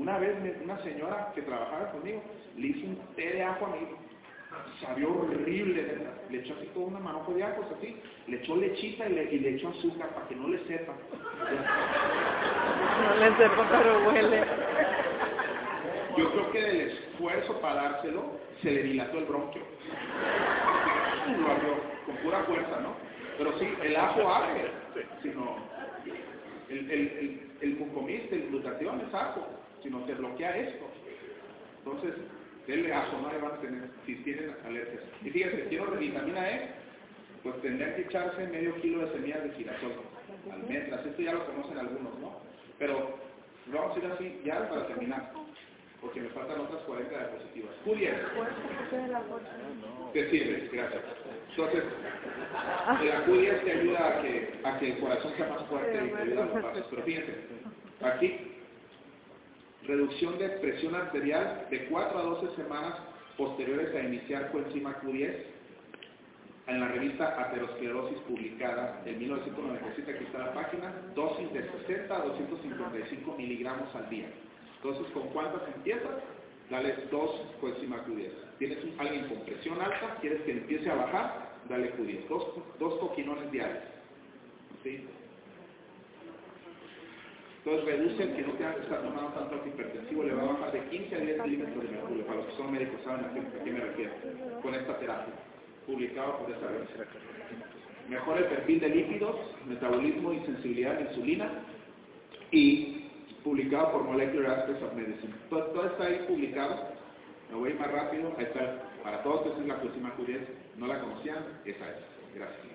Una 0.00 0.16
vez 0.16 0.34
me- 0.40 0.64
una 0.64 0.78
señora 0.82 1.30
que 1.34 1.42
trabajaba 1.42 1.92
conmigo 1.92 2.22
le 2.56 2.68
hizo 2.68 2.86
un 2.86 2.96
té 3.16 3.32
de 3.34 3.42
ajo 3.44 3.66
a 3.66 3.68
mi 3.68 3.76
hijo. 3.82 3.98
Sabía 4.80 5.06
horrible, 5.06 5.82
de 5.82 5.92
verdad. 5.92 6.12
le 6.30 6.38
echó 6.38 6.54
así 6.54 6.66
todo 6.72 6.84
una 6.84 7.00
manojo 7.00 7.34
de 7.34 7.44
ajos 7.44 7.66
así, 7.76 8.00
le 8.26 8.36
echó 8.38 8.56
lechita 8.56 9.06
y 9.08 9.12
le, 9.12 9.24
y 9.34 9.38
le 9.40 9.56
echó 9.56 9.68
azúcar 9.68 10.08
para 10.14 10.26
que 10.26 10.36
no 10.36 10.48
le 10.48 10.58
sepa. 10.66 10.94
No 13.02 13.14
le 13.16 13.36
sepa, 13.36 13.68
pero 13.70 14.08
huele. 14.08 14.44
Yo 16.16 16.32
creo 16.32 16.50
que 16.52 16.60
del 16.62 16.80
esfuerzo 16.80 17.60
para 17.60 17.74
dárselo 17.82 18.38
se 18.62 18.70
le 18.70 18.82
dilató 18.82 19.18
el 19.18 19.24
bronquio. 19.26 19.62
Lo 21.40 21.52
abrió 21.52 21.74
con 22.06 22.16
pura 22.16 22.38
fuerza, 22.44 22.80
¿no? 22.80 22.94
Pero 23.36 23.58
sí, 23.58 23.68
el 23.82 23.96
ajo 23.96 24.28
abre, 24.32 24.70
sino 25.22 25.56
el, 26.70 26.90
el, 26.90 26.90
el, 26.90 27.50
el 27.60 27.76
cucomiste, 27.78 28.34
el 28.36 28.48
glutatión 28.48 29.00
es 29.06 29.12
ajo, 29.14 29.46
sino 29.82 30.04
te 30.04 30.14
bloquea 30.14 30.56
esto. 30.56 30.86
Entonces, 31.78 32.14
denle 32.66 32.92
ajo, 32.92 33.18
no 33.20 33.32
le 33.32 33.38
van 33.38 33.52
a 33.52 33.60
tener, 33.60 33.88
si 34.06 34.16
tienen 34.16 34.54
alergias. 34.64 35.02
Y 35.22 35.30
fíjense, 35.30 35.64
quiero 35.68 35.90
vitamina 35.92 36.50
E, 36.50 36.68
pues 37.42 37.60
tendrían 37.62 37.94
que 37.94 38.02
echarse 38.02 38.46
medio 38.48 38.74
kilo 38.80 39.06
de 39.06 39.12
semillas 39.12 39.42
de 39.44 39.50
girasol, 39.50 39.92
almendras, 40.50 41.06
esto 41.06 41.22
ya 41.22 41.32
lo 41.32 41.46
conocen 41.46 41.78
algunos, 41.78 42.18
¿no? 42.18 42.40
Pero 42.78 43.18
vamos 43.66 43.96
a 43.96 43.98
ir 43.98 44.12
así 44.12 44.40
ya 44.44 44.68
para 44.68 44.86
terminar, 44.88 45.32
porque 46.00 46.20
me 46.20 46.28
faltan 46.30 46.60
otras 46.60 46.82
40 46.82 47.10
diapositivas. 47.10 47.74
Julia, 47.84 48.14
te 50.12 50.30
sirve, 50.30 50.68
gracias. 50.72 51.02
Entonces, 51.50 51.84
la 52.52 53.20
Julia 53.26 53.60
te 53.62 53.72
ayuda 53.72 54.08
a 54.08 54.22
que, 54.22 54.60
a 54.64 54.78
que 54.78 54.92
el 54.92 54.98
corazón 54.98 55.32
sea 55.36 55.48
más 55.48 55.64
fuerte 55.66 56.06
y 56.06 56.10
te 56.10 56.22
ayuda 56.22 56.42
a 56.42 56.46
los 56.46 56.62
pasos. 56.62 56.86
Pero 56.90 57.02
fíjense, 57.02 57.34
aquí, 58.02 58.59
reducción 59.90 60.38
de 60.38 60.48
presión 60.50 60.94
arterial 60.94 61.66
de 61.68 61.86
4 61.86 62.18
a 62.18 62.22
12 62.22 62.56
semanas 62.62 62.94
posteriores 63.36 63.94
a 63.94 64.00
iniciar 64.00 64.52
coenzima 64.52 65.00
Q10 65.02 65.34
en 66.68 66.80
la 66.80 66.88
revista 66.88 67.34
Aterosclerosis 67.40 68.18
publicada 68.28 69.02
en 69.04 69.18
1997, 69.18 70.12
aquí 70.12 70.24
está 70.24 70.38
la 70.38 70.54
página, 70.54 70.94
dosis 71.16 71.52
de 71.52 71.68
60 71.86 72.14
a 72.14 72.20
255 72.20 73.34
miligramos 73.36 73.92
al 73.96 74.08
día. 74.08 74.28
Entonces, 74.76 75.12
¿con 75.12 75.28
cuántas 75.30 75.62
empiezas? 75.74 76.22
Dale 76.70 76.94
dos 77.10 77.30
coenzima 77.60 78.06
Q10. 78.06 78.30
Tienes 78.58 78.78
alguien 78.98 79.26
con 79.26 79.40
presión 79.40 79.80
alta, 79.82 80.18
quieres 80.20 80.42
que 80.42 80.52
empiece 80.52 80.88
a 80.88 80.94
bajar, 80.94 81.50
dale 81.68 81.92
Q10. 81.96 82.28
Dos, 82.28 82.46
dos 82.78 83.00
coquinones 83.00 83.50
diarios. 83.50 83.82
¿Sí? 84.84 85.04
Entonces 87.64 87.84
reduce 87.84 88.22
el 88.22 88.36
que 88.36 88.42
no 88.42 88.52
tenga 88.54 88.74
que 88.74 88.82
estar 88.82 89.02
tomando 89.02 89.32
tanto 89.32 89.54
antihipertensivo, 89.54 90.22
le 90.24 90.32
va 90.32 90.42
a 90.42 90.52
bajar 90.52 90.72
de 90.72 90.80
15 90.80 91.14
a 91.14 91.18
10 91.18 91.42
milímetros 91.44 91.84
de 91.84 91.90
mercurio. 91.90 92.26
Para 92.26 92.38
los 92.38 92.46
que 92.46 92.56
son 92.56 92.72
médicos 92.72 93.00
saben 93.04 93.24
a 93.26 93.64
qué, 93.64 93.70
me 93.70 93.80
refiero. 93.80 94.12
Con 94.62 94.74
esta 94.74 94.98
terapia, 94.98 95.34
publicado 95.86 96.38
por 96.38 96.50
esta 96.50 96.68
revista. 96.68 97.04
Mejora 98.08 98.40
el 98.40 98.46
perfil 98.46 98.80
de 98.80 98.88
lípidos, 98.88 99.36
metabolismo 99.66 100.32
y 100.32 100.40
sensibilidad 100.40 100.96
a 100.96 101.00
la 101.00 101.10
insulina. 101.10 101.50
Y 102.50 103.04
publicado 103.44 103.92
por 103.92 104.04
Molecular 104.04 104.60
Aspects 104.60 104.82
of 104.82 104.94
Medicine. 104.94 105.34
Todo, 105.50 105.86
está 105.86 106.04
ahí 106.04 106.24
publicado. 106.26 106.88
Me 107.50 107.56
voy 107.56 107.74
más 107.74 107.92
rápido. 107.92 108.34
Ahí 108.38 108.44
está. 108.44 108.88
Para 109.02 109.22
todos, 109.22 109.46
esa 109.46 109.60
es 109.60 109.66
la 109.66 109.80
próxima 109.80 110.16
Q10. 110.16 110.40
¿No 110.76 110.86
la 110.86 111.00
conocían? 111.00 111.44
Esa 111.64 111.90
es. 111.90 111.96
Gracias. 112.34 112.69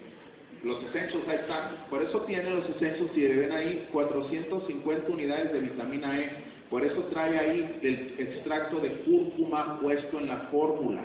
Los 0.66 0.84
essentials 0.84 1.28
ahí 1.28 1.36
están. 1.36 1.76
Por 1.92 2.02
eso 2.02 2.22
tiene 2.22 2.50
los 2.50 2.68
essentials, 2.68 3.12
si 3.14 3.24
ven 3.24 3.52
ahí, 3.52 3.88
450 3.92 5.12
unidades 5.12 5.54
de 5.54 5.60
vitamina 5.60 6.20
E. 6.20 6.32
Por 6.72 6.84
eso 6.84 7.04
trae 7.12 7.38
ahí 7.38 7.80
el 7.84 8.16
extracto 8.18 8.80
de 8.80 8.90
cúrcuma 9.04 9.80
puesto 9.80 10.20
en 10.20 10.28
la 10.28 10.38
fórmula. 10.50 11.04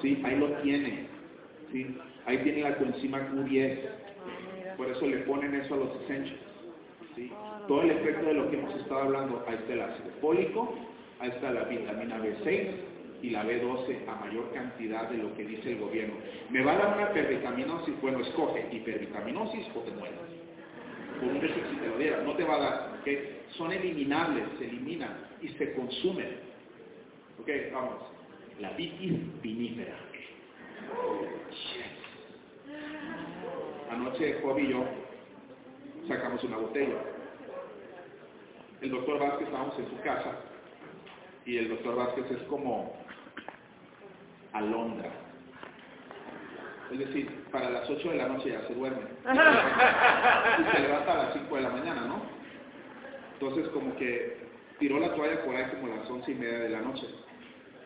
¿Sí? 0.00 0.20
Ahí 0.24 0.36
lo 0.36 0.48
tiene. 0.56 1.06
¿Sí? 1.70 1.96
Ahí 2.26 2.38
tiene 2.38 2.62
la 2.62 2.76
coenzima 2.78 3.30
Q10. 3.30 3.78
Por 4.76 4.88
eso 4.88 5.06
le 5.06 5.18
ponen 5.18 5.54
eso 5.54 5.74
a 5.74 5.76
los 5.76 6.02
essentials. 6.02 6.40
¿sí? 7.14 7.30
Todo 7.68 7.82
el 7.82 7.92
efecto 7.92 8.26
de 8.26 8.34
lo 8.34 8.50
que 8.50 8.58
hemos 8.58 8.74
estado 8.74 9.02
hablando, 9.02 9.44
ahí 9.46 9.54
está 9.54 9.72
el 9.72 9.82
ácido 9.82 10.10
fólico, 10.20 10.74
ahí 11.20 11.30
está 11.30 11.52
la 11.52 11.62
vitamina 11.62 12.18
B6 12.18 12.91
y 13.22 13.30
la 13.30 13.44
B12 13.44 14.08
a 14.08 14.16
mayor 14.16 14.52
cantidad 14.52 15.08
de 15.08 15.18
lo 15.18 15.34
que 15.34 15.44
dice 15.44 15.72
el 15.72 15.78
gobierno. 15.78 16.14
¿Me 16.50 16.62
va 16.62 16.72
a 16.72 16.76
dar 16.76 16.98
una 16.98 17.10
hipervitaminosis? 17.10 18.00
Bueno, 18.00 18.20
escoge 18.20 18.66
hipervitaminosis 18.72 19.66
o 19.74 19.80
te 19.80 19.90
mueres. 19.92 20.18
Por 21.20 21.28
un 21.28 21.40
beso 21.40 21.54
si 21.70 21.76
te 21.76 21.86
lo 21.86 21.98
diera, 21.98 22.22
no 22.22 22.34
te 22.34 22.44
va 22.44 22.56
a 22.56 22.58
dar, 22.58 22.98
¿ok? 23.00 23.08
Son 23.56 23.72
eliminables, 23.72 24.44
se 24.58 24.66
eliminan 24.66 25.16
y 25.40 25.48
se 25.48 25.72
consumen. 25.74 26.36
Ok, 27.40 27.48
vamos. 27.72 28.02
La 28.60 28.70
vitis 28.70 29.40
vinífera. 29.40 29.96
Anoche 33.90 34.40
Job 34.42 34.58
y 34.58 34.68
yo 34.68 34.84
sacamos 36.08 36.42
una 36.44 36.56
botella. 36.56 37.02
El 38.80 38.90
doctor 38.90 39.20
Vázquez 39.20 39.46
estábamos 39.46 39.78
en 39.78 39.88
su 39.90 39.96
casa 40.00 40.40
y 41.44 41.56
el 41.56 41.68
doctor 41.68 41.96
Vázquez 41.96 42.30
es 42.30 42.42
como 42.44 42.96
alondra. 44.52 45.10
Es 46.92 46.98
decir, 46.98 47.44
para 47.50 47.70
las 47.70 47.88
8 47.88 48.10
de 48.10 48.16
la 48.16 48.28
noche 48.28 48.50
ya 48.50 48.66
se 48.66 48.74
duerme. 48.74 49.02
y 49.24 50.76
se 50.76 50.82
levanta 50.82 51.12
a 51.12 51.24
las 51.24 51.32
5 51.32 51.56
de 51.56 51.62
la 51.62 51.70
mañana, 51.70 52.02
¿no? 52.02 52.22
Entonces 53.34 53.68
como 53.68 53.96
que 53.96 54.36
tiró 54.78 54.98
la 54.98 55.14
toalla 55.14 55.42
por 55.44 55.56
ahí 55.56 55.64
como 55.70 55.92
a 55.92 55.96
las 55.96 56.10
11 56.10 56.30
y 56.30 56.34
media 56.34 56.58
de 56.60 56.68
la 56.68 56.80
noche. 56.80 57.06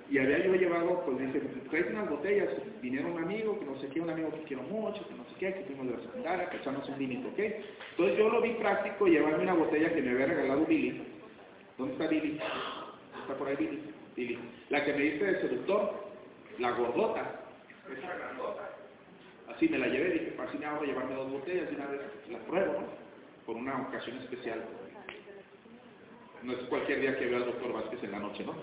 Y 0.08 0.18
había 0.18 0.44
yo 0.44 0.54
llevado, 0.54 1.02
pues 1.04 1.18
dice, 1.18 1.40
traes 1.68 1.86
unas 1.90 2.08
botellas, 2.08 2.48
vinieron 2.80 3.12
un 3.12 3.24
amigo, 3.24 3.58
que 3.58 3.64
no 3.64 3.76
sé 3.80 3.88
qué, 3.88 4.00
un 4.00 4.10
amigo 4.10 4.30
que 4.30 4.42
quiero 4.42 4.62
mucho, 4.62 5.06
que 5.08 5.14
no 5.14 5.24
sé 5.24 5.34
qué, 5.38 5.54
que 5.54 5.64
fuimos 5.64 5.86
de 5.86 5.96
la 5.96 6.02
secundaria, 6.02 6.48
que 6.48 6.56
echamos 6.58 6.88
un 6.88 6.98
vinito, 6.98 7.28
¿ok? 7.28 7.38
Entonces 7.38 8.18
yo 8.18 8.28
lo 8.28 8.40
vi 8.40 8.52
práctico, 8.52 9.06
llevarme 9.06 9.42
una 9.42 9.54
botella 9.54 9.92
que 9.92 10.02
me 10.02 10.12
había 10.12 10.26
regalado 10.26 10.64
Billy. 10.64 11.02
¿Dónde 11.76 11.94
está 11.94 12.06
Billy? 12.06 12.38
Está 13.20 13.34
por 13.36 13.48
ahí 13.48 13.56
Billy. 13.56 13.82
Billy. 14.14 14.38
La 14.70 14.84
que 14.84 14.92
me 14.92 15.02
dice 15.02 15.24
de 15.24 15.40
seductor, 15.40 16.05
la 16.58 16.70
gordota, 16.72 17.40
esa 17.96 18.14
grandota. 18.16 18.70
Así 19.54 19.68
me 19.68 19.78
la 19.78 19.86
llevé, 19.86 20.10
dije, 20.10 20.36
así 20.46 20.58
me 20.58 20.66
hago 20.66 20.84
llevarme 20.84 21.14
dos 21.14 21.30
botellas 21.30 21.68
y 21.70 21.74
una 21.76 21.86
vez 21.86 22.00
la 22.30 22.38
pruebo, 22.40 22.72
¿no? 22.72 22.86
Por 23.46 23.56
una 23.56 23.80
ocasión 23.82 24.18
especial. 24.18 24.64
No 26.42 26.52
es 26.52 26.58
cualquier 26.68 27.00
día 27.00 27.18
que 27.18 27.26
veo 27.26 27.38
al 27.38 27.46
doctor 27.46 27.72
Vázquez 27.72 28.02
en 28.04 28.12
la 28.12 28.18
noche, 28.18 28.44
¿no? 28.44 28.54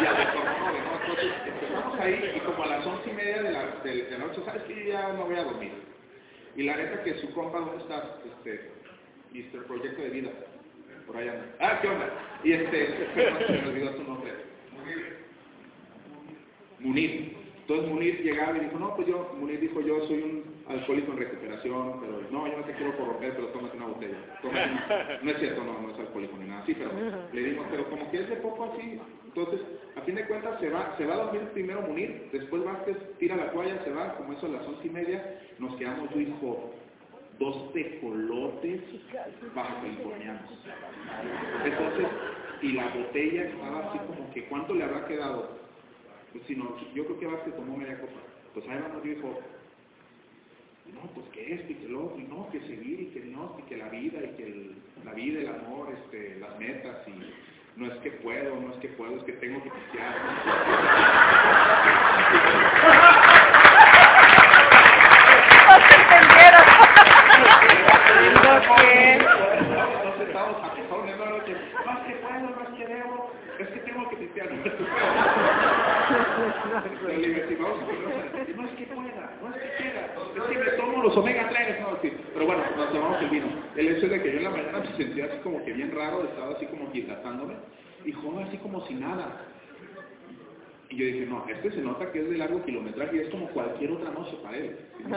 y 0.00 0.06
al 0.06 0.16
doctor 0.16 0.44
no, 0.44 0.72
¿no? 0.72 1.00
Entonces 1.00 1.32
empezamos 1.46 2.00
ahí 2.00 2.32
y 2.36 2.40
como 2.40 2.62
a 2.64 2.66
las 2.66 2.86
once 2.86 3.10
y 3.10 3.14
media 3.14 3.42
de 3.42 3.52
la, 3.52 3.66
de, 3.82 4.10
la 4.10 4.18
noche, 4.18 4.42
¿sabes 4.44 4.62
qué? 4.64 4.88
Ya 4.88 5.12
no 5.12 5.24
voy 5.24 5.36
a 5.36 5.44
dormir. 5.44 5.72
Y 6.56 6.64
la 6.64 6.76
neta 6.76 7.02
que 7.04 7.14
su 7.20 7.32
compa, 7.32 7.60
¿dónde 7.60 7.82
estás? 7.82 8.04
Este, 8.26 8.70
Mr. 9.32 9.64
Proyecto 9.66 10.02
de 10.02 10.10
Vida. 10.10 10.30
Por 11.06 11.16
allá 11.16 11.32
anda. 11.32 11.46
Ah, 11.60 11.78
¿qué 11.80 11.88
onda? 11.88 12.10
Y 12.44 12.52
este, 12.52 13.08
se 13.46 13.52
me 13.52 13.68
olvidó 13.68 13.96
su 13.96 14.04
nombre. 14.04 14.32
Munir. 16.80 17.36
Entonces 17.60 17.88
Munir 17.90 18.22
llegaba 18.22 18.56
y 18.56 18.60
dijo, 18.60 18.78
no, 18.78 18.96
pues 18.96 19.08
yo, 19.08 19.34
Munir 19.38 19.60
dijo, 19.60 19.80
yo 19.82 20.00
soy 20.06 20.22
un 20.22 20.44
alcohólico 20.68 21.12
en 21.12 21.18
recuperación, 21.18 22.00
pero 22.00 22.22
no, 22.30 22.46
yo 22.46 22.58
no 22.58 22.64
te 22.64 22.72
quiero 22.72 22.96
corromper, 22.96 23.34
pero 23.34 23.48
tómate 23.48 23.76
una 23.76 23.86
botella. 23.86 24.16
No 25.22 25.30
es 25.30 25.38
cierto, 25.38 25.64
no, 25.64 25.80
no 25.80 25.90
es 25.90 25.98
alcohólico 25.98 26.36
ni 26.38 26.48
nada 26.48 26.62
así, 26.62 26.74
pero 26.74 26.90
le 27.32 27.42
dimos, 27.42 27.66
pero 27.70 27.88
como 27.90 28.10
que 28.10 28.20
es 28.20 28.28
de 28.28 28.36
poco 28.36 28.72
así, 28.72 28.98
entonces, 29.38 29.60
a 29.96 30.00
fin 30.00 30.14
de 30.14 30.26
cuentas, 30.26 30.58
se 30.58 30.70
va, 30.70 30.94
se 30.96 31.04
va 31.04 31.14
a 31.14 31.24
dormir 31.24 31.42
primero 31.52 31.82
Munir, 31.82 32.28
después 32.32 32.64
Vázquez 32.64 32.96
tira 33.18 33.36
la 33.36 33.52
toalla, 33.52 33.84
se 33.84 33.90
va, 33.92 34.14
como 34.14 34.32
eso 34.32 34.46
a 34.46 34.48
las 34.48 34.66
once 34.66 34.86
y 34.86 34.90
media, 34.90 35.40
nos 35.58 35.76
quedamos 35.76 36.08
yo 36.14 36.20
y 36.20 36.34
Jo, 36.40 36.72
dos 37.38 37.72
tecolotes 37.72 38.80
bajo 39.54 39.80
californianos. 39.82 40.42
Entonces, 41.64 42.06
y 42.62 42.72
la 42.72 42.88
botella 42.88 43.44
estaba 43.44 43.90
así 43.90 43.98
como 43.98 44.32
que, 44.32 44.44
¿cuánto 44.46 44.74
le 44.74 44.84
habrá 44.84 45.06
quedado? 45.06 45.67
Pues 46.32 46.44
si 46.46 46.54
no, 46.54 46.76
yo 46.94 47.04
creo 47.06 47.18
que 47.18 47.26
Vázquez 47.26 47.56
tomó 47.56 47.76
media 47.76 48.00
copa. 48.00 48.20
Pues 48.54 48.68
ahí 48.68 48.78
vamos, 48.80 49.02
dijo, 49.02 49.40
no, 50.92 51.00
pues 51.14 51.26
que 51.32 51.54
esto 51.54 51.72
y 51.72 51.76
que 51.76 51.88
lo 51.88 52.06
otro, 52.06 52.18
y 52.18 52.24
no, 52.24 52.48
que 52.50 52.60
seguir 52.60 53.00
y 53.00 53.06
que 53.06 53.20
no, 53.20 53.56
y 53.58 53.62
que 53.62 53.76
la 53.76 53.88
vida, 53.88 54.20
y 54.22 54.36
que 54.36 54.70
la 55.04 55.12
vida, 55.12 55.40
el 55.40 55.48
amor, 55.48 55.88
este, 55.92 56.38
las 56.38 56.58
metas, 56.58 57.06
y 57.06 57.12
no 57.78 57.86
es 57.92 57.98
que 58.00 58.10
puedo, 58.10 58.60
no 58.60 58.72
es 58.72 58.80
que 58.80 58.88
puedo, 58.88 59.16
es 59.16 59.24
que 59.24 59.32
tengo 59.34 59.62
que 59.62 59.70
pistear. 59.70 60.16
omega 81.18 81.48
3, 81.48 81.80
no, 81.80 81.88
así. 81.90 82.12
Pero 82.32 82.46
bueno, 82.46 82.62
nos 82.76 82.92
tomamos 82.92 83.22
el 83.22 83.30
vino. 83.30 83.46
El 83.76 83.88
hecho 83.88 84.08
de 84.08 84.22
que 84.22 84.32
yo 84.32 84.38
en 84.38 84.44
la 84.44 84.50
mañana 84.50 84.78
me 84.78 84.96
sentía 84.96 85.26
así 85.26 85.38
como 85.42 85.64
que 85.64 85.72
bien 85.72 85.94
raro, 85.94 86.24
estaba 86.24 86.54
así 86.54 86.66
como 86.66 86.88
hidratándome, 86.92 87.54
y 88.04 88.12
joder, 88.12 88.46
así 88.46 88.58
como 88.58 88.86
si 88.86 88.94
nada. 88.94 89.44
Y 90.90 90.96
yo 90.96 91.04
dije, 91.04 91.26
no, 91.26 91.44
este 91.48 91.70
se 91.70 91.82
nota 91.82 92.10
que 92.12 92.20
es 92.20 92.30
de 92.30 92.38
largo 92.38 92.64
kilometraje 92.64 93.16
y 93.16 93.20
es 93.20 93.28
como 93.28 93.48
cualquier 93.48 93.92
otra 93.92 94.10
noche 94.10 94.36
para 94.42 94.56
él. 94.56 94.78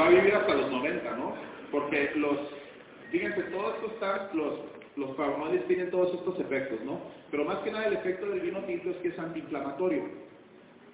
Va 0.00 0.06
a 0.06 0.08
vivir 0.10 0.34
hasta 0.34 0.54
los 0.54 0.70
90, 0.70 1.16
¿no? 1.16 1.34
Porque 1.72 2.12
los, 2.14 2.38
fíjense, 3.10 3.42
todos 3.44 3.74
estos 3.74 3.92
están, 3.94 4.28
los, 4.34 4.60
los 4.96 5.16
flavonoides 5.16 5.66
tienen 5.66 5.90
todos 5.90 6.14
estos 6.14 6.38
efectos, 6.38 6.80
¿no? 6.84 7.00
Pero 7.30 7.44
más 7.44 7.58
que 7.58 7.72
nada 7.72 7.86
el 7.86 7.94
efecto 7.94 8.26
del 8.26 8.40
vino 8.40 8.60
tinto 8.60 8.90
es 8.90 8.96
que 8.98 9.08
es 9.08 9.18
antiinflamatorio. 9.18 10.04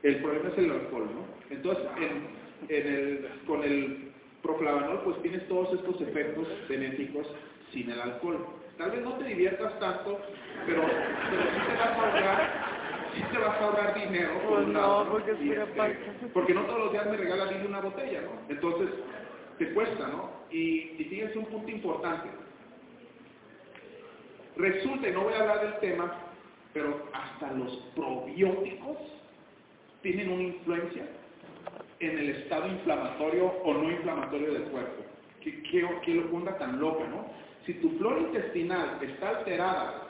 El 0.03 0.23
problema 0.23 0.49
es 0.49 0.59
el 0.59 0.71
alcohol, 0.71 1.11
¿no? 1.15 1.55
Entonces, 1.55 1.85
en, 1.99 2.38
en 2.69 2.87
el, 2.87 3.29
con 3.47 3.63
el 3.63 4.13
proflavanol, 4.43 5.03
pues 5.05 5.23
tienes 5.23 5.47
todos 5.49 5.75
estos 5.75 6.01
efectos 6.01 6.47
benéficos 6.69 7.27
sin 7.73 7.91
el 7.91 8.01
alcohol. 8.01 8.47
Tal 8.77 8.91
vez 8.93 9.03
no 9.03 9.15
te 9.15 9.25
diviertas 9.25 9.79
tanto, 9.81 10.21
pero, 10.67 10.83
pero 10.83 11.43
sí 11.43 11.61
te 11.67 11.77
vas 11.77 11.91
a 11.91 11.95
ahorrar 11.95 12.79
sí 13.15 13.23
te 13.33 13.39
vas 13.39 13.61
a 13.61 13.65
ahorrar 13.65 13.95
dinero. 13.95 14.31
Pues 14.49 14.67
no, 14.69 15.09
porque, 15.11 15.33
es 15.33 15.41
este, 15.41 16.29
porque 16.33 16.55
no 16.55 16.63
todos 16.63 16.79
los 16.79 16.93
días 16.93 17.07
me 17.07 17.17
regala 17.17 17.51
ni 17.51 17.67
una 17.67 17.81
botella, 17.81 18.21
¿no? 18.23 18.31
Entonces, 18.49 18.91
te 19.59 19.73
cuesta, 19.73 20.07
¿no? 20.09 20.31
Y, 20.51 20.95
y 20.99 21.07
fíjense 21.11 21.39
un 21.39 21.47
punto 21.47 21.71
importante. 21.71 22.29
Resulta, 24.57 25.09
y 25.09 25.13
no 25.13 25.23
voy 25.23 25.35
a 25.35 25.41
hablar 25.41 25.61
del 25.63 25.81
tema, 25.81 26.15
pero 26.73 27.09
hasta 27.13 27.53
los 27.53 27.77
probióticos 27.95 28.99
tienen 30.03 30.31
una 30.31 30.43
influencia 30.43 31.07
en 32.01 32.19
el 32.19 32.31
estado 32.31 32.69
inflamatorio 32.69 33.47
o 33.65 33.75
no 33.75 33.91
inflamatorio 33.91 34.53
del 34.53 34.63
cuerpo. 34.65 35.05
¿Qué, 35.41 35.63
qué, 35.63 35.87
qué 36.05 36.25
tan 36.59 36.81
loca, 36.81 37.07
no? 37.09 37.27
Si 37.67 37.75
tu 37.75 37.91
flora 37.99 38.21
intestinal 38.21 38.99
está 39.03 39.39
alterada 39.39 40.09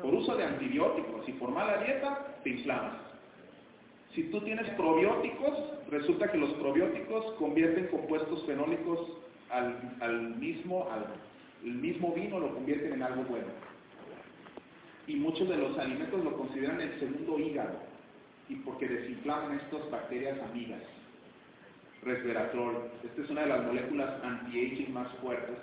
por 0.00 0.14
uso 0.14 0.36
de 0.36 0.44
antibióticos 0.44 1.28
y 1.28 1.32
por 1.32 1.50
mala 1.50 1.78
dieta, 1.78 2.38
te 2.42 2.50
inflamas. 2.50 2.96
Si 4.14 4.24
tú 4.24 4.40
tienes 4.40 4.68
probióticos, 4.70 5.52
resulta 5.90 6.30
que 6.30 6.38
los 6.38 6.52
probióticos 6.54 7.32
convierten 7.38 7.86
compuestos 7.86 8.44
fenólicos 8.44 9.00
al, 9.50 10.36
mismo, 10.36 10.88
al 10.90 11.72
mismo 11.72 12.12
vino 12.12 12.40
lo 12.40 12.54
convierten 12.54 12.94
en 12.94 13.02
algo 13.02 13.22
bueno 13.24 13.48
y 15.06 15.16
muchos 15.16 15.48
de 15.48 15.56
los 15.56 15.76
alimentos 15.78 16.22
lo 16.22 16.36
consideran 16.36 16.80
el 16.80 16.98
segundo 16.98 17.38
hígado 17.38 17.80
y 18.48 18.56
porque 18.56 18.88
desinflaman 18.88 19.58
estas 19.58 19.90
bacterias 19.90 20.38
amigas. 20.40 20.80
Resveratrol, 22.02 22.90
esta 23.04 23.22
es 23.22 23.30
una 23.30 23.42
de 23.42 23.48
las 23.48 23.64
moléculas 23.64 24.24
anti-aging 24.24 24.92
más 24.92 25.08
fuertes 25.20 25.56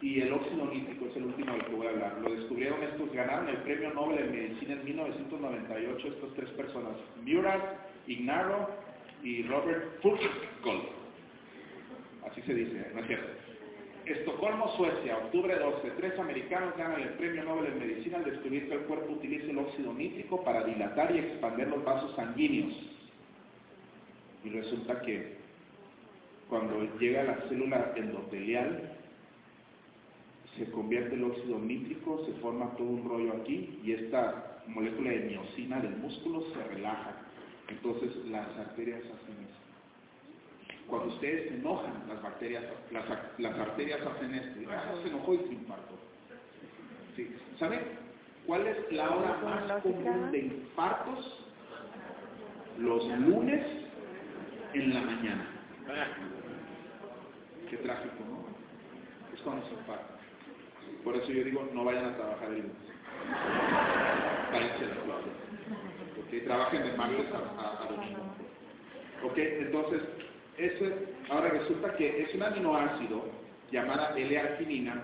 y 0.00 0.20
el 0.20 0.32
óxido 0.32 0.66
nítrico 0.66 1.06
es 1.06 1.16
el 1.16 1.24
último 1.26 1.52
del 1.52 1.64
que 1.64 1.74
voy 1.74 1.86
a 1.86 1.90
hablar. 1.90 2.18
Lo 2.22 2.34
descubrieron 2.34 2.82
estos, 2.82 3.12
ganaron 3.12 3.48
el 3.48 3.58
premio 3.58 3.94
Nobel 3.94 4.18
en 4.18 4.32
Medicina 4.32 4.72
en 4.72 4.84
1998 4.84 6.08
estas 6.08 6.34
tres 6.34 6.50
personas, 6.50 6.96
Murat, 7.24 7.62
Ignaro 8.08 8.68
y 9.22 9.42
Robert 9.44 10.00
Furtgold. 10.02 10.88
Así 12.28 12.42
se 12.42 12.54
dice, 12.54 12.90
¿no 12.94 13.00
es 13.00 13.06
cierto? 13.06 13.28
Estocolmo, 14.06 14.74
Suecia, 14.76 15.18
octubre 15.18 15.56
12. 15.56 15.90
Tres 15.90 16.18
americanos 16.18 16.76
ganan 16.76 17.00
el 17.00 17.10
premio 17.10 17.44
Nobel 17.44 17.66
en 17.66 17.78
Medicina 17.78 18.18
al 18.18 18.24
descubrir 18.24 18.68
que 18.68 18.74
el 18.74 18.80
cuerpo 18.80 19.12
utiliza 19.12 19.50
el 19.50 19.58
óxido 19.58 19.92
nítrico 19.92 20.42
para 20.42 20.64
dilatar 20.64 21.14
y 21.14 21.20
expandir 21.20 21.68
los 21.68 21.84
vasos 21.84 22.16
sanguíneos. 22.16 22.72
Y 24.44 24.50
resulta 24.50 25.00
que 25.02 25.41
cuando 26.52 26.84
llega 26.98 27.22
a 27.22 27.24
la 27.24 27.36
célula 27.48 27.94
endotelial, 27.96 28.92
se 30.58 30.70
convierte 30.70 31.14
el 31.14 31.24
óxido 31.24 31.58
nítrico, 31.58 32.26
se 32.26 32.32
forma 32.42 32.76
todo 32.76 32.88
un 32.88 33.08
rollo 33.08 33.32
aquí 33.40 33.80
y 33.82 33.92
esta 33.92 34.60
molécula 34.66 35.12
de 35.12 35.20
miocina 35.20 35.80
del 35.80 35.96
músculo 35.96 36.44
se 36.52 36.62
relaja. 36.74 37.16
Entonces 37.68 38.14
las 38.26 38.46
arterias 38.58 39.00
hacen 39.00 39.46
eso. 39.46 40.86
Cuando 40.88 41.14
ustedes 41.14 41.48
se 41.48 41.54
enojan, 41.54 41.94
las 42.06 42.22
bacterias, 42.22 42.64
las, 42.90 43.04
las 43.38 43.58
arterias 43.58 44.00
hacen 44.02 44.34
esto. 44.34 44.60
Y, 44.60 44.66
ah, 44.66 44.92
se 45.02 45.08
enojó 45.08 45.32
y 45.32 45.38
se 45.38 45.54
infartó. 45.54 45.94
Sí. 47.16 47.34
¿Saben 47.58 47.80
cuál 48.46 48.66
es 48.66 48.92
la 48.92 49.08
hora 49.08 49.38
más 49.42 49.82
común 49.82 50.30
de 50.30 50.38
infartos? 50.38 51.46
Los 52.76 53.08
lunes 53.20 53.64
en 54.74 54.92
la 54.92 55.00
mañana. 55.00 55.48
Qué 57.72 57.78
trágico, 57.78 58.16
¿no? 58.28 58.44
Es 59.34 59.40
cuando 59.40 59.66
se 59.66 59.72
infarta. 59.72 60.18
Por 61.02 61.16
eso 61.16 61.32
yo 61.32 61.42
digo, 61.42 61.66
no 61.72 61.86
vayan 61.86 62.04
a 62.04 62.16
trabajar 62.16 62.50
el 62.50 62.58
lunes. 62.58 62.76
Váyanse 64.52 64.84
a 64.84 64.88
la 64.88 64.94
clase. 64.96 65.30
Okay, 66.26 66.40
trabajen 66.42 66.82
de 66.82 66.92
martes 66.98 67.26
a, 67.32 67.86
domingo. 67.88 68.20
Ok, 69.24 69.38
entonces, 69.38 70.02
eso, 70.58 70.84
ahora 71.30 71.48
resulta 71.48 71.96
que 71.96 72.24
es 72.24 72.34
un 72.34 72.42
aminoácido 72.42 73.24
llamada 73.70 74.18
L-arginina 74.18 75.02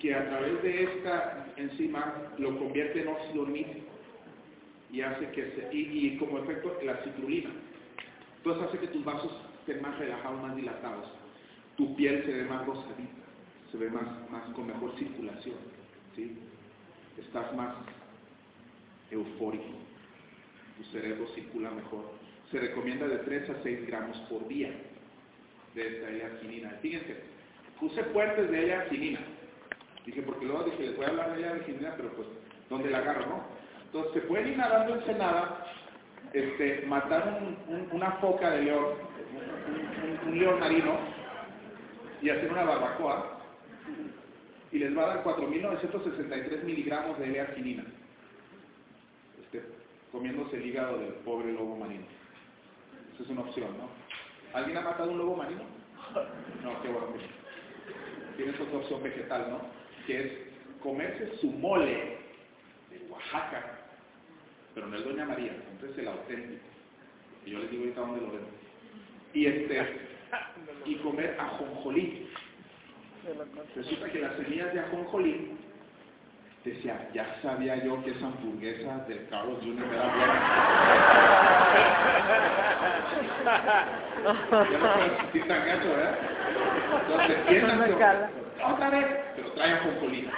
que 0.00 0.16
a 0.16 0.28
través 0.30 0.60
de 0.64 0.82
esta 0.82 1.46
enzima 1.58 2.32
lo 2.38 2.58
convierte 2.58 3.02
en 3.02 3.06
óxido 3.06 3.46
nítrico. 3.46 3.86
y 4.90 5.00
hace 5.00 5.30
que 5.30 5.52
se, 5.52 5.68
y, 5.72 6.18
como 6.18 6.40
efecto 6.40 6.76
la 6.82 6.96
citrulina. 7.04 7.50
Entonces 8.38 8.64
hace 8.64 8.78
que 8.80 8.88
tus 8.88 9.04
vasos 9.04 9.30
estén 9.60 9.80
más 9.80 9.96
relajados, 10.00 10.42
más 10.42 10.56
dilatados. 10.56 11.21
Tu 11.76 11.94
piel 11.96 12.24
se 12.24 12.32
ve 12.32 12.44
más 12.44 12.66
rosadita, 12.66 13.22
se 13.70 13.78
ve 13.78 13.90
más, 13.90 14.04
más 14.30 14.44
con 14.54 14.66
mejor 14.66 14.94
circulación. 14.98 15.56
¿sí? 16.14 16.38
Estás 17.18 17.54
más 17.54 17.74
eufórico, 19.10 19.64
tu 20.76 20.84
cerebro 20.84 21.26
circula 21.34 21.70
mejor. 21.70 22.12
Se 22.50 22.58
recomienda 22.58 23.06
de 23.06 23.18
3 23.18 23.50
a 23.50 23.62
6 23.62 23.86
gramos 23.86 24.16
por 24.28 24.46
día 24.48 24.70
de 25.74 25.86
esta 25.86 26.08
L-arginina. 26.10 26.70
Fíjense, 26.82 27.16
puse 27.80 28.02
fuertes 28.04 28.50
de 28.50 28.64
L-arginina. 28.64 29.20
Dije, 30.04 30.22
porque 30.22 30.46
luego 30.46 30.64
dije, 30.64 30.88
les 30.88 30.96
voy 30.96 31.06
a 31.06 31.08
hablar 31.08 31.34
de 31.34 31.42
L-arginina, 31.42 31.94
pero 31.96 32.12
pues, 32.14 32.28
¿dónde 32.68 32.90
la 32.90 32.98
agarro, 32.98 33.26
no? 33.26 33.62
Entonces 33.86 34.12
se 34.14 34.20
pueden 34.28 34.48
ir 34.48 34.56
nadando 34.56 34.94
en 34.94 35.04
Senada, 35.04 35.66
este, 36.32 36.86
matar 36.86 37.40
una 37.90 38.12
foca 38.12 38.50
de 38.52 38.62
león, 38.62 38.86
un, 40.26 40.38
león 40.38 40.60
marino, 40.60 40.98
y 42.22 42.30
hacer 42.30 42.50
una 42.50 42.64
barbacoa, 42.64 43.40
y 44.70 44.78
les 44.78 44.96
va 44.96 45.04
a 45.04 45.16
dar 45.16 45.24
4.963 45.24 46.62
miligramos 46.62 47.18
de 47.18 47.26
L-arginina, 47.26 47.84
este, 49.42 49.62
comiéndose 50.10 50.56
el 50.56 50.66
hígado 50.66 50.98
del 50.98 51.12
pobre 51.24 51.52
lobo 51.52 51.76
marino. 51.76 52.06
Esa 53.14 53.24
es 53.24 53.28
una 53.28 53.42
opción, 53.42 53.76
¿no? 53.76 53.88
¿Alguien 54.54 54.78
ha 54.78 54.82
matado 54.82 55.10
un 55.10 55.18
lobo 55.18 55.36
marino? 55.36 55.62
No, 56.62 56.82
qué 56.82 56.88
bueno. 56.88 57.08
Tienes 58.36 58.58
otra 58.60 58.78
opción 58.78 59.02
vegetal, 59.02 59.50
¿no? 59.50 59.60
Que 60.06 60.20
es 60.20 60.32
comerse 60.82 61.36
su 61.38 61.50
mole 61.50 62.18
de 62.90 63.10
Oaxaca 63.10 63.82
pero 64.74 64.86
no 64.86 64.96
es 64.96 65.04
Doña 65.04 65.26
María, 65.26 65.54
entonces 65.70 65.98
el 65.98 66.08
auténtico. 66.08 66.62
Y 67.44 67.50
yo 67.50 67.58
les 67.58 67.70
digo 67.70 67.82
ahorita 67.82 68.00
dónde 68.00 68.20
lo 68.20 68.32
ven. 68.32 68.44
Y 69.34 69.46
este, 69.46 69.80
y 70.84 70.96
comer 70.96 71.36
ajonjolí. 71.38 72.28
Resulta 73.76 74.10
que 74.10 74.18
las 74.20 74.36
semillas 74.36 74.72
de 74.72 74.80
ajonjolí, 74.80 75.56
decía, 76.64 77.08
ya 77.12 77.40
sabía 77.42 77.76
yo 77.84 78.02
que 78.02 78.10
esa 78.10 78.26
hamburguesa 78.26 78.98
del 79.08 79.28
Carlos 79.28 79.58
Jr. 79.62 79.84
era 79.92 80.08
buena. 80.08 80.34
ya 84.70 84.78
no 84.78 84.94
puedo 84.94 85.16
sentir 85.18 85.48
tan 85.48 85.66
gacho, 85.66 85.88
¿verdad? 85.88 86.18
Entonces 87.00 87.36
piensan 87.48 87.80
otra 88.64 88.90
vez, 88.90 89.06
pero 89.36 89.52
trae 89.52 89.72
ajonjolí. 89.72 90.30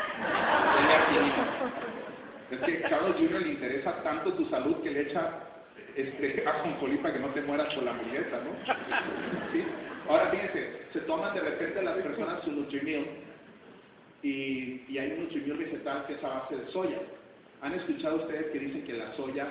Es 2.51 2.59
que 2.59 2.81
Carlos 2.83 3.17
Jr. 3.17 3.43
le 3.43 3.49
interesa 3.49 4.03
tanto 4.03 4.33
tu 4.35 4.45
salud 4.51 4.83
que 4.83 4.91
le 4.91 5.01
echa 5.03 5.54
este, 5.97 6.45
a 6.47 6.63
para 7.03 7.15
que 7.15 7.21
no 7.21 7.29
te 7.29 7.43
mueras 7.43 7.73
por 7.75 7.85
la 7.85 7.93
hamburguesa, 7.93 8.41
¿no? 8.43 10.11
Ahora 10.11 10.31
fíjense, 10.31 10.83
se 10.93 11.01
toman 11.01 11.35
de 11.35 11.41
repente 11.41 11.83
las 11.83 11.95
personas 11.97 12.43
su 12.45 12.53
Nutrimil 12.53 13.07
y, 14.23 14.99
hay 14.99 15.13
un 15.13 15.25
Nutrimil 15.25 15.55
vegetal 15.55 16.07
que 16.07 16.15
es 16.15 16.25
a 16.25 16.29
base 16.29 16.57
de 16.57 16.67
soya. 16.73 16.99
¿Han 17.63 17.75
escuchado 17.75 18.17
ustedes 18.17 18.47
que 18.47 18.59
dicen 18.59 18.85
que 18.85 18.95
la 18.95 19.15
soya 19.15 19.47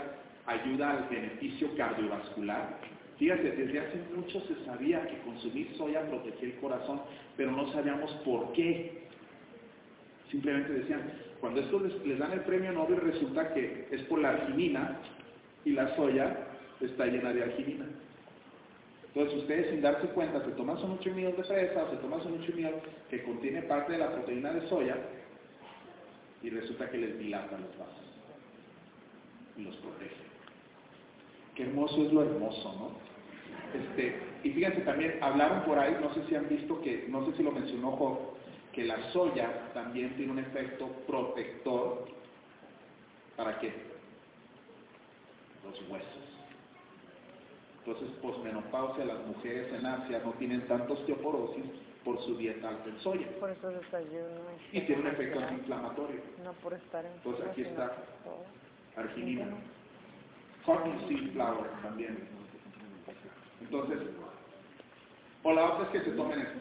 ayuda 0.46 0.92
al 0.92 1.10
beneficio 1.10 1.76
cardiovascular? 1.76 2.78
Fíjense, 3.18 3.52
desde 3.52 3.80
hace 3.80 3.98
mucho 4.16 4.42
se 4.42 4.66
sabía 4.66 5.08
que 5.08 5.18
consumir 5.20 5.74
soya 5.78 6.08
protegía 6.08 6.50
el 6.50 6.56
corazón, 6.56 7.02
pero 7.38 7.52
no 7.52 7.72
sabíamos 7.72 8.12
por 8.26 8.52
qué. 8.54 9.04
Simplemente 10.30 10.74
decían, 10.74 11.02
cuando 11.40 11.62
esto 11.62 11.80
les, 12.06 12.20
dan 12.20 12.32
el 12.34 12.42
premio 12.42 12.72
Nobel 12.72 13.02
resulta 13.02 13.54
que 13.54 13.88
es 13.92 14.02
por 14.04 14.20
la 14.20 14.30
arginina 14.30 15.00
y 15.66 15.72
la 15.72 15.96
soya 15.96 16.38
está 16.82 17.06
llena 17.06 17.34
de 17.34 17.44
arginina. 17.44 17.86
Entonces 19.08 19.42
ustedes 19.42 19.70
sin 19.70 19.82
darse 19.82 20.08
cuenta 20.08 20.44
se 20.44 20.52
toman 20.52 20.78
un 20.78 20.92
nutrimiel 20.92 21.36
de 21.36 21.44
fresa 21.44 21.84
o 21.84 21.92
se 21.92 21.98
toman 21.98 22.26
un 22.26 22.38
nutrimiel 22.38 22.76
que 23.10 23.24
contiene 23.24 23.62
parte 23.64 23.94
de 23.94 24.00
la 24.00 24.12
proteína 24.12 24.52
de 24.52 24.68
soya 24.68 24.98
y 26.42 26.50
resulta 26.50 26.90
que 26.90 26.98
les 26.98 27.20
dilata 27.20 27.58
los 27.58 27.78
vasos 27.78 28.14
y 29.56 29.62
los 29.64 29.76
protege. 29.78 30.16
Qué 31.56 31.64
hermoso 31.64 32.04
es 32.06 32.12
lo 32.12 32.24
hermoso, 32.24 32.74
¿no? 32.74 33.14
Este, 33.80 34.20
y 34.44 34.50
fíjense 34.52 34.82
también, 34.82 35.18
hablaron 35.22 35.64
por 35.64 35.78
ahí, 35.78 35.96
no 36.02 36.14
sé 36.14 36.26
si 36.28 36.36
han 36.36 36.50
visto 36.50 36.82
que, 36.82 37.06
no 37.10 37.26
sé 37.28 37.38
si 37.38 37.44
lo 37.44 37.52
mencionó 37.52 37.92
Job, 37.92 38.18
que 38.72 38.84
la 38.84 39.12
soya 39.12 39.72
también 39.74 40.16
tiene 40.16 40.32
un 40.32 40.40
efecto 40.40 40.88
protector. 41.08 42.06
¿Para 43.36 43.60
qué? 43.60 43.93
Los 45.64 45.90
huesos. 45.90 46.24
Entonces, 47.80 48.10
posmenopausia, 48.22 49.06
las 49.06 49.26
mujeres 49.26 49.72
en 49.74 49.86
Asia 49.86 50.22
no 50.24 50.32
tienen 50.34 50.66
tanta 50.68 50.94
osteoporosis 50.94 51.66
por 52.04 52.22
su 52.24 52.38
dieta 52.38 52.70
alta 52.70 52.90
en 52.90 53.00
soya. 53.00 53.28
Por 53.40 53.50
eso 53.50 53.70
desayuno. 53.70 54.42
Y 54.72 54.82
tiene 54.82 55.02
un 55.02 55.08
efecto 55.08 55.40
antiinflamatorio. 55.40 56.22
No 56.44 56.54
por 56.54 56.74
estar 56.74 57.06
en 57.06 57.12
Entonces 57.14 57.46
aquí 57.48 57.62
está 57.62 57.96
arginina. 58.96 59.48
Cotton 60.66 61.08
seed 61.08 61.32
flour 61.34 61.68
también. 61.82 62.28
Entonces, 63.62 64.00
o 65.44 65.52
la 65.52 65.66
otra 65.66 65.86
es 65.86 65.90
que 65.90 66.10
se 66.10 66.16
tomen 66.16 66.40
esto 66.40 66.60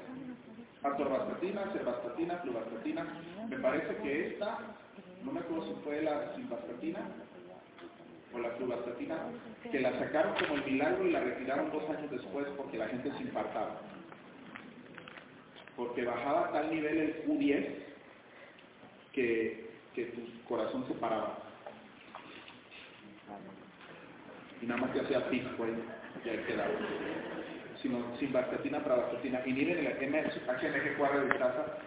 atorvastatina, 0.82 1.70
cervastatina, 1.72 2.38
fluvastatina. 2.38 3.06
Me 3.48 3.58
parece 3.58 3.96
que 3.96 4.28
esta, 4.28 4.58
no 5.24 5.32
me 5.32 5.40
acuerdo 5.40 5.66
si 5.66 5.74
fue 5.84 6.02
la 6.02 6.34
simvastatina 6.34 7.00
o 8.34 8.38
la 8.38 8.50
fluvastatina, 8.50 9.16
que 9.70 9.80
la 9.80 9.98
sacaron 9.98 10.34
como 10.34 10.54
el 10.54 10.64
milagro 10.64 11.06
y 11.06 11.12
la 11.12 11.20
retiraron 11.20 11.70
dos 11.70 11.88
años 11.90 12.10
después 12.10 12.46
porque 12.56 12.78
la 12.78 12.88
gente 12.88 13.12
se 13.12 13.22
infartaba. 13.22 13.80
Porque 15.76 16.04
bajaba 16.04 16.52
tal 16.52 16.70
nivel 16.70 16.98
el 16.98 17.24
Q10 17.24 17.66
que, 19.12 19.70
que 19.94 20.04
tu 20.06 20.44
corazón 20.48 20.86
se 20.88 20.94
paraba. 20.94 21.38
Y 24.60 24.66
nada 24.66 24.80
más 24.80 24.90
que 24.92 25.00
hacía 25.00 25.28
pisco 25.28 25.64
ahí, 25.64 25.74
ya 26.24 26.46
quedaba 26.46 26.70
sino 27.82 28.16
simvastatina, 28.18 28.82
pravastatina. 28.82 29.42
Y 29.44 29.52
miren 29.52 29.84
el 29.84 29.98
HMG4 29.98 31.20
de 31.20 31.28
grasa 31.36 31.78